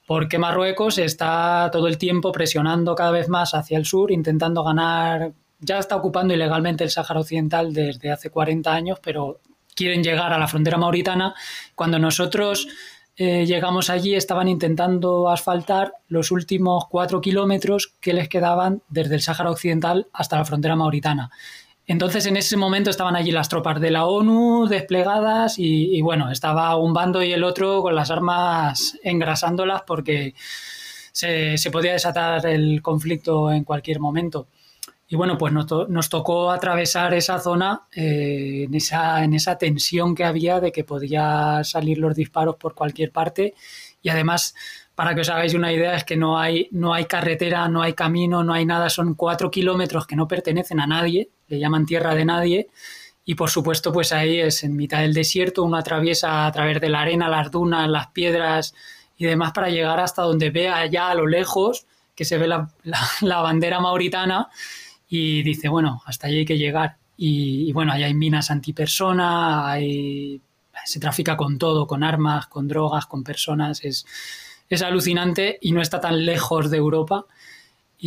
[0.07, 5.33] porque Marruecos está todo el tiempo presionando cada vez más hacia el sur, intentando ganar,
[5.61, 9.41] ya está ocupando ilegalmente el Sáhara Occidental desde hace 40 años, pero
[9.75, 11.35] quieren llegar a la frontera mauritana.
[11.75, 12.69] Cuando nosotros
[13.17, 19.21] eh, llegamos allí estaban intentando asfaltar los últimos cuatro kilómetros que les quedaban desde el
[19.23, 21.31] Sáhara Occidental hasta la frontera mauritana.
[21.87, 26.77] Entonces en ese momento estaban allí las tropas de la ONU desplegadas y, bueno, estaba
[26.77, 30.35] un bando y el otro con las armas engrasándolas porque
[31.13, 34.49] se, podía desatar el conflicto en cualquier momento.
[35.07, 40.25] Y bueno, pues nos, tocó atravesar esa zona eh, en, esa, en esa tensión que
[40.25, 43.53] había de que podía salir los disparos por cualquier parte.
[44.01, 44.55] Y además
[44.95, 47.95] para que os hagáis una idea, es que no hay, no hay carretera, no hay
[47.95, 52.25] camino, no hay nada, son cuatro kilómetros que no pertenecen a nadie, llaman tierra de
[52.25, 52.69] nadie,
[53.25, 56.91] y por supuesto, pues ahí es en mitad del desierto, uno atraviesa a través de
[56.91, 58.75] la arena, las dunas, las piedras
[59.17, 62.71] y demás para llegar hasta donde ve allá a lo lejos que se ve la,
[63.23, 64.49] bandera mauritana
[65.09, 66.97] y dice, bueno, hasta allí hay que llegar.
[67.17, 70.41] Y, y bueno, ahí hay minas antipersona, hay,
[70.85, 74.05] se trafica con todo, con armas, con drogas, con personas, es,
[74.69, 77.27] es alucinante y no está tan lejos de Europa.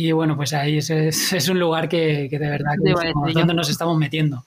[0.00, 3.98] Y bueno, pues ahí es, es, un lugar que, de verdad que donde nos estamos
[3.98, 4.44] metiendo.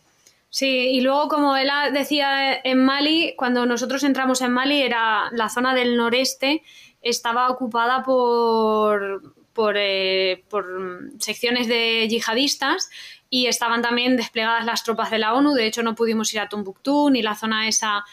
[0.50, 5.50] Sí, y luego como él decía en Mali, cuando nosotros entramos en Mali era la
[5.50, 6.64] zona del noreste,
[7.02, 12.90] estaba ocupada por, por, eh, por secciones de yihadistas
[13.30, 15.52] y estaban también desplegadas las tropas de la ONU.
[15.54, 18.06] De hecho, no pudimos ir a Tombuctú ni la zona esa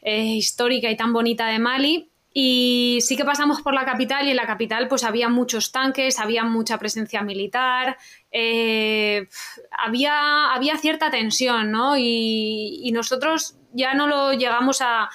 [0.00, 2.08] eh, histórica y tan bonita de Mali.
[2.34, 6.18] Y sí que pasamos por la capital y en la capital pues había muchos tanques,
[6.18, 7.98] había mucha presencia militar,
[8.30, 9.28] eh,
[9.70, 11.96] había, había cierta tensión, ¿no?
[11.98, 15.08] Y, nosotros ya no lo llegamos a,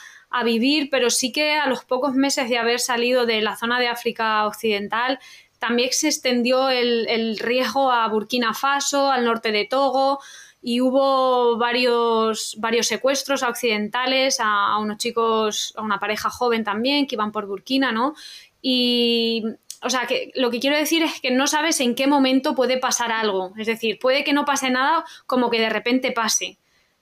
[0.43, 3.87] vivir, pero sí que a los pocos meses de haber salido de la zona de
[3.87, 5.17] África Occidental,
[5.57, 10.19] también se extendió el, el riesgo a Burkina Faso, al norte de Togo,
[10.61, 17.15] y hubo varios, varios secuestros occidentales a, unos chicos, a una pareja joven también que
[17.15, 18.15] iban por Burkina, ¿no?
[18.61, 19.43] Y,
[19.81, 22.77] o sea, que lo que quiero decir es que no sabes en qué momento puede
[22.77, 23.53] pasar algo.
[23.57, 26.57] Es decir, puede que no pase nada como que de repente pase.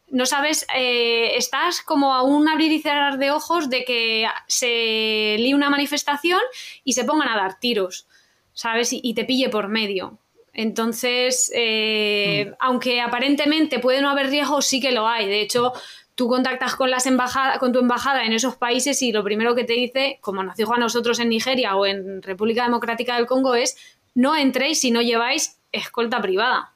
[0.10, 5.38] no sabes, eh, estás como a un abrir y cerrar de ojos de que se
[5.39, 6.41] líe una manifestación
[6.84, 8.08] y se pongan a dar tiros,
[8.53, 8.89] ¿sabes?
[8.91, 10.20] Y, te pille por medio.
[10.56, 12.53] Entonces, eh, mm.
[12.60, 15.28] aunque aparentemente puede no haber riesgo, sí que lo hay.
[15.28, 15.74] De hecho,
[16.16, 19.66] tú contactas con, las embajadas, con tu embajada en esos países y lo primero que
[19.66, 23.53] te dice, como nos dijo a nosotros en Nigeria o en República Democrática del Congo,
[23.53, 23.78] es
[24.16, 26.72] no entréis si no lleváis escolta privada.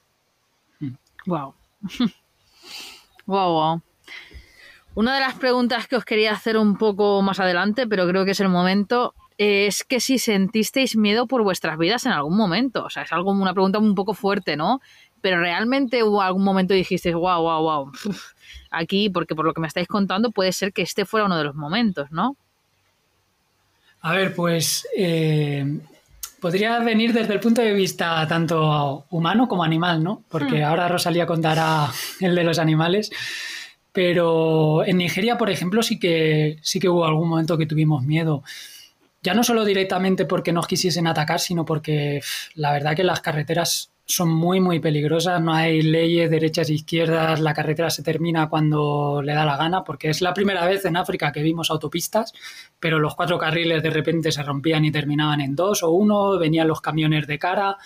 [1.25, 1.53] Wow.
[3.25, 3.81] wow, wow.
[4.95, 8.31] Una de las preguntas que os quería hacer un poco más adelante, pero creo que
[8.31, 12.83] es el momento, es que si sentisteis miedo por vuestras vidas en algún momento.
[12.83, 14.81] O sea, es algo, una pregunta un poco fuerte, ¿no?
[15.21, 17.91] Pero realmente hubo algún momento dijisteis, wow, wow, wow,
[18.69, 21.45] aquí, porque por lo que me estáis contando, puede ser que este fuera uno de
[21.45, 22.35] los momentos, ¿no?
[24.01, 25.79] A ver, pues eh,
[26.41, 30.21] podría venir desde el punto de vista tanto humano como animal, ¿no?
[30.27, 30.65] Porque hmm.
[30.65, 33.09] ahora Rosalía contará el de los animales.
[33.93, 38.43] Pero en Nigeria, por ejemplo, sí que, sí que hubo algún momento que tuvimos miedo.
[39.21, 42.21] Ya no solo directamente porque nos quisiesen atacar, sino porque
[42.55, 45.39] la verdad que las carreteras son muy, muy peligrosas.
[45.41, 47.39] No hay leyes derechas e izquierdas.
[47.39, 50.97] La carretera se termina cuando le da la gana, porque es la primera vez en
[50.97, 52.33] África que vimos autopistas,
[52.79, 56.67] pero los cuatro carriles de repente se rompían y terminaban en dos o uno, venían
[56.67, 57.77] los camiones de cara.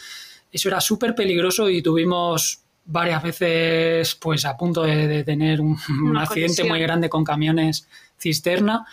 [0.50, 5.78] Eso era súper peligroso y tuvimos varias veces pues a punto de, tener un,
[6.18, 8.86] accidente muy grande con camiones cisterna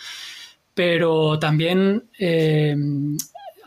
[0.73, 2.75] pero también eh,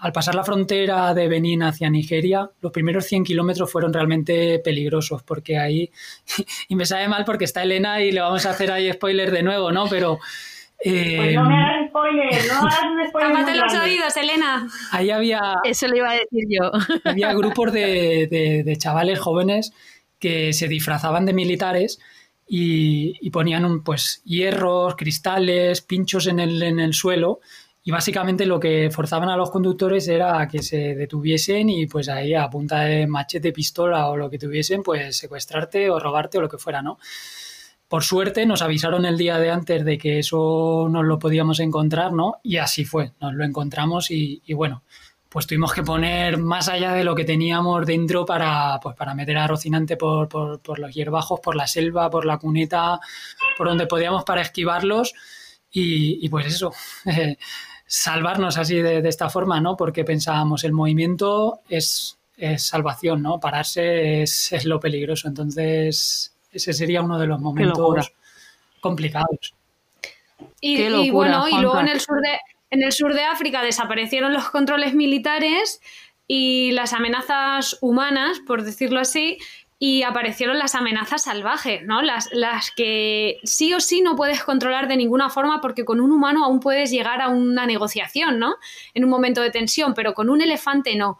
[0.04, 5.22] al pasar la frontera de Benín hacia Nigeria, los primeros 100 kilómetros fueron realmente peligrosos,
[5.22, 5.90] porque ahí,
[6.68, 9.42] y me sabe mal porque está Elena y le vamos a hacer ahí spoiler de
[9.42, 9.86] nuevo, ¿no?
[9.88, 10.18] Pero...
[10.84, 13.56] Eh, pues no me hagas spoiler, no hagas spoiler.
[13.56, 14.68] los oídos, Elena.
[14.92, 15.40] Ahí había...
[15.64, 16.70] Eso le iba a decir yo.
[17.04, 19.72] Había grupos de, de, chavales jóvenes
[20.18, 21.98] que se disfrazaban de militares
[22.46, 27.40] y, ponían un, pues hierros, cristales, pinchos en el, en el suelo
[27.86, 32.34] y básicamente lo que forzaban a los conductores era que se detuviesen y pues ahí
[32.34, 36.48] a punta de machete, pistola o lo que tuviesen, pues secuestrarte o robarte o lo
[36.48, 36.98] que fuera, ¿no?
[37.86, 42.14] Por suerte nos avisaron el día de antes de que eso nos lo podíamos encontrar,
[42.14, 42.36] ¿no?
[42.42, 44.82] Y así fue, nos lo encontramos y, bueno,
[45.34, 49.36] pues tuvimos que poner más allá de lo que teníamos dentro para, pues para meter
[49.36, 53.00] a Rocinante por, por, por los hierbajos, por la selva, por la cuneta,
[53.58, 55.12] por donde podíamos para esquivarlos
[55.72, 56.72] y, y pues eso.
[57.84, 59.76] salvarnos así de, esta forma, ¿no?
[59.76, 62.16] Porque pensábamos, el movimiento es,
[62.56, 63.40] salvación, ¿no?
[63.40, 65.26] Pararse es, lo peligroso.
[65.26, 68.12] Entonces, ese sería uno de los momentos
[68.80, 69.56] complicados.
[70.60, 72.38] Y, bueno, y luego en el sur de
[72.74, 75.80] en el sur de África desaparecieron los controles militares
[76.26, 79.38] y las amenazas humanas, por decirlo así,
[79.78, 82.00] y aparecieron las amenazas salvajes, ¿no?
[82.02, 82.28] Las,
[82.74, 86.60] que sí o sí no puedes controlar de ninguna forma porque con un humano aún
[86.60, 88.56] puedes llegar a una negociación, ¿no?
[88.94, 91.18] En un momento de tensión, pero con un elefante no.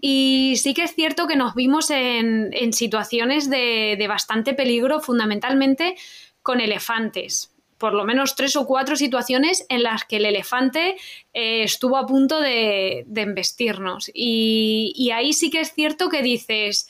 [0.00, 5.96] Y sí que es cierto que nos vimos en, situaciones de, bastante peligro, fundamentalmente
[6.42, 7.54] con elefantes.
[7.80, 10.96] Por lo menos tres o cuatro situaciones en las que el elefante
[11.32, 14.10] eh, estuvo a punto de, embestirnos.
[14.12, 16.88] Y, y ahí sí que es cierto que dices,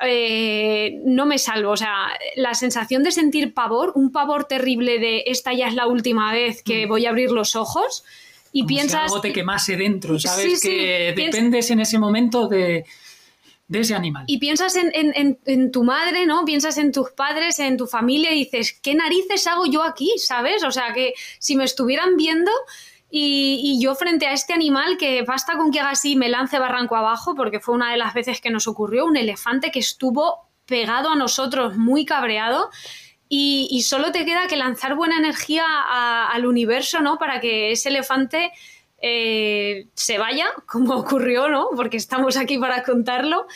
[0.00, 1.72] eh, no me salvo.
[1.72, 5.86] O sea, la sensación de sentir pavor, un pavor terrible de esta ya es la
[5.86, 6.88] última vez que mm.
[6.88, 8.02] voy a abrir los ojos
[8.50, 9.02] y piensas...
[9.02, 10.62] Si algo te quemase dentro, ¿sabes?
[10.62, 12.86] que dependes en ese momento de,
[13.70, 14.24] ese animal.
[14.26, 16.44] Y piensas en, tu madre, ¿no?
[16.44, 20.12] Piensas en tus padres, en tu familia y dices, ¿qué narices hago yo aquí?
[20.16, 20.64] ¿Sabes?
[20.64, 22.50] O sea, que si me estuvieran viendo
[23.10, 26.96] y, yo frente a este animal que basta con que haga así me lance barranco
[26.96, 31.10] abajo, porque fue una de las veces que nos ocurrió, un elefante que estuvo pegado
[31.10, 32.70] a nosotros, muy cabreado,
[33.30, 35.64] y, solo te queda que lanzar buena energía
[36.32, 37.18] al universo, ¿no?
[37.18, 38.52] Para que ese elefante
[39.00, 41.68] eh, se vaya, como ocurrió, ¿no?
[41.76, 43.46] Porque estamos aquí para contarlo.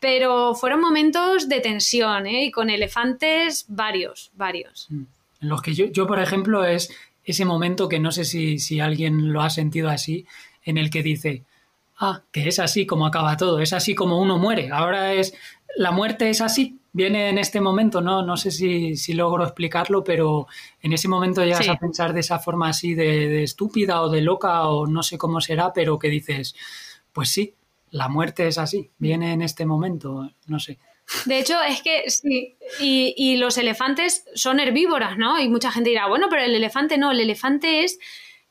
[0.00, 2.44] Pero fueron momentos de tensión, ¿eh?
[2.44, 4.88] Y con elefantes varios, varios.
[4.90, 5.08] En
[5.48, 6.90] los que yo, yo, por ejemplo, es
[7.24, 10.26] ese momento que no sé si, alguien lo ha sentido así,
[10.64, 11.42] en el que dice,
[11.98, 15.34] ah, que es así como acaba todo, es así como uno muere, ahora es,
[15.76, 20.46] la muerte es así, viene en este momento, no, no sé si, logro explicarlo, pero
[20.80, 24.20] en ese momento llegas a pensar de esa forma así de, de, estúpida o de
[24.20, 26.54] loca o no sé cómo será, pero que dices,
[27.12, 27.54] pues sí,
[27.90, 30.78] la muerte es así, viene en este momento, no sé.
[31.26, 35.38] De hecho, es que sí, y, los elefantes son herbívoras, ¿no?
[35.38, 37.98] Y mucha gente dirá, bueno, pero el elefante no, el elefante es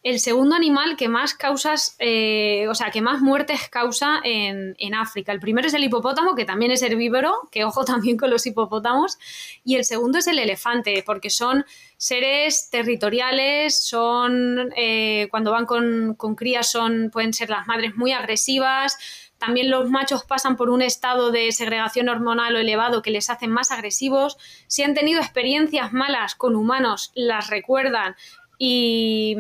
[0.03, 4.93] el segundo animal que más causas, eh, o sea, que más muertes causa en, en,
[4.93, 5.31] África.
[5.31, 9.17] El primero es el hipopótamo, que también es herbívoro, que ojo también con los hipopótamos,
[9.63, 16.15] y el segundo es el elefante, porque son seres territoriales, son, eh, cuando van con,
[16.15, 18.97] con crías, son, pueden ser las madres muy agresivas,
[19.37, 23.51] también los machos pasan por un estado de segregación hormonal o elevado que les hacen
[23.51, 24.37] más agresivos.
[24.67, 28.15] Si han tenido experiencias malas con humanos, las recuerdan
[28.57, 29.35] y,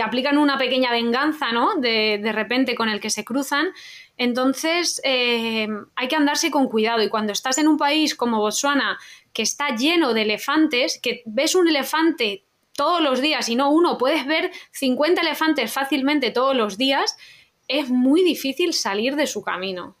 [0.00, 1.76] aplican una pequeña venganza, ¿no?
[1.76, 3.68] De, repente con el que se cruzan.
[4.16, 7.02] Entonces eh, hay que andarse con cuidado.
[7.02, 8.98] Y cuando estás en un país como Botswana,
[9.32, 13.98] que está lleno de elefantes, que ves un elefante todos los días y no uno,
[13.98, 17.16] puedes ver 50 elefantes fácilmente todos los días,
[17.66, 19.97] es muy difícil salir de su camino.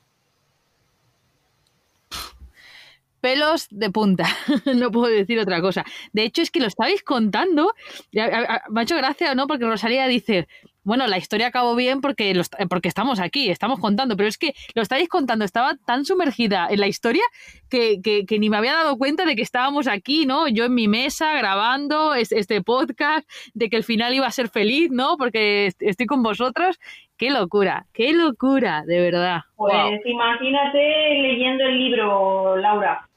[3.20, 4.26] Pelos de punta,
[4.74, 5.84] no puedo decir otra cosa.
[6.12, 7.72] De hecho, es que lo estabais contando,
[8.12, 9.46] me ha hecho gracia, ¿no?
[9.46, 10.46] Porque Rosalía dice,
[10.88, 12.32] bueno, la historia acabó bien porque,
[12.70, 16.80] porque estamos aquí, estamos contando, pero es que lo estáis contando, estaba tan sumergida en
[16.80, 17.22] la historia
[17.68, 20.48] que, ni me había dado cuenta de que estábamos aquí, ¿no?
[20.48, 24.90] Yo en mi mesa grabando este podcast, de que el final iba a ser feliz,
[24.90, 25.18] ¿no?
[25.18, 26.78] Porque estoy con vosotros.
[27.18, 29.40] Qué locura, qué locura, de verdad.
[29.56, 30.78] Pues imagínate
[31.20, 33.07] leyendo el libro, Laura.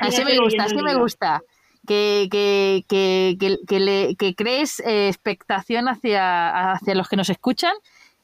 [0.00, 1.42] Así me gusta, así me gusta
[1.86, 7.72] que, que, que, que, le, que crees eh, expectación hacia, hacia los que nos escuchan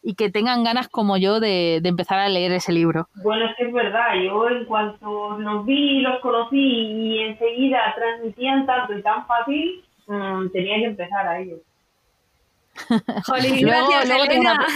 [0.03, 3.09] y que tengan ganas como yo de, de, empezar a leer ese libro.
[3.17, 8.65] Bueno, es que es verdad, yo en cuanto los vi, los conocí y enseguida transmitían
[8.65, 11.61] tanto y tan fácil, mm, tenía que empezar a ellos.
[13.27, 14.67] Jolín, luego, luego tengo una...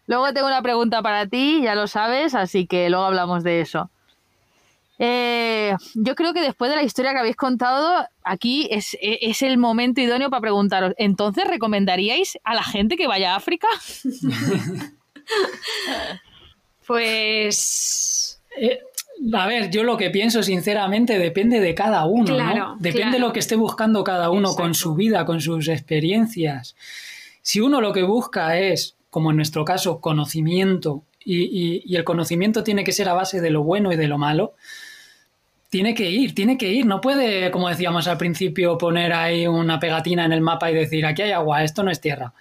[0.08, 3.89] luego tengo una pregunta para ti, ya lo sabes, así que luego hablamos de eso.
[5.04, 8.95] Eh, yo creo que después de la historia que habéis contado, aquí es,
[9.41, 13.68] el momento idóneo para preguntaros, ¿entonces recomendaríais a la gente que vaya a África?
[16.86, 18.43] pues...
[18.56, 18.80] Eh,
[19.34, 22.78] a ver, yo lo que pienso sinceramente depende de cada uno, ¿no?
[22.80, 26.76] Depende de lo que esté buscando cada uno con su vida, con sus experiencias.
[27.41, 32.84] Si uno lo que busca es, como en nuestro caso, conocimiento y el conocimiento tiene
[32.84, 34.54] que ser a base de lo bueno y de lo malo,
[35.72, 36.86] tiene que ir, tiene que ir.
[36.86, 41.05] No puede, como decíamos al principio, poner ahí una pegatina en el mapa y decir,
[41.05, 42.34] aquí hay agua, esto no es tierra.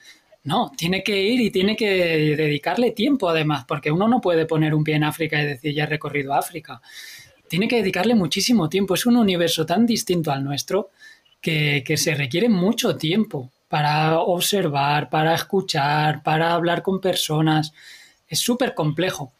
[0.43, 4.74] No, tiene que ir y tiene que dedicarle tiempo además, porque uno no puede poner
[4.74, 6.83] un pie en África y decir, ya he recorrido África.
[7.47, 8.95] Tiene que dedicarle muchísimo tiempo.
[8.95, 10.91] Es un universo tan distinto al nuestro
[11.41, 17.72] que, se requiere mucho tiempo para observar, para escuchar, para hablar con personas.
[18.26, 19.33] Es súper complejo.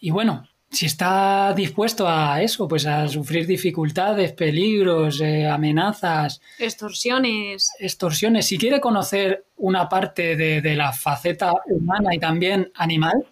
[0.00, 6.42] Y bueno, si está dispuesto a eso, pues a sufrir dificultades, peligros, eh, amenazas.
[6.58, 7.72] Extorsiones.
[7.78, 8.46] Extorsiones.
[8.46, 13.26] Si quiere conocer una parte de, la faceta humana y también animal,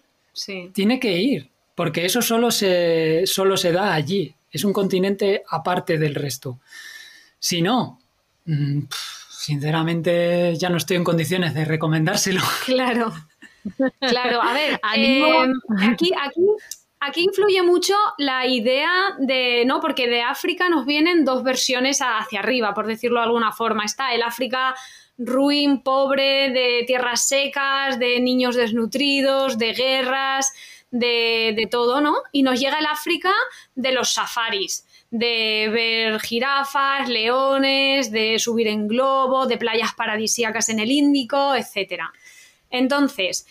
[0.73, 4.33] tiene que ir, porque eso solo se, solo se da allí.
[4.51, 6.59] Es un continente aparte del resto.
[7.37, 7.99] Si no,
[8.45, 8.81] mm,
[9.29, 12.41] sinceramente ya no estoy en condiciones de recomendárselo.
[12.65, 13.13] Claro.
[13.99, 16.41] Claro, a ver, eh, aquí, aquí
[16.99, 19.79] Aquí influye mucho la idea de, ¿no?
[19.79, 23.85] Porque de África nos vienen dos versiones hacia arriba, por decirlo de alguna forma.
[23.85, 24.73] Está el África
[25.17, 30.51] ruin, pobre, de tierras secas, de niños desnutridos, de guerras,
[30.89, 32.15] de, de todo, ¿no?
[32.31, 33.31] Y nos llega el África
[33.75, 40.79] de los safaris, de ver jirafas, leones, de subir en globo, de playas paradisíacas en
[40.79, 42.01] el Índico, etc.
[42.71, 43.45] Entonces,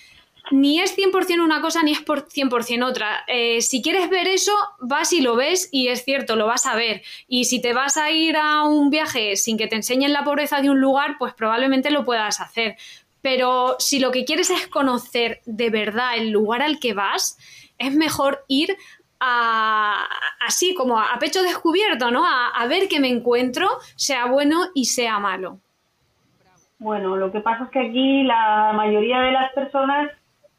[0.50, 3.24] ni es 100% una cosa ni es por 100% otra.
[3.26, 6.74] Eh, si quieres ver eso, vas y lo ves y es cierto, lo vas a
[6.74, 7.02] ver.
[7.28, 10.60] Y si te vas a ir a un viaje sin que te enseñen la pobreza
[10.60, 12.76] de un lugar, pues probablemente lo puedas hacer.
[13.22, 17.38] Pero si lo que quieres es conocer de verdad el lugar al que vas,
[17.78, 18.76] es mejor ir
[19.18, 20.06] a,
[20.46, 22.24] así como a, pecho descubierto, ¿no?
[22.24, 25.58] A, a ver qué me encuentro, sea bueno y sea malo.
[26.78, 30.10] Bueno, lo que pasa es que aquí la mayoría de las personas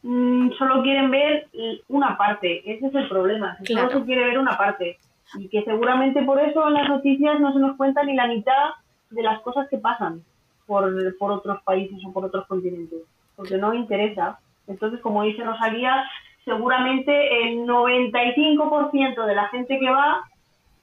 [0.10, 1.50] Mm, solo quieren ver
[1.90, 2.60] una parte.
[2.60, 3.58] Ese es el problema.
[3.68, 4.98] Solo se quiere ver una parte.
[5.38, 8.70] Y que seguramente por eso en las noticias no se nos cuenta ni la mitad
[9.10, 10.22] de las cosas que pasan
[10.66, 13.00] por, por otros países o por otros continentes.
[13.36, 14.40] Porque no interesa.
[14.68, 16.10] Entonces, como dice Rosalía,
[16.46, 20.22] seguramente el 95% de la gente que va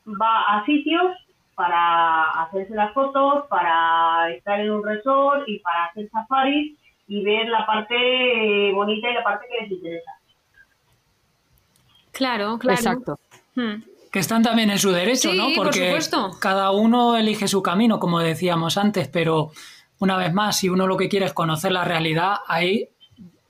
[0.06, 1.16] va a sitios
[1.54, 6.76] para hacerse las fotos, para estar en un resort y para hacer safaris
[7.06, 10.10] y ver la parte bonita y la parte que les interesa.
[12.12, 12.78] Claro, claro.
[12.78, 13.18] Exacto.
[13.54, 13.82] Hmm.
[14.10, 15.48] Que están también en su derecho, ¿no?
[15.56, 15.98] Porque
[16.40, 19.50] cada uno elige su camino, como decíamos antes, pero
[19.98, 22.88] una vez más, si uno lo que quiere es conocer la realidad, ahí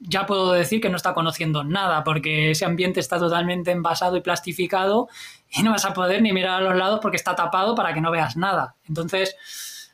[0.07, 4.21] ya puedo decir que no está conociendo nada, porque ese ambiente está totalmente envasado y
[4.21, 5.09] plastificado
[5.51, 8.01] y no vas a poder ni mirar a los lados porque está tapado para que
[8.01, 8.75] no veas nada.
[8.89, 9.37] Entonces,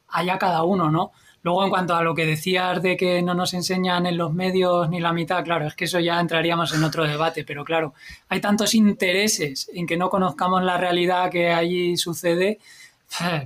[0.08, 1.12] allá cada uno, ¿no?
[1.42, 4.90] Luego, en cuanto a lo que decías de que no nos enseñan en los medios
[4.90, 7.94] ni la mitad, claro, es que eso ya entraríamos en otro debate, pero claro,
[8.28, 12.58] hay tantos intereses en que no conozcamos la realidad que allí sucede.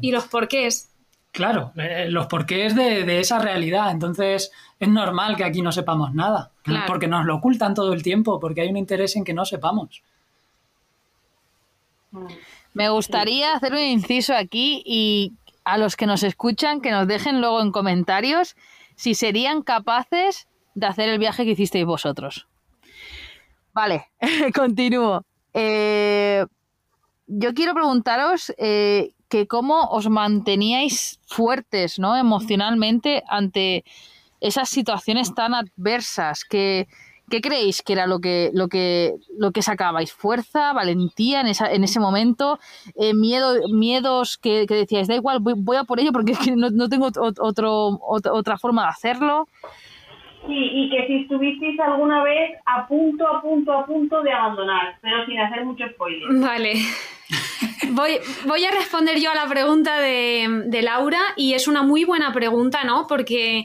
[0.00, 0.90] Y los porqués.
[1.30, 3.90] Claro, eh, los porqués de, de esa realidad.
[3.90, 6.50] Entonces, es normal que aquí no sepamos nada,
[6.86, 10.02] porque nos lo ocultan todo el tiempo, porque hay un interés en que no sepamos.
[12.72, 15.32] Me gustaría hacer un inciso aquí y
[15.64, 18.56] a los que nos escuchan que nos dejen luego en comentarios
[18.96, 22.46] si serían capaces de hacer el viaje que hicisteis vosotros.
[23.72, 24.10] Vale,
[24.54, 25.24] continúo.
[25.52, 26.44] Eh,
[27.26, 32.16] yo quiero preguntaros eh, que cómo os manteníais fuertes, ¿no?
[32.16, 33.84] Emocionalmente ante
[34.40, 36.86] esas situaciones tan adversas que,
[37.30, 40.12] ¿Qué creéis que era lo que, lo que, lo que sacabais?
[40.12, 42.58] ¿Fuerza, valentía en, esa, en ese momento?
[42.96, 47.08] Eh, miedo, ¿Miedos que, decíais, da igual, voy, a por ello porque no, no tengo
[47.16, 49.48] otro, otra forma de hacerlo?
[50.46, 54.98] Sí, y que si estuvisteis alguna vez a punto, a punto, a punto de abandonar,
[55.00, 56.28] pero sin hacer mucho spoiler.
[56.34, 56.74] Vale.
[57.92, 58.12] Voy,
[58.46, 62.32] voy a responder yo a la pregunta de, de Laura y es una muy buena
[62.32, 63.06] pregunta, ¿no?
[63.06, 63.64] Porque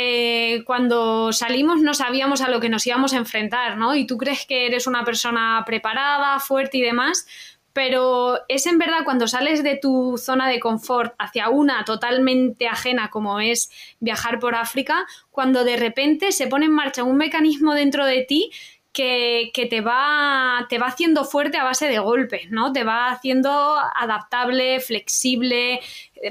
[0.00, 3.96] eh, cuando salimos no sabíamos a lo que nos íbamos a enfrentar, ¿no?
[3.96, 7.26] Y tú crees que eres una persona preparada, fuerte y demás,
[7.72, 13.10] pero es en verdad cuando sales de tu zona de confort hacia una totalmente ajena
[13.10, 18.06] como es viajar por África, cuando de repente se pone en marcha un mecanismo dentro
[18.06, 18.52] de ti
[18.92, 22.72] que, te, va, te va haciendo fuerte a base de golpes, ¿no?
[22.72, 25.80] Te va haciendo adaptable, flexible,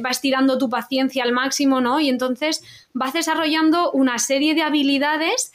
[0.05, 1.99] va estirando tu paciencia al máximo, ¿no?
[2.01, 5.53] Y entonces vas desarrollando una serie de habilidades,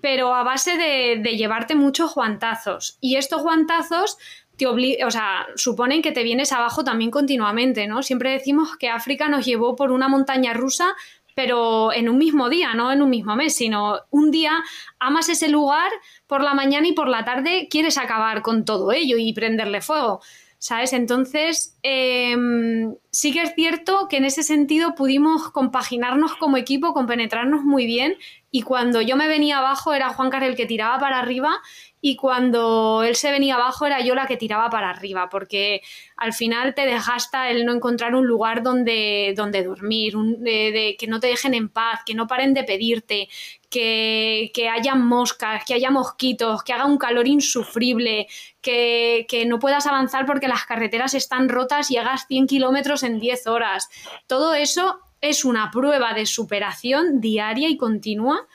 [0.00, 2.98] pero a base de, llevarte muchos guantazos.
[3.00, 4.18] Y estos guantazos
[4.56, 8.02] te o sea, suponen que te vienes abajo también continuamente, ¿no?
[8.02, 10.94] Siempre decimos que África nos llevó por una montaña rusa
[11.34, 14.62] pero en un mismo día, no en un mismo mes, sino un día
[14.98, 15.90] amas ese lugar
[16.26, 20.20] por la mañana y por la tarde quieres acabar con todo ello y prenderle fuego.
[20.62, 20.92] ¿Sabes?
[20.92, 27.64] Entonces, em, sí que es cierto que en ese sentido pudimos compaginarnos como equipo, compenetrarnos
[27.64, 28.14] muy bien
[28.52, 31.58] y cuando yo me venía abajo era Juan Carlos el que tiraba para arriba
[32.00, 35.82] y cuando él se venía abajo era yo la que tiraba para arriba, porque
[36.16, 41.18] al final te desgasta el no encontrar un lugar donde, donde dormir, de, que no
[41.18, 43.28] te dejen en paz, que no paren de pedirte,
[43.72, 48.28] que, que haya moscas, que haya mosquitos, que haga un calor insufrible,
[48.60, 53.18] que, que no puedas avanzar porque las carreteras están rotas y hagas 100 kilómetros en
[53.18, 53.88] 10 horas.
[54.26, 58.46] Todo eso es una prueba de superación diaria y continua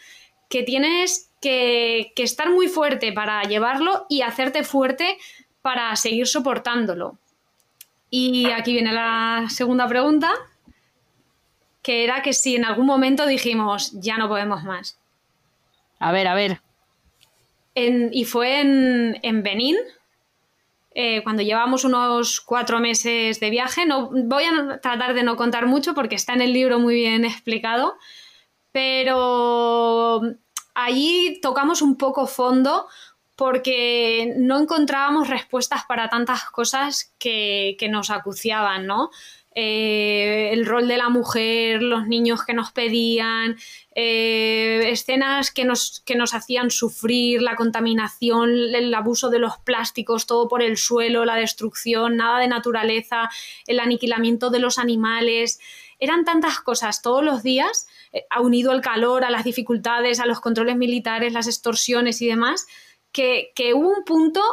[0.49, 5.17] que tienes que, estar muy fuerte para llevarlo y hacerte fuerte
[5.63, 7.17] para seguir soportándolo.
[8.09, 10.31] Y aquí viene la segunda pregunta,
[11.81, 14.99] que era que si en algún momento dijimos, ya no podemos más.
[15.99, 16.61] A ver, a ver.
[17.75, 19.77] y fue en, en Benín,
[20.99, 23.85] eh, cuando llevamos unos cuatro meses de viaje.
[23.85, 27.23] No, voy a tratar de no contar mucho porque está en el libro muy bien
[27.23, 27.97] explicado,
[28.71, 30.23] pero
[30.73, 32.87] allí tocamos un poco fondo
[33.35, 39.11] porque no encontrábamos respuestas para tantas cosas que, nos acuciaban, ¿no?
[39.59, 43.57] Eh, el rol de la mujer, los niños que nos pedían,
[43.95, 50.27] eh, escenas que nos, que nos hacían sufrir, la contaminación, el abuso de los plásticos,
[50.27, 53.31] todo por el suelo, la destrucción, nada de naturaleza,
[53.65, 55.59] el aniquilamiento de los animales.
[55.97, 60.39] Eran tantas cosas todos los días eh, unido el calor a las dificultades, a los
[60.39, 62.67] controles militares, las extorsiones y demás,
[63.11, 64.43] que, hubo un punto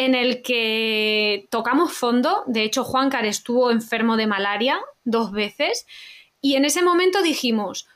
[0.00, 2.42] en el que tocamos fondo.
[2.46, 5.86] De hecho, Juancar estuvo enfermo de malaria dos veces
[6.40, 7.86] y en ese momento dijimos,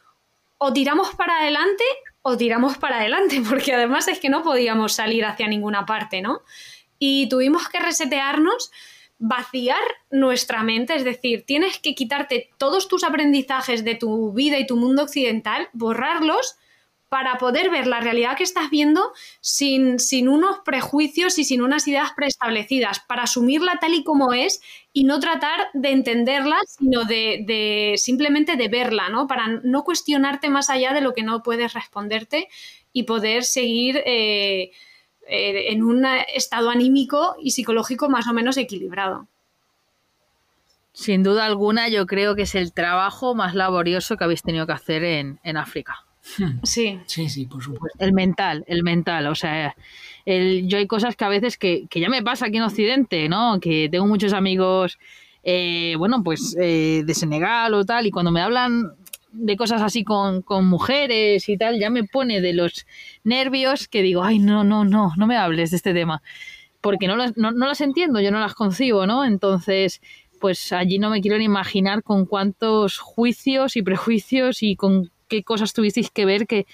[0.59, 1.83] o tiramos para adelante
[2.21, 6.43] o tiramos para adelante, porque además es que no podíamos salir hacia ninguna parte, ¿no?
[6.99, 8.71] Y tuvimos que resetearnos
[9.17, 9.81] vaciar
[10.11, 14.77] nuestra mente, es decir, tienes que quitarte todos tus aprendizajes de tu vida y tu
[14.77, 16.57] mundo occidental, borrarlos
[17.09, 21.87] para poder ver la realidad que estás viendo sin, sin, unos prejuicios y sin unas
[21.87, 24.61] ideas preestablecidas, para asumirla tal y como es
[24.93, 29.27] y no tratar de entenderla, sino de, simplemente de verla, ¿no?
[29.27, 32.49] Para no cuestionarte más allá de lo que no puedes responderte
[32.93, 34.71] y poder seguir eh,
[35.29, 36.05] eh, en un
[36.35, 39.29] estado anímico y psicológico más o menos equilibrado.
[40.93, 44.73] Sin duda alguna, yo creo que es el trabajo más laborioso que habéis tenido que
[44.73, 46.05] hacer en, en África.
[46.63, 46.99] Sí.
[47.07, 47.99] Sí, sí, por supuesto.
[47.99, 49.27] El mental, el mental.
[49.27, 49.77] O sea,
[50.25, 53.29] el, yo hay cosas que a veces que, que ya me pasa aquí en Occidente,
[53.29, 53.61] ¿no?
[53.61, 54.99] Que tengo muchos amigos,
[55.43, 58.93] eh, bueno, pues eh, de Senegal o tal, y cuando me hablan
[59.33, 62.87] de cosas así con, con mujeres y tal, ya me pone de los
[63.25, 66.23] nervios que digo, ay, no, no, no, no me hables de este tema.
[66.81, 69.25] Porque no las, no, no las entiendo, yo no las concibo, ¿no?
[69.25, 70.01] Entonces,
[70.41, 75.43] pues allí no me quiero ni imaginar con cuántos juicios y prejuicios y con qué
[75.45, 76.67] cosas tuvisteis que ver que,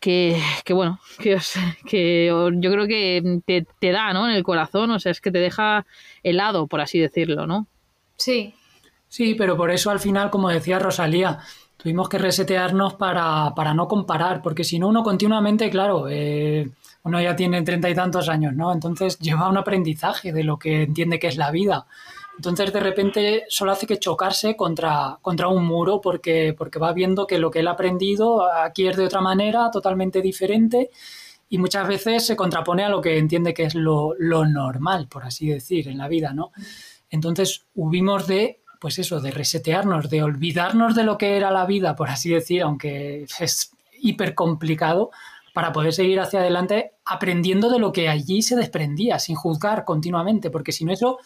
[0.00, 1.54] que, que bueno, que, os-
[1.88, 4.28] que yo creo que te, te da, ¿no?
[4.28, 5.86] En el corazón, o sea, es que te deja
[6.22, 7.66] helado, por así decirlo, ¿no?
[8.16, 8.54] Sí.
[9.08, 11.38] Sí, pero por eso al final, como decía Rosalía,
[11.76, 16.70] tuvimos que resetearnos para, para no comparar, porque si no uno continuamente, claro, eh,
[17.04, 18.72] uno ya tiene treinta y tantos años, ¿no?
[18.72, 21.86] Entonces lleva un aprendizaje de lo que entiende que es la vida.
[22.36, 27.26] Entonces de repente solo hace que chocarse contra, contra un muro porque, porque va viendo
[27.26, 30.90] que lo que él ha aprendido aquí es de otra manera, totalmente diferente,
[31.48, 35.24] y muchas veces se contrapone a lo que entiende que es lo, lo normal, por
[35.24, 36.50] así decir, en la vida, ¿no?
[37.10, 41.94] Entonces hubimos de, pues eso, de resetearnos, de olvidarnos de lo que era la vida,
[41.94, 45.10] por así decir, aunque es hiper complicado,
[45.52, 50.50] para poder seguir hacia adelante aprendiendo de lo que allí se desprendía, sin juzgar continuamente,
[50.50, 51.18] porque si no eso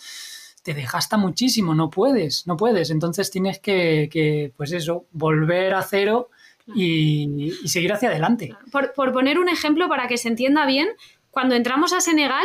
[0.67, 2.91] te desgasta muchísimo, no puedes, no puedes.
[2.91, 6.29] Entonces tienes que, que, pues eso, volver a cero
[6.75, 8.53] y, y seguir hacia adelante.
[8.73, 10.89] Por, por poner un ejemplo para que se entienda bien,
[11.31, 12.45] cuando entramos a Senegal,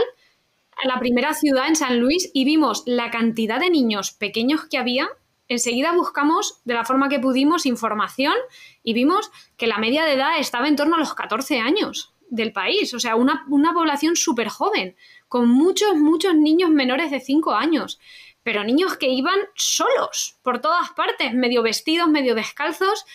[0.83, 4.77] a la primera ciudad en San Luis, y vimos la cantidad de niños pequeños que
[4.77, 5.09] había,
[5.47, 8.35] enseguida buscamos de la forma que pudimos información
[8.83, 12.51] y vimos que la media de edad estaba en torno a los 14 años del
[12.51, 14.95] país, o sea, una, una población súper joven,
[15.27, 17.99] con muchos, muchos niños menores de 5 años,
[18.41, 23.05] pero niños que iban solos por todas partes, medio vestidos, medio descalzos,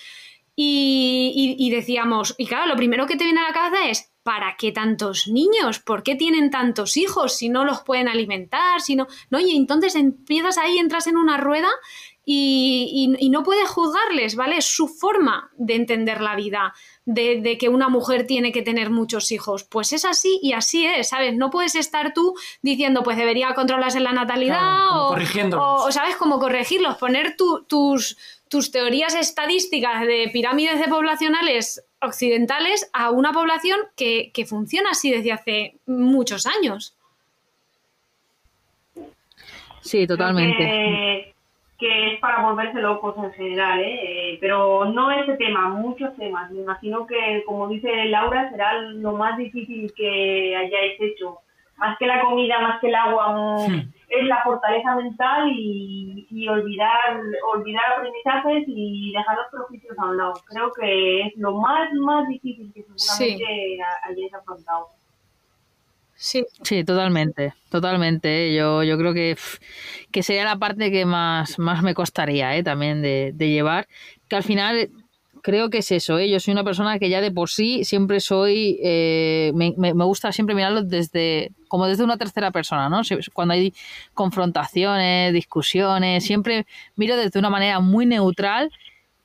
[0.55, 4.10] y, y- y decíamos, y claro, lo primero que te viene a la cabeza es,
[4.22, 5.80] ¿para qué tantos niños?
[5.80, 8.80] ¿Por qué tienen tantos hijos si no los pueden alimentar?
[8.80, 11.68] Si no, no, y entonces empiezas ahí, entras en una rueda
[12.24, 14.62] y, y- y no puedes juzgarles, ¿vale?
[14.62, 16.72] Su forma de entender la vida,
[17.06, 19.64] de, de que una mujer tiene que tener muchos hijos.
[19.64, 21.34] Pues es así y así es, ¿sabes?
[21.34, 25.64] No puedes estar tú diciendo, pues debería controlarse la natalidad Claro, como o, corrigiéndolos.
[25.82, 26.16] o- o, ¿sabes?
[26.16, 28.18] Cómo corregirlos, poner tu- tus,
[28.48, 35.10] tus teorías estadísticas de pirámides de poblacionales occidentales a una población que, que funciona así
[35.10, 36.94] desde hace muchos años.
[39.80, 41.34] Sí, totalmente.
[41.78, 43.98] Que, es para volverse locos en general, ¿eh?
[44.32, 46.51] Eh, Pero no ese tema, muchos temas.
[46.51, 51.39] Me imagino que, como dice Laura, será lo más difícil que hayáis hecho.
[51.77, 53.93] Más que la comida, más que el agua, mm, Hmm.
[54.09, 57.20] es la fortaleza mental y, y olvidar,
[57.53, 60.32] olvidar aprendizajes y dejar los prejuicios a un lado.
[60.48, 64.86] Creo que es lo más, más difícil que seguramente ha- hayáis afrontado.
[66.18, 66.44] Sí.
[66.62, 68.48] Sí, totalmente, totalmente.
[68.48, 68.56] ¿eh?
[68.56, 69.36] Yo, yo creo que,
[70.10, 72.62] que sería la parte que más, más me costaría ¿eh?
[72.62, 73.86] también de, de llevar.
[74.28, 74.90] Que al final
[75.43, 76.18] creo que es eso.
[76.18, 76.30] ¿eh?
[76.30, 78.78] Yo soy una persona que ya de por sí siempre soy.
[78.82, 83.02] eh, me, me- gusta siempre mirarlo desde como desde una tercera persona, ¿no?
[83.34, 83.74] Cuando hay
[84.14, 86.66] confrontaciones, discusiones, siempre
[86.97, 88.70] miro desde una manera muy neutral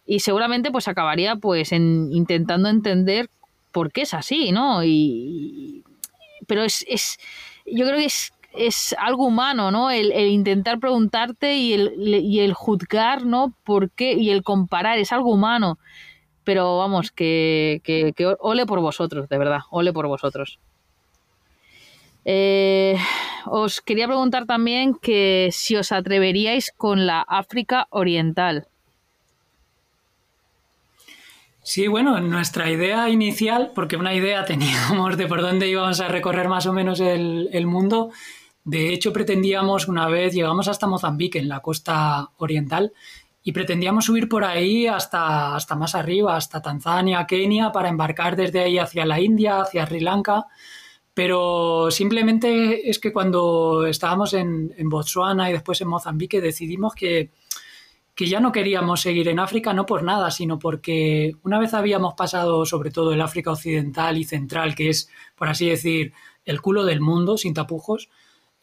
[0.06, 3.30] y seguramente pues acabaría pues en intentando entender
[3.72, 4.84] por qué es así, ¿no?
[4.84, 5.84] Y,
[6.52, 7.18] pero es, es
[7.66, 9.90] yo creo que es, es algo humano, ¿no?
[9.90, 13.56] El, intentar preguntarte y el, y el juzgar, ¿no?
[13.64, 14.16] ¿Por qué?
[14.16, 15.80] Y el comparar, es algo humano.
[16.44, 20.60] Pero vamos, que, que, que ole por vosotros, de verdad, ole por vosotros.
[22.26, 22.98] Eh,
[23.46, 28.68] os quería preguntar también que si os atreveríais con la África Oriental.
[31.64, 36.48] Sí, bueno, nuestra idea inicial, porque una idea teníamos de por dónde íbamos a recorrer
[36.48, 38.12] más o menos el, el mundo,
[38.64, 42.94] de hecho pretendíamos una vez, llegamos hasta Mozambique, en la costa oriental,
[43.44, 48.60] y pretendíamos subir por ahí hasta, hasta más arriba, hasta Tanzania, Kenia, para embarcar desde
[48.60, 50.46] ahí hacia la India, hacia Sri Lanka.
[51.14, 57.32] Pero simplemente es que cuando estábamos en, en Botswana y después en Mozambique decidimos que,
[58.16, 62.14] que ya no queríamos seguir en África, no por nada, sino porque una vez habíamos
[62.14, 66.14] pasado sobre todo el África occidental y central, que es, por así decir,
[66.46, 68.10] el culo del mundo, sin tapujos,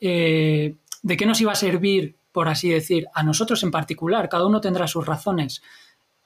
[0.01, 4.29] eh, ¿de qué nos iba a servir, por así decir, a nosotros en particular?
[4.29, 5.63] Cada uno tendrá sus razones.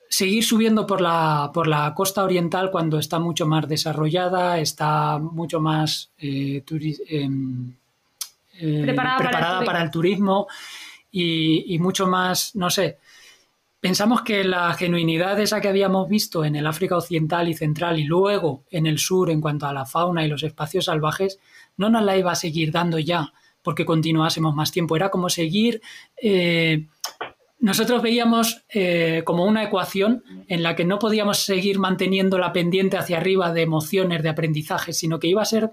[0.09, 5.61] Seguir subiendo por la, por la costa oriental cuando está mucho más desarrollada, está mucho
[5.61, 6.63] más eh,
[7.09, 7.75] em,
[8.59, 9.67] eh, Preparada para el preparada turismo.
[9.67, 10.49] para el turismo
[11.13, 12.99] y, mucho más, no sé,
[13.79, 18.05] pensamos que la genuinidad esa que habíamos visto en el África Occidental y Central y
[18.05, 21.39] luego en el sur en cuanto a la fauna y los espacios salvajes,
[21.77, 23.33] no nos la iba a seguir dando ya
[23.63, 24.97] porque continuásemos más tiempo.
[24.97, 25.81] Era como seguir...
[26.21, 26.87] Eh,
[27.61, 32.97] nosotros veíamos eh, como una ecuación en la que no podíamos seguir manteniendo la pendiente
[32.97, 35.71] hacia arriba de emociones, de aprendizaje, sino que iba a ser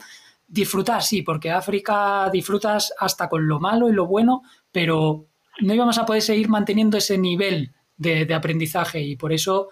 [0.50, 5.28] disfrutar, sí, porque África disfrutas hasta con lo malo y lo bueno, pero
[5.62, 9.70] no íbamos a poder seguir manteniendo ese nivel de, aprendizaje y por eso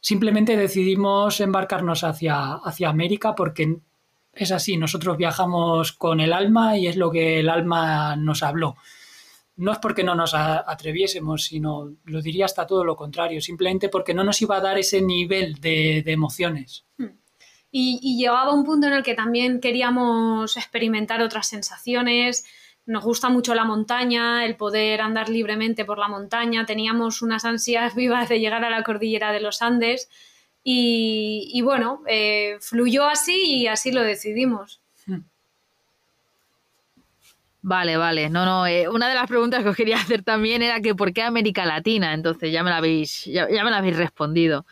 [0.00, 3.78] simplemente decidimos embarcarnos hacia, hacia América porque
[4.34, 8.76] es así, nosotros viajamos con el alma y es lo que el alma nos habló.
[9.56, 14.12] No es porque no nos atreviésemos, sino lo diría hasta todo lo contrario, simplemente porque
[14.12, 16.84] no nos iba a dar ese nivel de, emociones.
[16.98, 17.06] Hmm.
[17.76, 22.44] Y, y, llegaba un punto en el que también queríamos experimentar otras sensaciones,
[22.86, 27.94] nos gusta mucho la montaña, el poder andar libremente por la montaña, teníamos unas ansias
[27.96, 30.08] vivas de llegar a la cordillera de los Andes
[30.66, 34.80] y, bueno, eh, fluyó así y así lo decidimos.
[35.06, 35.20] Hmm.
[37.60, 38.30] Vale, vale.
[38.30, 38.66] No, no.
[38.66, 41.66] Eh, una de las preguntas que os quería hacer también era que por qué América
[41.66, 42.14] Latina.
[42.14, 44.64] Entonces ya me la habéis, ya, me la habéis respondido.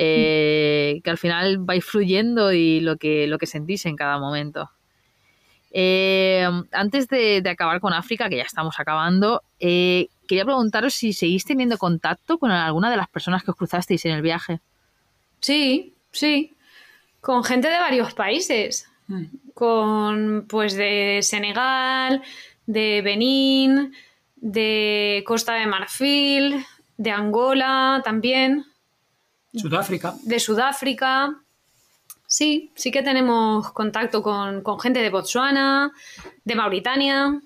[0.00, 4.70] Eh, que al final vais fluyendo y lo que, lo que sentís en cada momento.
[5.72, 11.44] Eh, antes de, acabar con África, que ya estamos acabando, eh, quería preguntaros si seguís
[11.44, 14.60] teniendo contacto con alguna de las personas que os cruzasteis en el viaje.
[15.40, 16.54] Sí, sí.
[17.20, 18.88] Con gente de varios países.
[19.08, 19.24] Mm.
[19.52, 22.22] Con, pues, de Senegal,
[22.66, 23.94] de Benín,
[24.36, 26.64] de Costa de Marfil,
[26.96, 28.64] de Angola también.
[29.54, 30.14] Sudáfrica.
[30.22, 31.34] De Sudáfrica.
[32.26, 35.90] Sí, sí que tenemos contacto con, gente de Botswana,
[36.44, 37.40] de Mauritania.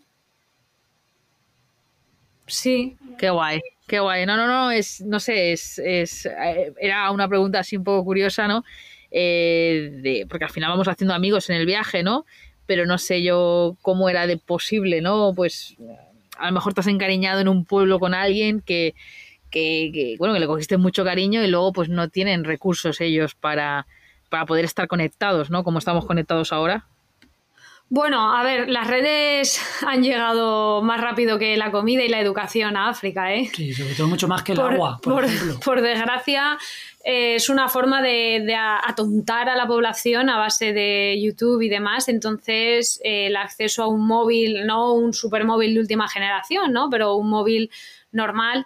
[2.47, 2.97] Sí.
[3.17, 4.27] Qué guay, qué guay.
[4.27, 8.05] No, no, no, es, no sé, es, es eh, era una pregunta así un poco
[8.05, 8.65] curiosa, ¿no?
[9.13, 12.27] Eh, de, porque al final vamos haciendo amigos en el viaje, ¿no?
[12.67, 15.33] Pero no sé yo cómo era de posible, ¿no?
[15.37, 15.77] Pues
[16.39, 18.97] a lo mejor te has encariñado en un pueblo con alguien que,
[19.53, 23.37] que, que bueno, que le cogiste mucho cariño y luego pues no tienen recursos ellos
[23.37, 23.87] para,
[24.29, 25.63] para poder estar conectados, ¿no?
[25.63, 26.87] Como estamos conectados ahora.
[27.95, 32.75] Bueno, a ver, las redes han llegado más rápido que la comida y la educación
[32.75, 33.51] a África, ¿eh?
[33.55, 35.61] Sí, sobre todo mucho más que el agua, por, ejemplo.
[35.63, 36.57] Por desgracia,
[37.05, 42.09] eh, es una forma de, atontar a la población a base de YouTube y demás.
[42.09, 46.89] Entonces, eh, el acceso a un móvil, no un supermóvil de última generación, ¿no?
[46.89, 47.71] Pero un móvil
[48.11, 48.65] normal,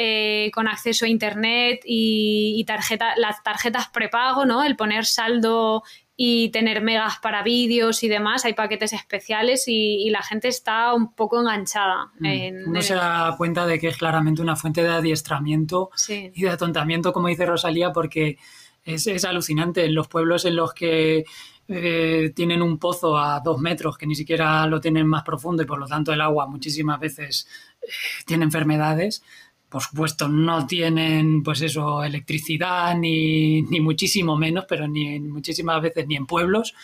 [0.00, 4.62] eh, con acceso a internet y, tarjeta, las tarjetas prepago, ¿no?
[4.62, 5.82] El poner saldo
[6.14, 11.14] y tener megas para vídeos y demás, hay paquetes especiales y, la gente está un
[11.16, 12.12] poco enganchada.
[12.20, 12.68] Mm.
[12.68, 17.12] Uno se da cuenta de que es claramente una fuente de adiestramiento y de atontamiento,
[17.12, 18.38] como dice Rosalía, porque
[18.84, 21.24] es, alucinante en los pueblos en los que
[21.66, 25.66] eh, tienen un pozo a dos metros que ni siquiera lo tienen más profundo y
[25.66, 27.48] por lo tanto el agua muchísimas veces
[27.82, 27.86] eh,
[28.24, 29.22] tiene enfermedades
[29.68, 36.16] por supuesto, no tienen, pues eso, electricidad ni, muchísimo menos, pero ni muchísimas veces ni
[36.16, 36.74] en pueblos,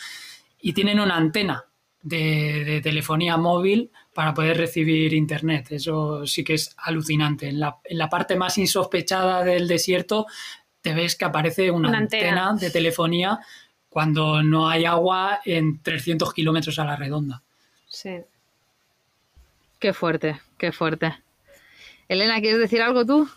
[0.61, 1.65] y tienen una antena
[2.01, 5.67] de, telefonía móvil para poder recibir internet.
[5.71, 7.49] Eso sí que es alucinante.
[7.49, 10.27] En la, parte más insospechada del desierto
[10.81, 12.53] te ves que aparece una, antena.
[12.53, 13.39] de telefonía
[13.89, 17.41] cuando no hay agua en 300 kilómetros a la redonda.
[17.87, 18.17] Sí.
[19.79, 21.24] Qué fuerte, qué fuerte.
[22.07, 23.27] Elena, ¿quieres decir algo tú?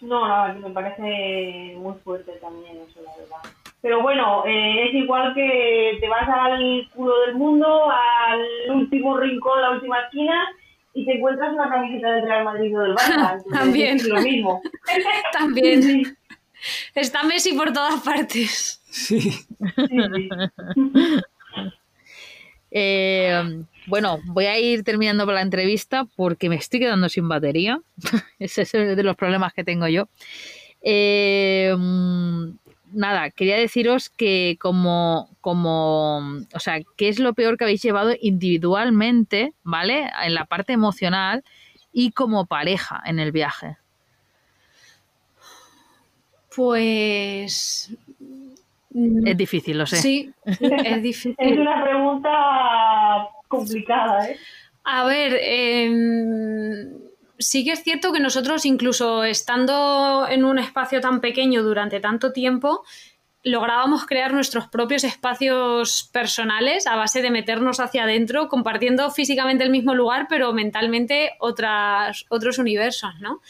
[0.00, 3.52] No, no, me parece muy fuerte también eso, la verdad.
[3.82, 8.44] Pero bueno, eh, es igual que te vas al culo del mundo, al
[8.74, 10.48] último rincón, la última esquina,
[10.94, 13.42] y te encuentras una camiseta del Real Madrid o del Barça.
[13.52, 13.96] También.
[13.96, 14.62] Es lo mismo.
[15.32, 16.16] También.
[16.94, 18.82] Está Messi por todas partes.
[18.90, 19.20] Sí.
[19.20, 19.46] sí,
[19.76, 20.28] sí.
[22.78, 27.80] eh, bueno, voy a ir terminando la entrevista porque me estoy quedando sin batería.
[28.38, 30.10] Ese es de los problemas que tengo yo.
[30.82, 31.74] Eh,
[32.92, 36.18] nada, quería deciros que como, como,
[36.52, 40.10] o sea, ¿qué es lo peor que habéis llevado individualmente, ¿vale?
[40.22, 41.44] En la parte emocional
[41.94, 43.78] y como pareja en el viaje.
[46.54, 47.90] Pues
[49.24, 49.96] es difícil, lo sé.
[49.96, 51.34] Sí, es difícil.
[51.38, 54.36] Es una pregunta complicada, ¿eh?
[54.84, 56.92] A ver, em,
[57.38, 62.32] sí que es cierto que nosotros, incluso estando en un espacio tan pequeño durante tanto
[62.32, 62.84] tiempo,
[63.42, 69.70] lográbamos crear nuestros propios espacios personales a base de meternos hacia adentro, compartiendo físicamente el
[69.70, 73.40] mismo lugar, pero mentalmente otras, otros universos, ¿no?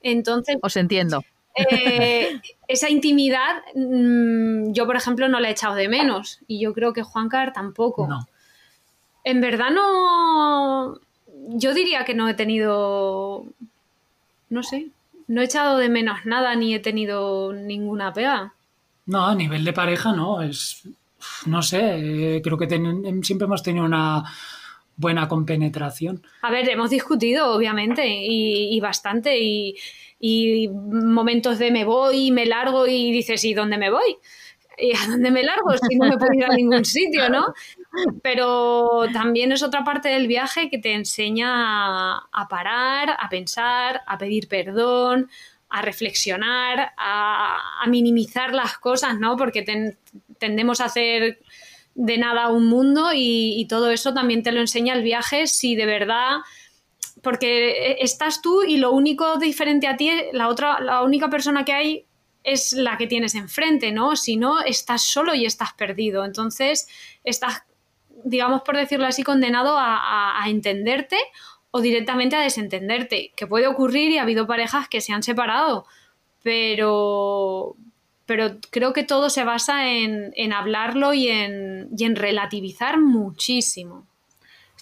[0.00, 0.56] Entonces.
[0.62, 1.24] Os entiendo.
[1.56, 6.74] Eh, esa intimidad, mm, yo por ejemplo no la he echado de menos y yo
[6.74, 8.06] creo que Juan Car tampoco.
[8.06, 8.26] No.
[9.24, 10.98] En verdad no.
[11.48, 13.44] Yo diría que no he tenido.
[14.50, 14.88] No sé.
[15.28, 18.52] No he echado de menos nada ni he tenido ninguna pega.
[19.06, 20.42] No, a nivel de pareja no.
[20.42, 20.82] Es.
[21.46, 22.36] No sé.
[22.36, 24.24] eh, creo que ten- siempre hemos tenido una
[24.96, 26.22] buena compenetración.
[26.42, 29.76] A ver, hemos discutido, obviamente, y, y bastante, y,
[30.18, 34.16] y momentos de me voy, me largo y dices, ¿y dónde me voy?
[34.78, 35.72] ¿Y a dónde me largo?
[35.88, 37.54] Si no me puedo ir a ningún sitio, ¿no?
[38.22, 44.18] Pero también es otra parte del viaje que te enseña a parar, a pensar, a
[44.18, 45.30] pedir perdón,
[45.68, 49.36] a reflexionar, a, a minimizar las cosas, ¿no?
[49.36, 49.98] Porque ten-
[50.38, 51.38] tendemos a hacer
[51.94, 55.74] de nada un mundo y, y todo eso también te lo enseña el viaje si
[55.76, 56.38] de verdad
[57.26, 61.72] porque estás tú y lo único diferente a ti la otra la única persona que
[61.72, 62.04] hay
[62.44, 66.86] es la que tienes enfrente no si no estás solo y estás perdido entonces
[67.24, 67.64] estás
[68.24, 71.16] digamos por decirlo así condenado a, a- entenderte
[71.72, 75.84] o directamente a desentenderte que puede ocurrir y ha habido parejas que se han separado
[76.44, 77.74] pero
[78.24, 84.06] pero creo que todo se basa en, en hablarlo y en, y en relativizar muchísimo.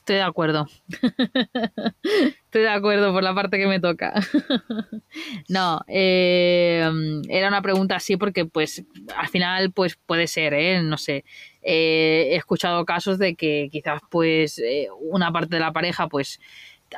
[0.05, 0.67] Estoy de acuerdo.
[2.03, 4.13] Estoy de acuerdo por la parte que me toca.
[5.49, 6.87] no, eh,
[7.31, 8.85] era una pregunta así porque pues
[9.17, 10.83] al final pues puede ser, ¿eh?
[10.83, 11.25] no sé.
[11.63, 16.39] Eh, he escuchado casos de que quizás pues eh, una parte de la pareja pues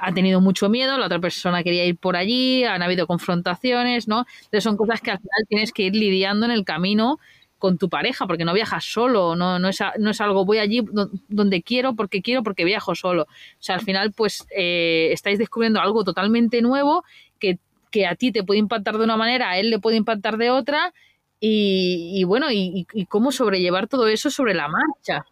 [0.00, 4.26] ha tenido mucho miedo, la otra persona quería ir por allí, han habido confrontaciones, ¿no?
[4.36, 7.20] Entonces son cosas que al final tienes que ir lidiando en el camino
[7.58, 10.82] con tu pareja, porque no viajas solo, no, no, es, no es algo voy allí
[10.82, 13.22] do- donde quiero, porque quiero, porque viajo solo.
[13.22, 13.26] O
[13.62, 17.02] sea, al final, pues eh, estáis descubriendo algo totalmente nuevo
[17.38, 17.58] que,
[17.90, 20.50] que a ti te puede impactar de una manera, a él le puede impactar de
[20.50, 20.92] otra,
[21.40, 25.24] y, bueno, y- y cómo sobrellevar todo eso sobre la marcha.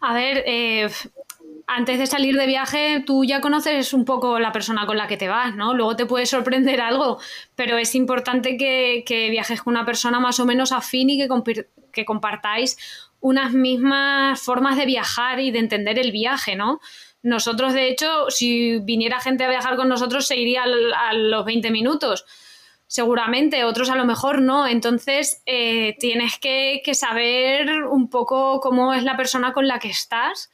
[0.00, 0.88] A ver, eh,
[1.70, 5.18] antes de salir de viaje, tú ya conoces un poco la persona con la que
[5.18, 5.74] te vas, ¿no?
[5.74, 7.20] Luego te puede sorprender algo,
[7.54, 11.18] pero es importante que, viajes con una persona más o menos afín y
[11.92, 12.78] que, compartáis
[13.20, 16.80] unas mismas formas de viajar y de entender el viaje, ¿no?
[17.22, 21.44] Nosotros, de hecho, si viniera gente a viajar con nosotros, se iría al- a los
[21.44, 22.24] 20 minutos
[22.90, 24.66] seguramente, otros a lo mejor no.
[24.66, 30.50] Entonces, eh, tienes que saber un poco cómo es la persona con la que estás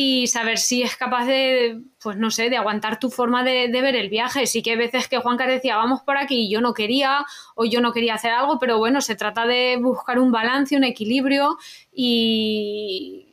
[0.00, 3.80] y saber si es capaz de, pues no sé, de aguantar tu forma de, de
[3.80, 4.46] ver el viaje.
[4.46, 7.26] Sí que hay veces que Juan decía, vamos por aquí y yo no quería
[7.56, 10.84] o yo no quería hacer algo, pero bueno, se trata de buscar un balance, un
[10.84, 11.58] equilibrio
[11.92, 13.26] y,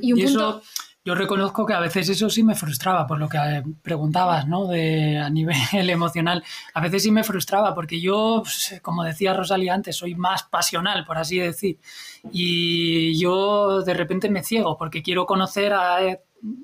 [0.00, 0.62] y un y punto...
[0.62, 4.46] eso, yo reconozco que a veces eso sí me frustraba, por lo que eh, preguntabas,
[4.46, 4.66] ¿no?
[4.66, 6.44] De, a nivel emocional.
[6.74, 11.06] A veces sí me frustraba, porque yo, pues, como decía Rosalía antes, soy más pasional,
[11.06, 11.78] por así decir.
[12.30, 16.20] Y yo de repente me ciego, porque quiero conocer a eh,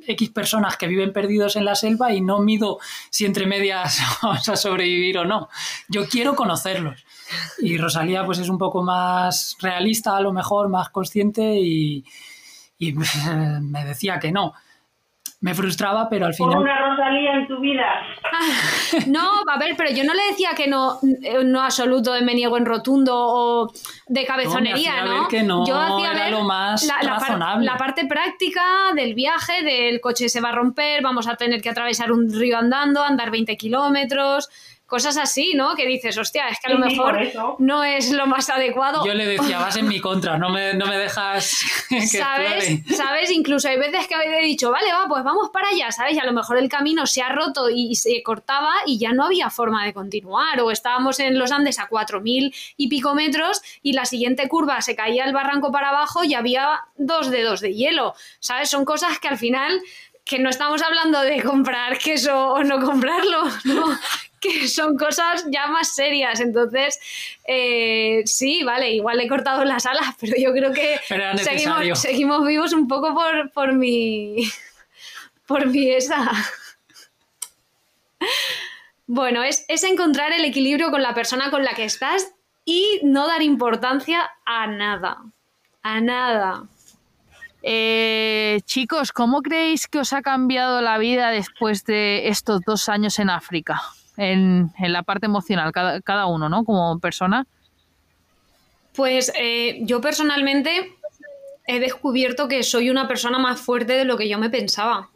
[0.08, 2.76] X personas que viven perdidos en la selva y no mido
[3.08, 5.48] si entre medias vamos a sobrevivir o no.
[5.88, 7.02] Yo quiero conocerlos.
[7.60, 12.04] Y Rosalía, pues es un poco más realista, a lo mejor, más consciente y
[12.78, 12.92] y
[13.60, 14.52] me decía que no.
[15.40, 16.62] Me frustraba, pero al Por final...
[16.62, 17.84] una Rosalía en tu vida.
[19.08, 22.34] No, a ver, pero yo no le decía que no, eh, no absoluto de me
[22.34, 23.72] niego en rotundo o
[24.06, 25.20] de cabezonería, No, ¿no?
[25.20, 28.62] ver que no yo hacía era ver lo más la, la par- la parte práctica
[28.94, 32.56] del viaje, del coche se va a romper, vamos a tener que atravesar un río
[32.56, 34.48] andando, andar 20 kilómetros,
[34.94, 35.74] cosas así, ¿no?
[35.74, 37.18] Que dices, hostia, es que a lo mejor
[37.58, 39.04] no es lo más adecuado.
[39.04, 42.70] Yo le decía, vas en mi contra, no me, no me dejas que ¿Sabes?
[42.70, 42.96] explore".
[42.96, 43.30] ¿Sabes?
[43.32, 46.14] Incluso hay veces que he dicho, vale, va, pues vamos para allá, ¿sabes?
[46.14, 49.24] Y a lo mejor el camino se ha roto y se cortaba y ya no
[49.24, 50.60] había forma de continuar.
[50.60, 54.94] O estábamos en los Andes a 4.000 y pico metros y la siguiente curva se
[54.94, 58.14] caía el barranco para abajo y había dos dedos de hielo.
[58.38, 58.70] ¿Sabes?
[58.70, 59.80] Son cosas que al final
[60.24, 63.98] que no estamos hablando de comprar queso o no comprarlo, ¿no?
[64.44, 66.40] que son cosas ya más serias.
[66.40, 67.00] Entonces,
[67.46, 71.00] eh, sí, vale, igual he cortado las alas, pero yo creo que
[71.94, 74.50] seguimos vivos un poco por, por mi.
[75.46, 76.30] por mi esa.
[79.06, 82.32] Bueno, es, es encontrar el equilibrio con la persona con la que estás
[82.64, 85.22] y no dar importancia a nada.
[85.82, 86.64] A nada.
[87.66, 93.18] Eh, chicos, ¿cómo creéis que os ha cambiado la vida después de estos dos años
[93.18, 93.80] en África?
[94.18, 96.64] En, la parte emocional, cada, uno, ¿no?
[96.64, 97.46] Como persona.
[98.94, 100.94] Pues eh, yo personalmente
[101.66, 105.08] he descubierto que soy una persona más fuerte de lo que yo me pensaba.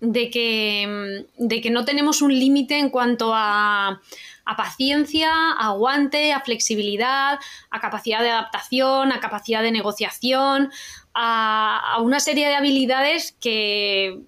[0.00, 4.00] De que, de que no tenemos un límite en cuanto a,
[4.48, 7.38] a paciencia, a aguante, a flexibilidad,
[7.70, 10.70] a capacidad de adaptación, a capacidad de negociación,
[11.20, 14.20] a, a una serie de habilidades que,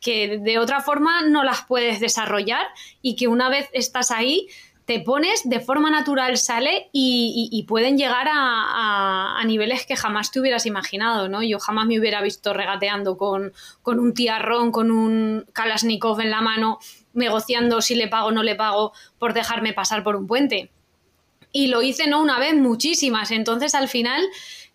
[0.00, 2.66] que de otra forma no las puedes desarrollar
[3.02, 4.48] y que una vez estás ahí
[4.84, 10.66] te pones, de forma natural sale y, pueden llegar a, niveles que jamás te hubieras
[10.66, 11.42] imaginado, ¿no?
[11.42, 13.52] Yo jamás me hubiera visto regateando con,
[13.84, 16.78] un tiarrón, con un Kalashnikov en la mano,
[17.12, 20.70] negociando si le pago o no le pago por dejarme pasar por un puente.
[21.52, 23.30] Y lo hice no una vez, muchísimas.
[23.30, 24.22] Entonces, al final,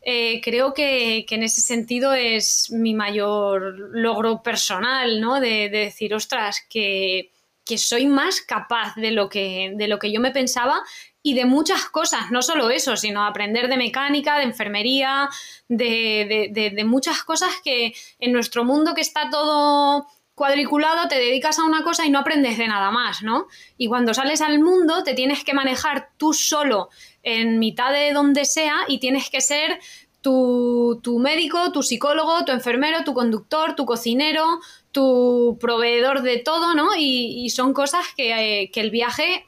[0.02, 5.40] eh, creo que, en ese sentido es mi mayor logro personal, ¿no?
[5.40, 7.32] de decir, ostras, que
[7.68, 10.82] que soy más capaz de lo que, de lo que yo me pensaba
[11.22, 15.30] y de muchas cosas, no solo eso, sino aprender de mecánica, de enfermería,
[15.68, 20.08] de, muchas cosas que en nuestro mundo que está todo
[20.38, 23.48] cuadriculado, te dedicas a una cosa y no aprendes de nada más, ¿no?
[23.76, 26.90] Y cuando sales al mundo te tienes que manejar tú solo
[27.24, 29.80] en mitad de donde sea y tienes que ser
[30.22, 34.60] tu, tu médico, tu psicólogo, tu enfermero, tu conductor, tu cocinero,
[34.92, 36.90] tu proveedor de todo, ¿no?
[36.96, 39.48] Y, son cosas eh, que, el viaje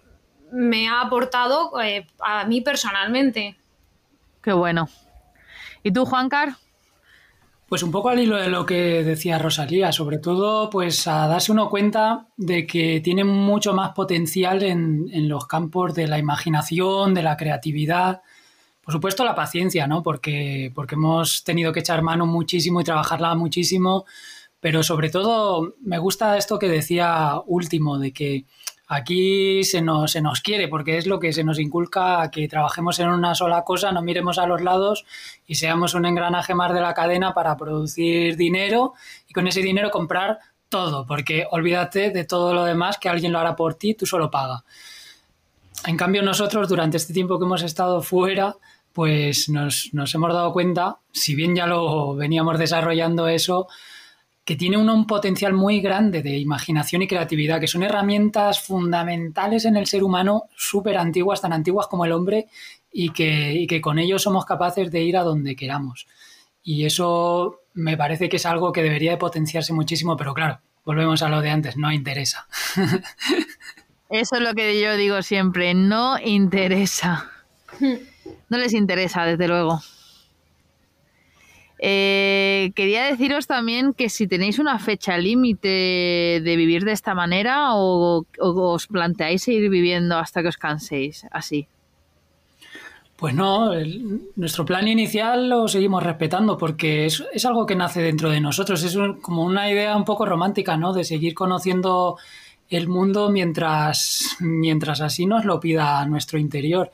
[0.52, 3.60] me ha aportado eh, a mí personalmente.
[4.41, 4.90] Qué bueno.
[5.84, 6.56] ¿Y tú, Juancar?
[7.70, 11.52] Pues un poco al hilo de lo que decía Rosalía, sobre todo pues a darse
[11.52, 17.14] uno cuenta de que tiene mucho más potencial en, en, los campos de la imaginación,
[17.14, 18.24] de la creatividad,
[18.82, 20.02] por supuesto la paciencia, ¿no?
[20.02, 24.06] Porque, porque hemos tenido que echar mano muchísimo y trabajarla muchísimo
[24.60, 28.46] pero sobre todo me gusta esto que decía último, de que
[28.90, 32.99] aquí se nos, se nos quiere, porque es lo que se nos inculca que trabajemos
[32.99, 35.06] en una sola cosa, no miremos a los lados
[35.45, 38.94] y seamos un engranaje más de la cadena para producir dinero
[39.28, 40.40] y con ese dinero comprar
[40.70, 44.32] todo, porque olvídate de todo lo demás que alguien lo hará por ti, tú solo
[44.32, 44.64] paga.
[45.86, 48.56] En cambio, nosotros durante este tiempo que hemos estado fuera,
[48.91, 53.68] pues nos, nos hemos dado cuenta, si bien ya lo veníamos desarrollando eso,
[54.49, 59.77] que tiene un potencial muy grande de imaginación y creatividad, que son herramientas fundamentales en
[59.77, 62.47] el ser humano, súper antiguas, tan antiguas como el hombre,
[62.91, 66.07] y que, que con ellos somos capaces de ir a donde queramos.
[66.63, 71.21] Y eso me parece que es algo que debería de potenciarse muchísimo, pero claro, volvemos
[71.21, 72.47] a lo de antes, no interesa.
[74.09, 77.30] Eso es lo que yo digo siempre, no interesa.
[77.80, 79.80] No les interesa, desde luego.
[81.81, 87.76] Eh, quería deciros también que si tenéis una fecha límite de vivir de esta manera
[87.76, 91.68] o, os planteáis seguir viviendo hasta que os canséis así.
[93.15, 93.72] Pues no,
[94.35, 98.84] nuestro plan inicial lo seguimos respetando porque es, algo que nace dentro de nosotros.
[98.84, 100.93] Es como una idea un poco romántica, ¿no?
[100.93, 102.18] De seguir conociendo
[102.69, 106.91] el mundo mientras, mientras así nos lo pida nuestro interior.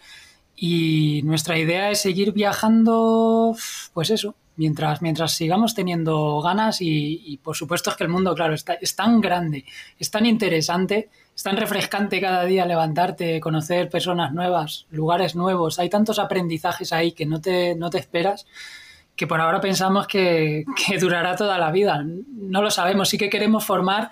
[0.56, 3.56] Y nuestra idea es seguir viajando,
[3.94, 8.54] pues eso, mientras, mientras sigamos teniendo ganas y, por supuesto es que el mundo, claro,
[8.54, 9.66] está, es tan grande,
[10.00, 15.90] es tan interesante, es tan refrescante cada día levantarte, conocer personas nuevas, lugares nuevos, hay
[15.90, 18.46] tantos aprendizajes ahí que no te, no te esperas
[19.16, 22.04] que por ahora pensamos que, que durará toda la vida.
[22.04, 24.12] No lo sabemos, sí que queremos formar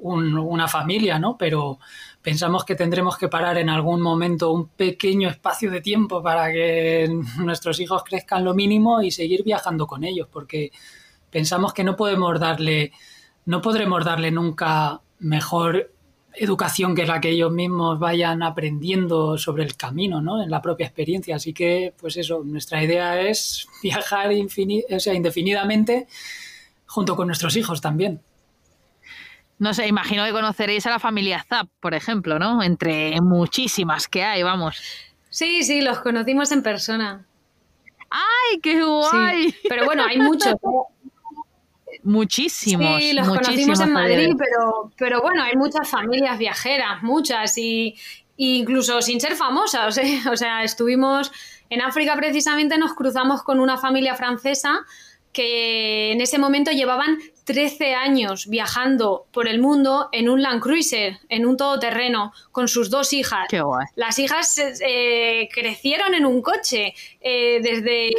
[0.00, 1.36] una familia, ¿no?
[1.36, 1.78] Pero
[2.28, 7.08] pensamos que tendremos que parar en algún momento un pequeño espacio de tiempo para que
[7.38, 10.70] nuestros hijos crezcan lo mínimo y seguir viajando con ellos, porque
[11.30, 12.92] pensamos que no podemos darle,
[13.46, 15.90] no podremos darle nunca mejor
[16.34, 20.42] educación que la que ellos mismos vayan aprendiendo sobre el camino, ¿no?
[20.42, 21.36] En la propia experiencia.
[21.36, 26.08] Así que, pues eso, nuestra idea es viajar indefinidamente
[26.84, 28.20] junto con nuestros hijos también.
[29.58, 32.62] No sé, imagino que conoceréis a la familia Zap, por ejemplo, ¿no?
[32.62, 34.80] Entre muchísimas que hay, vamos.
[35.30, 37.26] Sí, sí, los conocimos en persona.
[38.10, 39.54] ¡Ay, qué guay!
[39.68, 40.54] pero bueno, hay muchos.
[42.04, 43.02] Muchísimos.
[43.02, 47.96] Sí, los conocimos en Madrid, pero, pero bueno, hay muchas familias viajeras, muchas, y,
[48.36, 49.98] incluso sin ser famosas.
[49.98, 50.20] ¿eh?
[50.30, 51.32] O sea, estuvimos
[51.68, 54.86] en África precisamente, nos cruzamos con una familia francesa
[55.32, 61.18] que en ese momento llevaban 13 años viajando por el mundo en un Land Cruiser,
[61.30, 63.46] en un todoterreno, con sus dos hijas.
[63.48, 63.86] Qué guay.
[63.96, 68.10] Las hijas eh, crecieron en un coche eh, desde,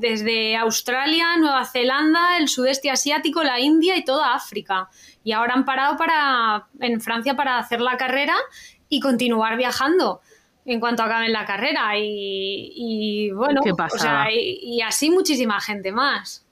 [0.00, 4.88] desde Australia, Nueva Zelanda, el sudeste asiático, la India y toda África.
[5.24, 8.36] Y ahora han parado para, en Francia para hacer la carrera
[8.88, 10.20] y continuar viajando.
[10.64, 16.44] en cuanto acaben la carrera y, bueno, o sea, y, así muchísima gente más.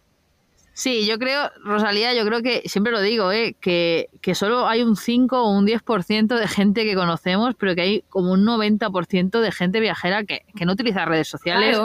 [0.77, 3.57] Sí, yo creo, Rosalía, yo creo que, siempre lo digo, ¿eh?
[3.63, 7.81] que, que solo hay un 5 o un 10% de gente que conocemos, pero que
[7.81, 11.79] hay como un 90% de gente viajera que, no utiliza redes sociales,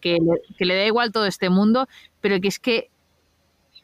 [0.00, 0.18] que,
[0.56, 1.88] que le da igual todo este mundo,
[2.20, 2.88] pero que es que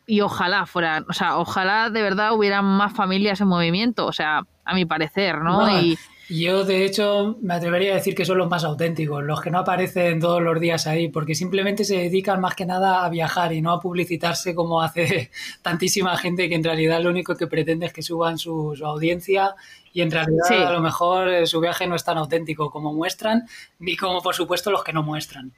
[0.07, 4.43] y ojalá fuera, o sea, ojalá de verdad hubieran más familias en movimiento, o sea,
[4.65, 5.81] a mi parecer, ¿no?
[5.81, 5.99] y
[6.41, 9.59] yo, de hecho, me atrevería a decir que son los más auténticos, los que no
[9.59, 13.61] aparecen todos los días ahí, porque simplemente se dedican más que nada a viajar y
[13.61, 15.31] no a publicitarse como hace
[15.63, 19.55] tantísima gente que en realidad lo único que pretende es que suban su, audiencia
[19.93, 23.47] y en realidad a lo mejor eh, su viaje no es tan auténtico como muestran,
[23.79, 25.53] ni como por supuesto los que no muestran.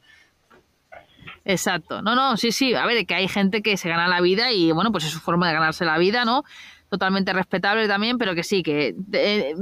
[1.45, 2.01] Exacto.
[2.01, 2.75] No, no, sí, sí.
[2.75, 5.21] A ver, que hay gente que se gana la vida y bueno, pues es su
[5.21, 6.45] forma de ganarse la vida, ¿no?
[6.95, 9.55] Totalmente respetable también, pero que sí, que eh,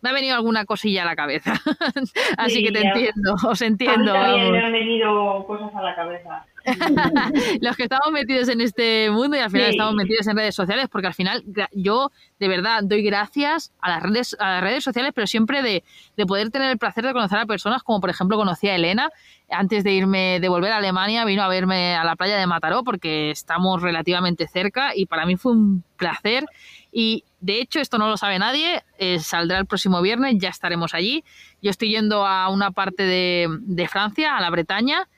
[0.00, 1.54] me ha venido alguna cosilla a la cabeza.
[2.36, 4.12] Así que te entiendo, os entiendo.
[4.12, 6.44] A mí me han venido cosas a la cabeza.
[7.60, 10.88] Los que estamos metidos en este mundo y al final estamos metidos en redes sociales,
[10.90, 15.12] porque al final yo de verdad doy gracias a las redes, a las redes sociales,
[15.14, 15.84] pero siempre de,
[16.16, 19.10] de poder tener el placer de conocer a personas como por ejemplo conocí a Elena,
[19.52, 22.82] antes de irme, de volver a Alemania, vino a verme a la playa de Mataró
[22.82, 26.46] porque estamos relativamente cerca y para mí fue un placer.
[26.90, 30.94] Y de hecho, esto no lo sabe nadie, eh, saldrá el próximo viernes, ya estaremos
[30.94, 31.24] allí.
[31.62, 35.08] Yo estoy yendo a una parte de, de Francia, a la Bretaña,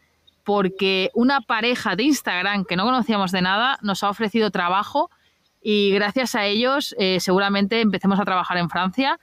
[0.44, 5.10] porque una pareja de Instagram que no conocíamos de nada nos ha ofrecido trabajo
[5.62, 9.18] y gracias a ellos eh, seguramente empecemos a trabajar en Francia.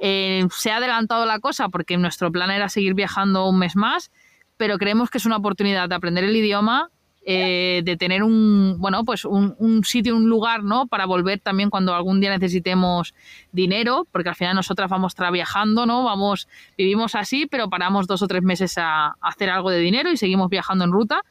[0.00, 4.10] Eh, se ha adelantado la cosa porque nuestro plan era seguir viajando un mes más
[4.56, 6.90] pero creemos que es una oportunidad de aprender el idioma,
[7.28, 10.86] eh, de tener un, bueno, pues un, sitio, un lugar, ¿no?
[10.86, 13.14] Para volver también cuando algún día necesitemos
[13.50, 16.04] dinero, porque al final nosotras vamos viajando, ¿no?
[16.04, 16.46] Vamos,
[16.78, 20.48] vivimos así, pero paramos dos o tres meses a, hacer algo de dinero y seguimos
[20.48, 21.22] viajando en ruta.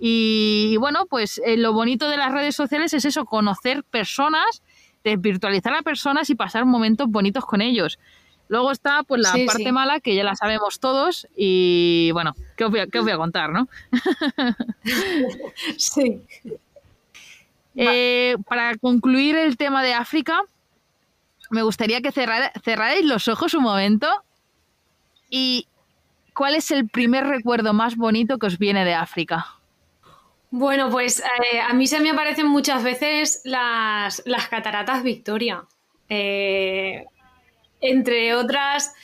[0.00, 4.64] Y, bueno, pues eh, lo bonito de las redes sociales es eso, conocer personas,
[5.04, 8.00] desvirtualizar a personas y pasar momentos bonitos con ellos.
[8.48, 12.70] Luego está pues la parte mala, que ya la sabemos todos, y bueno, ¿qué os
[12.70, 13.68] voy a, qué os voy a contar, no?
[15.76, 16.20] sí.
[17.80, 20.40] Eh, para concluir el tema de África,
[21.50, 24.08] me gustaría que cerrarais los ojos un momento
[25.30, 25.68] y
[26.34, 29.46] ¿cuál es el primer recuerdo más bonito que os viene de África?
[30.50, 35.64] Bueno, pues eh, a mí se me aparecen muchas veces las, las cataratas Victoria.
[36.08, 37.04] Eh,
[37.80, 38.94] entre otras,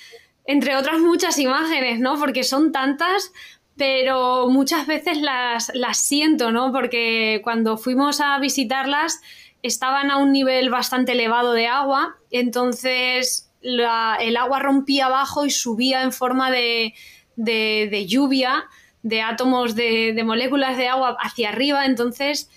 [0.47, 2.19] entre otras muchas imágenes, ¿no?
[2.19, 3.33] Porque son tantas,
[3.77, 6.73] pero muchas veces las, las siento, ¿no?
[6.73, 9.21] Porque cuando fuimos a visitarlas
[9.63, 16.03] estaban a un nivel bastante elevado de agua, entonces el agua rompía abajo y subía
[16.03, 16.93] en forma de,
[17.37, 18.67] de, lluvia,
[19.03, 22.51] de átomos de, de, moléculas de agua hacia arriba, entonces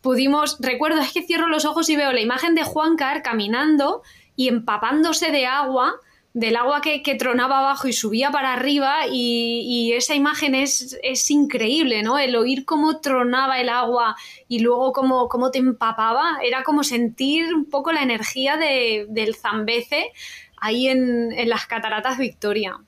[0.00, 4.02] pudimos, recuerdo, es que cierro los ojos y veo la imagen de Juan Car caminando
[4.36, 5.94] y empapándose de agua,
[6.32, 12.02] del agua que, tronaba abajo y subía para arriba y, esa imagen es, es, increíble,
[12.02, 12.18] ¿no?
[12.18, 14.16] El oír cómo tronaba el agua
[14.48, 19.36] y luego cómo, cómo te empapaba, era como sentir un poco la energía de, del
[19.36, 20.10] Zambeze
[20.60, 22.78] ahí en, en las cataratas Victoria.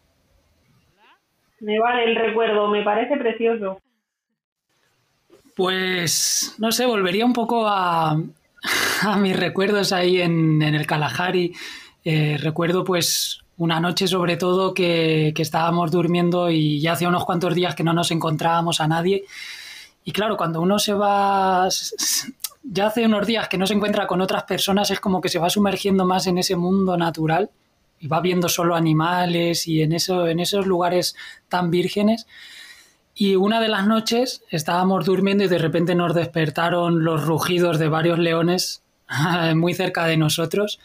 [1.61, 3.81] Me vale el recuerdo, me parece precioso.
[5.55, 8.21] Pues, no sé, volvería un poco a,
[9.03, 11.55] a mis recuerdos ahí en, el Kalahari.
[12.05, 17.55] Eh, recuerdo pues una noche sobre todo que, estábamos durmiendo y ya hacía unos cuantos
[17.55, 19.25] días que no nos encontrábamos a nadie.
[20.05, 21.69] Y claro, cuando uno se va,
[22.63, 25.39] ya hace unos días que no se encuentra con otras personas, es como que se
[25.39, 27.51] va sumergiendo más en ese mundo natural
[27.99, 31.17] y va viendo solo animales y en, eso, en esos lugares
[31.49, 32.27] tan vírgenes.
[33.19, 37.89] Y una de las noches estábamos durmiendo y de repente nos despertaron los rugidos de
[37.89, 38.83] varios leones
[39.57, 40.79] muy cerca de nosotros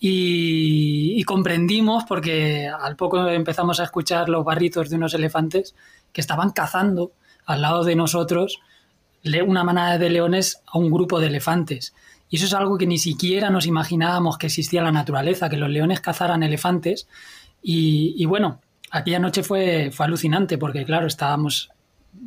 [0.00, 5.74] y, comprendimos, porque al poco empezamos a escuchar los barritos de unos elefantes
[6.14, 7.12] que estaban cazando
[7.44, 8.58] al lado de nosotros
[9.46, 11.94] una manada de leones a un grupo de elefantes.
[12.30, 15.58] Y eso es algo que ni siquiera nos imaginábamos que existía en la naturaleza, que
[15.58, 17.06] los leones cazaran elefantes.
[17.62, 18.60] y bueno,
[18.90, 21.70] aquella noche fue, fue alucinante porque, claro, estábamos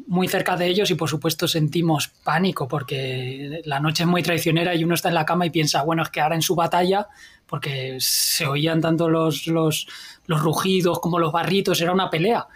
[0.07, 4.76] muy cerca de ellos y por supuesto sentimos pánico porque la noche es muy traicionera
[4.76, 7.07] y uno está en la cama y piensa, bueno, es que ahora en su batalla,
[7.48, 9.88] porque se oían tanto los, los,
[10.27, 12.48] rugidos como los barritos, era una pelea.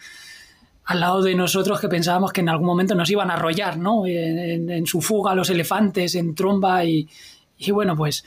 [0.86, 4.06] Al lado de nosotros que pensábamos que en algún momento nos iban a arrollar, ¿no?
[4.06, 7.08] En, su fuga los elefantes, en tromba y,
[7.58, 8.26] y bueno, pues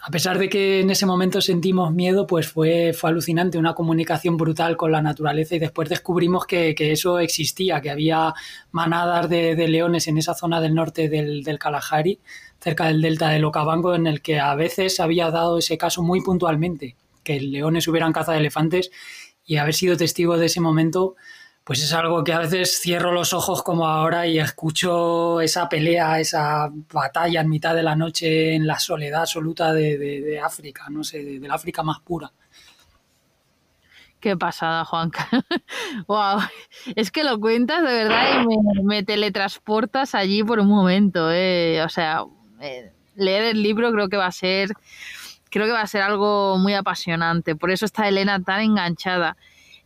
[0.00, 4.36] a pesar de que en ese momento sentimos miedo, pues fue, fue alucinante, una comunicación
[4.36, 8.32] brutal con la naturaleza y después descubrimos que, eso existía, que había
[8.70, 12.20] manadas de, leones en esa zona del norte del, del, Kalahari,
[12.60, 16.20] cerca del delta del Okavango, en el que a veces había dado ese caso muy
[16.22, 18.90] puntualmente, que leones hubieran cazado elefantes
[19.44, 21.16] y haber sido testigo de ese momento
[21.68, 26.18] pues es algo que a veces cierro los ojos como ahora y escucho esa pelea,
[26.18, 31.22] esa batalla en mitad de la noche en la soledad absoluta de, África, no sé,
[31.22, 32.32] de, la África más pura.
[34.18, 35.28] Qué pasada, Juanca.
[36.06, 36.40] wow.
[36.96, 41.30] Es que lo cuentas de verdad y me, teletransportas allí por un momento.
[41.30, 41.82] Eh.
[41.84, 42.24] O sea,
[42.62, 44.72] eh, leer el libro creo que va a ser.
[45.50, 47.54] Creo que va a ser algo muy apasionante.
[47.56, 49.36] Por eso está Elena tan enganchada.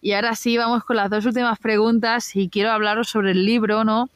[0.03, 3.85] Y ahora sí, vamos con las dos últimas preguntas y quiero hablaros sobre el libro,
[3.85, 4.11] ¿no?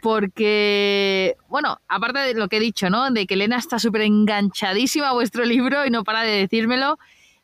[0.00, 3.10] Porque, bueno, aparte de lo que he dicho, ¿no?
[3.10, 6.98] De que Elena está súper enganchadísima a vuestro libro y no para de decírmelo.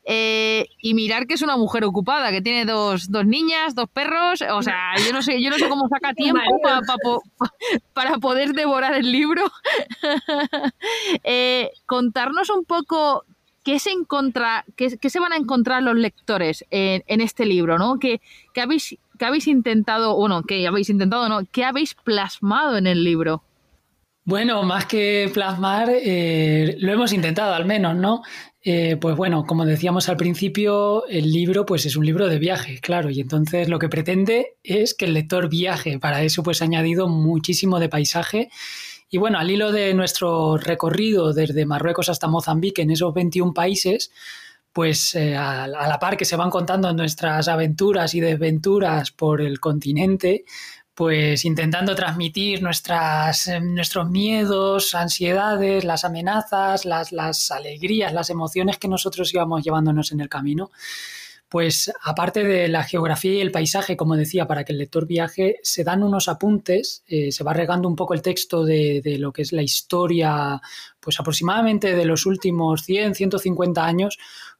[0.04, 4.40] Eh, y mirar que es una mujer ocupada, que tiene dos, dos, niñas, dos perros.
[4.52, 6.40] O sea, yo no sé, yo no sé cómo saca tiempo
[7.92, 9.42] para poder devorar el libro.
[11.24, 13.24] eh, contarnos un poco
[14.76, 17.78] ¿qué se, van a encontrar los lectores en, este libro?
[17.78, 17.98] ¿no?
[17.98, 18.20] ¿Qué,
[18.56, 18.96] habéis,
[19.46, 21.40] intentado, bueno, qué habéis intentado, no?
[21.52, 23.42] ¿Qué habéis plasmado en el libro?
[24.24, 28.22] Bueno, más que plasmar, eh, lo hemos intentado al menos, ¿no?
[28.62, 32.78] Eh, pues bueno, como decíamos al principio, el libro pues es un libro de viaje,
[32.80, 35.98] claro, y entonces lo que pretende es que el lector viaje.
[35.98, 38.50] Para eso pues ha añadido muchísimo de paisaje
[39.10, 44.10] y bueno, al hilo de nuestro recorrido desde Marruecos hasta Mozambique en esos 21 países,
[44.72, 49.60] pues eh, a, la par que se van contando nuestras aventuras y desventuras por el
[49.60, 50.44] continente,
[50.94, 59.32] pues intentando transmitir eh, nuestros miedos, ansiedades, las amenazas, las alegrías, las emociones que nosotros
[59.32, 60.70] íbamos llevándonos en el camino
[61.48, 65.56] pues aparte de la geografía y el paisaje, como decía, para que el lector viaje,
[65.62, 69.32] se dan unos apuntes, eh, se va regando un poco el texto de, de, lo
[69.32, 70.60] que es la historia,
[71.00, 74.18] pues aproximadamente de los últimos 100, 150 años,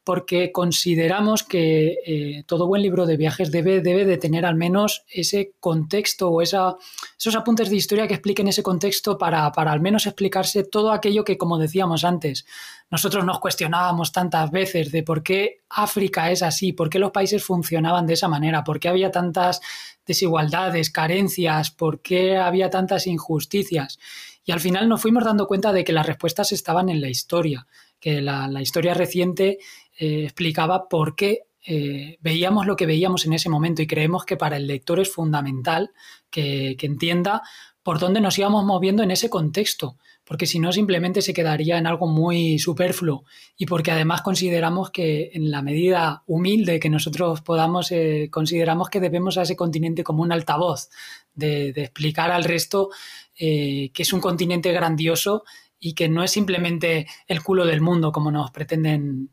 [0.09, 5.05] porque consideramos que eh, todo buen libro de viajes debe, debe de tener al menos
[5.07, 6.77] ese contexto o esa,
[7.19, 11.25] esos apuntes de historia que expliquen ese contexto para, para al menos explicarse todo aquello
[11.25, 12.47] que, como decíamos antes,
[12.91, 17.45] nosotros nos cuestionábamos tantas veces de por qué África es así, por qué los países
[17.45, 19.61] funcionaban de esa manera, por qué había tantas
[20.07, 23.99] desigualdades, carencias, por qué había tantas injusticias.
[24.43, 27.67] Y al final nos fuimos dando cuenta de que las respuestas estaban en la historia,
[28.01, 29.59] que la historia reciente
[29.99, 34.37] eh, explicaba por qué eh, veíamos lo que veíamos en ese momento y creemos que
[34.37, 35.91] para el lector es fundamental
[36.31, 37.43] que, entienda
[37.83, 41.87] por dónde nos íbamos moviendo en ese contexto, porque si no simplemente se quedaría en
[41.87, 43.25] algo muy superfluo.
[43.57, 49.01] Y porque además consideramos que en la medida humilde que nosotros podamos, eh, consideramos que
[49.01, 50.91] debemos a ese continente como un altavoz,
[51.35, 52.91] de, explicar al resto
[53.37, 55.45] que es un continente grandioso
[55.81, 59.31] y que no es simplemente el culo del mundo como nos pretenden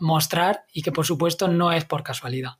[0.00, 2.52] mostrar y que por supuesto no es por casualidad.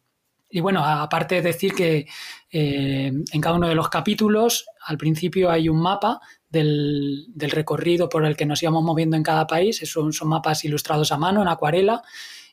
[0.55, 2.07] Y bueno, aparte de decir que
[2.51, 6.21] eh, en cada uno de los capítulos al principio hay un mapa
[6.51, 11.11] del, recorrido por el que nos íbamos moviendo en cada país, son, son mapas ilustrados
[11.11, 12.03] a mano en acuarela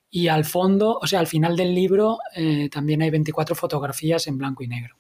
[0.10, 4.38] y al fondo, o sea, al final del libro eh, también hay 24 fotografías en
[4.38, 4.96] blanco y negro.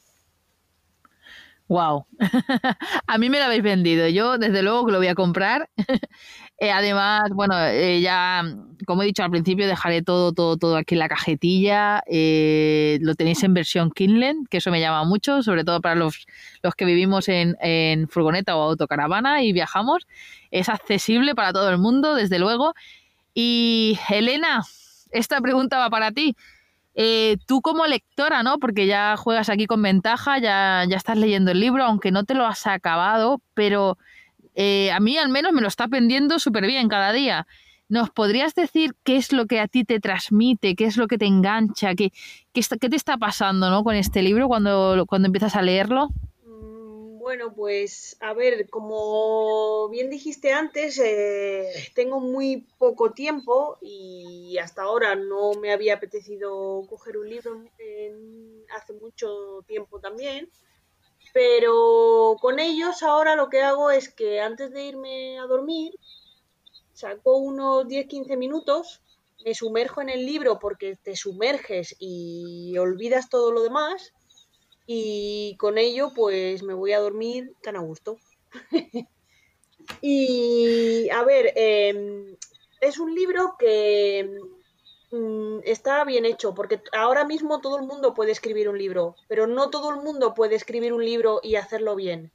[1.70, 2.08] Wow,
[3.08, 4.08] a mí me lo habéis vendido.
[4.08, 5.70] Yo, desde luego, que lo voy a comprar.
[6.62, 8.44] Eh, además, bueno, eh, ya,
[8.86, 12.04] como he dicho al principio, dejaré todo, todo, todo aquí en la cajetilla.
[12.06, 16.26] Eh, lo tenéis en versión Kindle, que eso me llama mucho, sobre todo para los,
[16.62, 20.06] los que vivimos en, en furgoneta o autocaravana y viajamos.
[20.52, 22.74] Es accesible para todo el mundo, desde luego.
[23.34, 24.64] Y Elena,
[25.12, 26.36] esta pregunta va para ti.
[27.46, 28.60] Tú como lectora, ¿no?
[28.60, 32.34] Porque ya juegas aquí con ventaja, ya, ya estás leyendo el libro, aunque no te
[32.34, 33.98] lo has acabado, pero
[34.62, 37.48] eh, a mí al menos me lo está aprendiendo súper bien cada día.
[37.88, 41.18] ¿Nos podrías decir qué es lo que a ti te transmite, qué es lo que
[41.18, 42.12] te engancha, qué,
[42.52, 43.86] qué, qué te está pasando ¿no?
[43.86, 46.10] con este libro cuando, cuando empiezas a leerlo?
[46.44, 54.82] Bueno, pues a ver, como bien dijiste antes, eh, tengo muy poco tiempo y hasta
[54.82, 57.64] ahora no me había apetecido coger un libro
[58.76, 60.50] hace mucho tiempo también.
[61.34, 65.94] Pero con ellos ahora lo que hago es que antes de irme a dormir,
[66.94, 69.02] saco unos 10-15 minutos,
[69.46, 74.14] me sumerjo en el libro porque te sumerges y olvidas todo lo demás
[74.86, 78.18] y con ello pues me voy a dormir tan a gusto.
[80.02, 82.36] y a ver, em,
[82.82, 84.40] es un libro que
[85.64, 89.70] está bien hecho, porque ahora mismo todo el mundo puede escribir un libro, pero no
[89.70, 92.32] todo el mundo puede escribir un libro y hacerlo bien.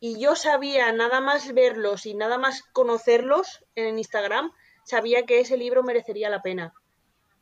[0.00, 4.52] Y yo sabía, nada más verlos y nada más conocerlos en Instagram,
[4.84, 6.72] sabía que ese libro merecería la pena.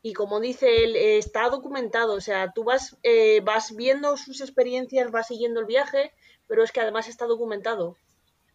[0.01, 4.41] Y como dice él, eh, está documentado, o sea, tú vas, eh, vas viendo sus
[4.41, 6.13] experiencias, vas siguiendo el viaje,
[6.47, 7.97] pero es que además está documentado.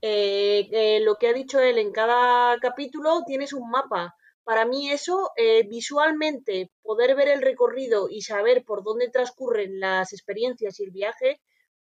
[0.00, 4.16] Eh, lo que ha dicho él en cada capítulo tienes un mapa.
[4.44, 5.30] Para mí eso,
[5.68, 11.40] visualmente, poder ver el recorrido y saber por dónde transcurren las experiencias y el viaje,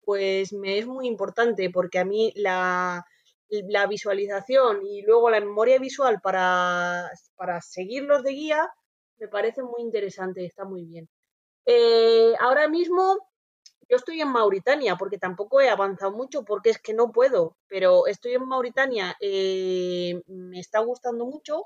[0.05, 3.05] pues me es muy importante porque a mí la,
[3.49, 8.69] la visualización y luego la memoria visual para, para seguirlos de guía
[9.19, 11.09] me parece muy interesante, está muy bien.
[11.67, 13.17] Eh, ahora mismo
[13.89, 18.07] yo estoy en Mauritania porque tampoco he avanzado mucho porque es que no puedo, pero
[18.07, 21.65] estoy en Mauritania, eh, me está gustando mucho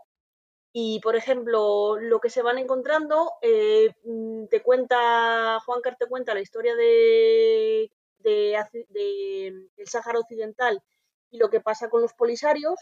[0.73, 6.07] y por ejemplo lo que se van encontrando, eh, mm, te cuenta, Juan Car te
[6.07, 8.59] cuenta la historia de, de,
[8.89, 10.83] de, del Sáhara Occidental
[11.31, 12.79] y lo que pasa con los polisarios,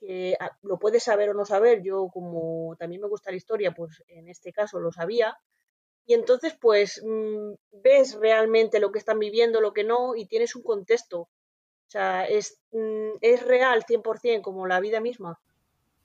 [0.00, 3.72] que ah, lo puedes saber o no saber, yo como también me gusta la historia,
[3.72, 5.36] pues en este caso lo sabía,
[6.06, 7.52] y entonces pues mm,
[7.82, 11.20] ves realmente lo que están viviendo, lo que no, y tienes un contexto.
[11.20, 15.40] O sea, es, mm, es real 100% como la vida misma,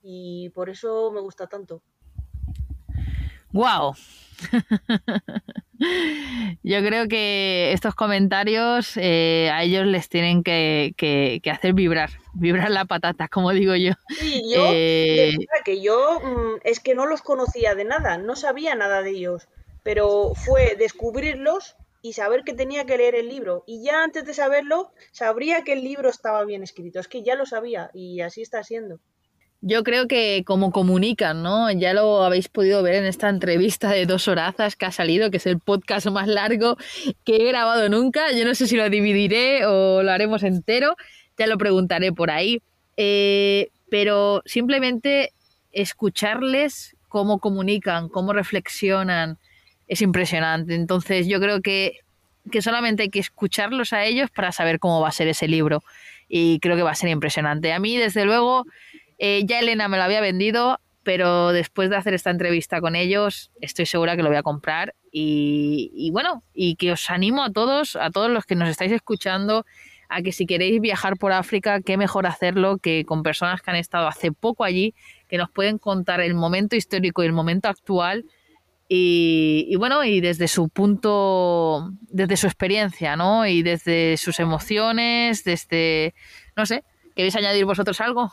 [0.07, 1.82] y por eso me gusta tanto.
[3.52, 3.95] ¡Wow!
[6.64, 12.86] Yo creo que estos comentarios eh, a ellos les tienen que, hacer vibrar, vibrar la
[12.86, 13.94] patata, como digo yo.
[14.10, 18.76] Sí, yo, eh, que yo mm, es que no los conocía de nada, no sabía
[18.76, 19.48] nada de ellos,
[19.84, 23.64] pero fue descubrirlos y saber que tenía que leer el libro.
[23.65, 27.36] Y ya antes de saberlo, sabría que el libro estaba bien escrito, es que ya
[27.36, 28.99] lo sabía y así está siendo.
[29.67, 31.71] Yo creo que como comunican, ¿no?
[31.71, 35.37] Ya lo habéis podido ver en esta entrevista de dos horazas que ha salido, que
[35.37, 36.77] es el podcast más largo
[37.23, 38.31] que he grabado nunca.
[38.31, 40.95] Yo no sé si lo dividiré o lo haremos entero,
[41.35, 42.61] ya lo preguntaré por ahí.
[42.95, 45.33] Eh, pero simplemente
[45.71, 49.39] escucharles cómo comunican, cómo reflexionan,
[49.87, 50.75] es impresionante.
[50.75, 52.01] Entonces yo creo que,
[52.51, 55.81] que solamente hay que escucharlos a ellos para saber cómo va a ser ese libro.
[56.29, 57.73] Y creo que va a ser impresionante.
[57.73, 58.67] A mí, desde luego,
[59.17, 63.51] eh, ya Elena me lo había vendido, pero después de hacer esta entrevista con ellos,
[63.61, 64.95] estoy segura que lo voy a comprar.
[65.11, 69.65] Y, bueno, y que os animo a todos, a todos los que nos estáis escuchando,
[70.09, 73.77] a que si queréis viajar por África, qué mejor hacerlo que con personas que han
[73.77, 74.95] estado hace poco allí,
[75.29, 78.25] que nos pueden contar el momento histórico y el momento actual.
[78.89, 83.45] Y, y, bueno, y desde su punto, desde su experiencia, ¿no?
[83.45, 86.15] Y desde sus emociones, desde,
[86.57, 86.83] no sé,
[87.15, 88.31] ¿queréis añadir vosotros algo?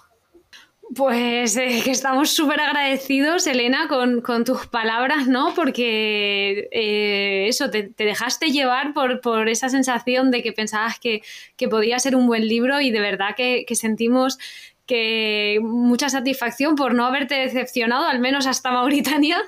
[0.94, 5.54] Pues eh, que estamos súper agradecidos, Elena, con, tus palabras, ¿no?
[5.54, 11.22] Porque eh, eso, te, dejaste llevar por, esa sensación de que pensabas que,
[11.70, 14.38] podía ser un buen libro y de verdad que, sentimos
[14.84, 19.40] que mucha satisfacción por no haberte decepcionado, al menos hasta Mauritania,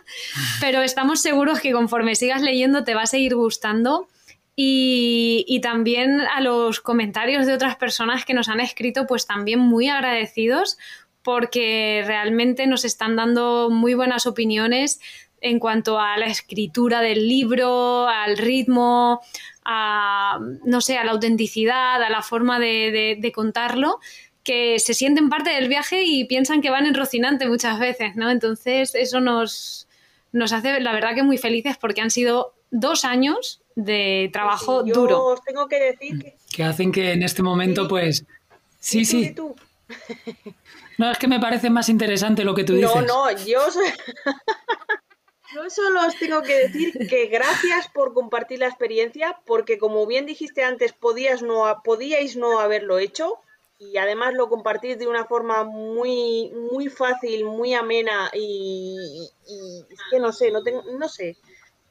[0.60, 4.08] pero estamos seguros que conforme sigas leyendo te va a seguir gustando.
[4.56, 9.58] Y, y, también a los comentarios de otras personas que nos han escrito, pues también
[9.58, 10.78] muy agradecidos
[11.24, 15.00] porque realmente nos están dando muy buenas opiniones
[15.40, 19.20] en cuanto a la escritura del libro, al ritmo,
[19.64, 23.98] a, no sé, a la autenticidad, a la forma de, contarlo,
[24.42, 28.30] que se sienten parte del viaje y piensan que van en Rocinante muchas veces, ¿no?
[28.30, 29.88] Entonces eso nos,
[30.32, 34.94] nos hace, la verdad, que muy felices porque han sido dos años de trabajo yo
[34.94, 35.24] duro.
[35.24, 36.36] Os tengo que decir que...
[36.54, 38.26] que hacen que en este momento, pues...
[38.78, 39.34] Sí, sí.
[40.98, 42.94] No, es que me parece más interesante lo que tú dices.
[42.94, 43.60] No, no, yo,
[45.54, 50.26] yo solo os tengo que decir que gracias por compartir la experiencia, porque como bien
[50.26, 53.40] dijiste antes, podías no, podíais no haberlo hecho
[53.78, 59.28] y además lo compartís de una forma muy, muy fácil, muy amena y,
[59.90, 61.36] es que no sé, no tengo, no sé,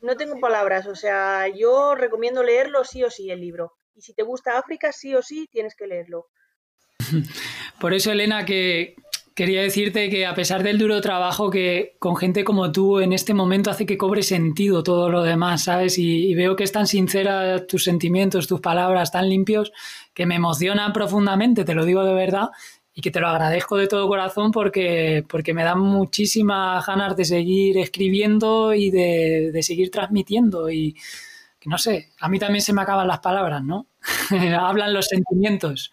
[0.01, 0.87] no tengo palabras.
[0.87, 3.73] O sea, yo recomiendo leerlo sí o sí el libro.
[3.95, 6.27] Y si te gusta África, sí o sí tienes que leerlo.
[7.79, 8.95] Por eso, Elena, que
[9.35, 13.33] quería decirte que a pesar del duro trabajo que con gente como tú en este
[13.33, 15.97] momento hace que cobre sentido todo lo demás, ¿sabes?
[15.97, 19.71] Y, veo que es tan sincera tus sentimientos, tus palabras, tan limpios,
[20.13, 22.49] que me emociona profundamente, te lo digo de verdad,
[22.93, 27.25] y que te lo agradezco de todo corazón porque, porque me dan muchísimas ganas de
[27.25, 30.69] seguir escribiendo y de, de seguir transmitiendo.
[30.69, 30.95] Y
[31.65, 33.87] no sé, a mí también se me acaban las palabras, ¿no?
[34.59, 35.91] Hablan los sentimientos.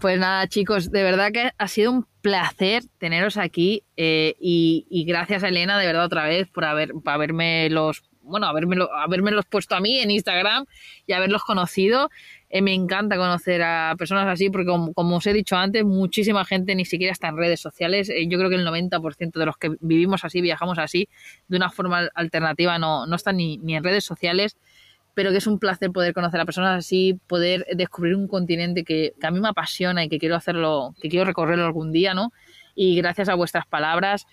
[0.00, 5.42] Pues nada, chicos, de verdad que ha sido un placer teneros aquí eh, y, gracias
[5.42, 9.44] a Elena, de verdad, otra vez por haber, por haberme los, bueno, haberme, haberme los
[9.46, 10.66] puesto a mí en Instagram
[11.04, 12.10] y haberlos conocido.
[12.48, 16.76] Eh, me encanta conocer a personas así porque, como, os he dicho antes, muchísima gente
[16.76, 18.08] ni siquiera está en redes sociales.
[18.08, 21.08] Eh, yo creo que el 90% de los que vivimos así, viajamos así,
[21.48, 24.56] de una forma alternativa, no, no están ni, ni en redes sociales
[25.18, 29.14] pero que es un placer poder conocer a personas así, poder descubrir un continente que,
[29.20, 32.32] a mí me apasiona y que quiero hacerlo, que quiero recorrerlo algún día, ¿no?
[32.76, 34.28] Y gracias a vuestras palabras.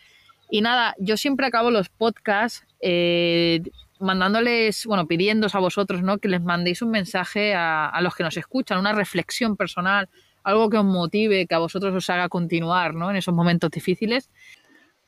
[0.51, 3.63] Y nada, yo siempre acabo los podcasts eh,
[3.99, 6.19] mandándoles, bueno, pidiéndoos a vosotros, ¿no?
[6.19, 10.07] Que les mandéis un mensaje a, a, los que nos escuchan, una reflexión personal,
[10.43, 13.09] algo que os motive, que a vosotros os haga continuar, ¿no?
[13.09, 14.29] En esos momentos difíciles.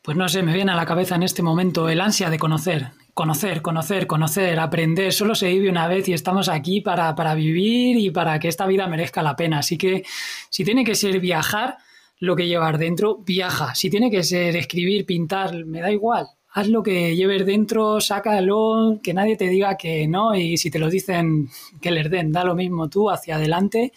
[0.01, 2.87] Pues no sé, me viene a la cabeza en este momento el ansia de conocer,
[3.17, 5.11] conocer, conocer, conocer, aprender.
[5.11, 8.67] Solo se vive una vez y estamos aquí para, para vivir y para que esta
[8.67, 9.57] vida merezca la pena.
[9.57, 10.03] Así que
[10.51, 11.77] si tiene que ser viajar,
[12.19, 13.73] lo que llevar dentro, viaja.
[13.73, 16.27] Si tiene que ser escribir, pintar, me da igual.
[16.51, 20.77] Haz lo que lleves dentro, sácalo, que nadie te diga que no y si te
[20.77, 21.49] lo dicen,
[21.81, 23.93] que les den, da lo mismo tú, hacia adelante.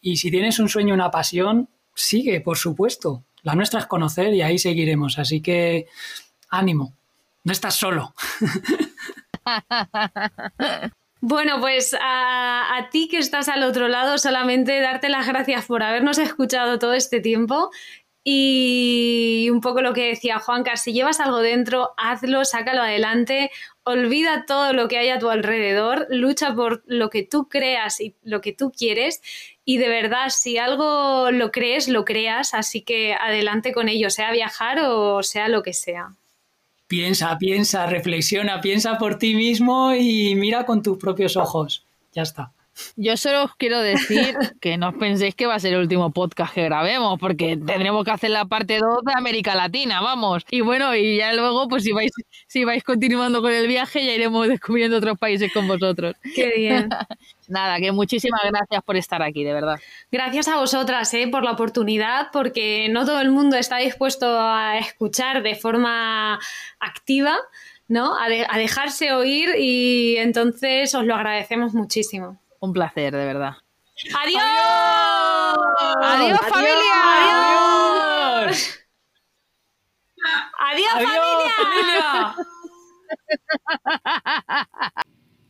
[0.00, 3.22] Y si tienes un sueño, una pasión, sigue, por supuesto.
[3.44, 5.16] La nuestra es conocer y ahí seguiremos.
[5.20, 5.86] Así que
[6.50, 6.97] ánimo.
[7.48, 8.14] No estás solo.
[11.20, 16.16] Bueno, pues a, ti que estás al otro lado, solamente darte las gracias por habernos
[16.18, 17.70] escuchado todo este tiempo
[18.22, 23.50] y un poco lo que decía Juanca, si llevas algo dentro, hazlo, sácalo adelante,
[23.82, 28.14] olvida todo lo que hay a tu alrededor, lucha por lo que tú creas y
[28.22, 29.20] lo que tú quieres
[29.64, 34.30] y de verdad, si algo lo crees, lo creas, así que adelante con ello, sea
[34.30, 36.14] viajar o sea lo que sea.
[36.88, 41.84] Piensa, piensa, reflexiona, piensa por ti mismo y mira con tus propios ojos.
[42.14, 42.50] Ya está.
[42.96, 46.10] Yo solo os quiero decir que no os penséis que va a ser el último
[46.12, 50.44] podcast que grabemos, porque tendremos que hacer la parte 2 de América Latina, vamos.
[50.50, 52.12] Y bueno, y ya luego, pues si vais,
[52.46, 56.16] si vais continuando con el viaje, ya iremos descubriendo otros países con vosotros.
[56.34, 56.88] Qué bien.
[57.48, 59.80] Nada, que muchísimas gracias por estar aquí, de verdad.
[60.12, 61.28] Gracias a vosotras ¿eh?
[61.30, 66.38] por la oportunidad, porque no todo el mundo está dispuesto a escuchar de forma
[66.78, 67.36] activa.
[67.90, 68.14] ¿no?
[68.18, 72.38] a dejarse oír y entonces os lo agradecemos muchísimo.
[72.60, 73.56] Un placer, de verdad.
[74.14, 74.42] ¡Adiós!
[76.02, 78.38] ¡Adiós, familia!
[78.38, 78.78] ¡Adiós!
[80.58, 82.36] ¡Adiós, familia!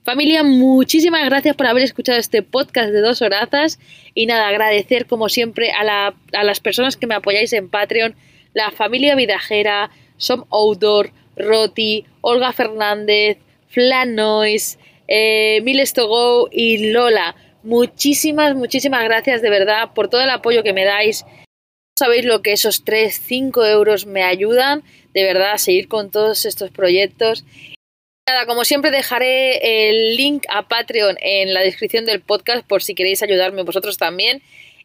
[0.08, 3.78] Familia, muchísimas gracias por haber escuchado este podcast de dos horazas
[4.14, 8.14] y nada, agradecer como siempre a, las personas que me apoyáis en Patreon,
[8.54, 13.36] la familia Vidajera, Som Outdoor, Roti, Olga Fernández,
[13.68, 14.78] Flan Noise,
[15.08, 17.34] eh, Miles to Go y Lola.
[17.62, 21.24] Muchísimas, muchísimas gracias de verdad por todo el apoyo que me dais.
[21.98, 26.44] Sabéis lo que esos 3, 5 euros me ayudan de verdad a seguir con todos
[26.44, 27.44] estos proyectos.
[28.28, 32.94] Nada, como siempre dejaré el link a Patreon en la descripción del podcast por si
[32.94, 34.42] queréis ayudarme vosotros también.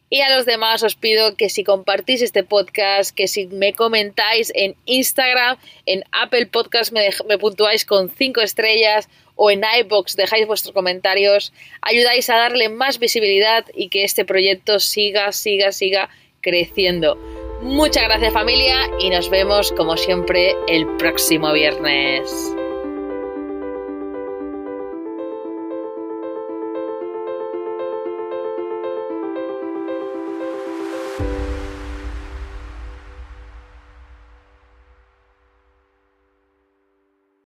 [0.10, 4.52] Y a los demás os pido que si compartís este podcast, que si me comentáis
[4.56, 10.48] en Instagram, en Apple Podcast me, me puntuáis con 5 estrellas o en iBox dejáis
[10.48, 16.10] vuestros comentarios, ayudáis a darle más visibilidad y que este proyecto siga, siga, siga
[16.42, 17.18] creciendo.
[17.62, 22.54] Muchas gracias familia y nos vemos como siempre el próximo viernes.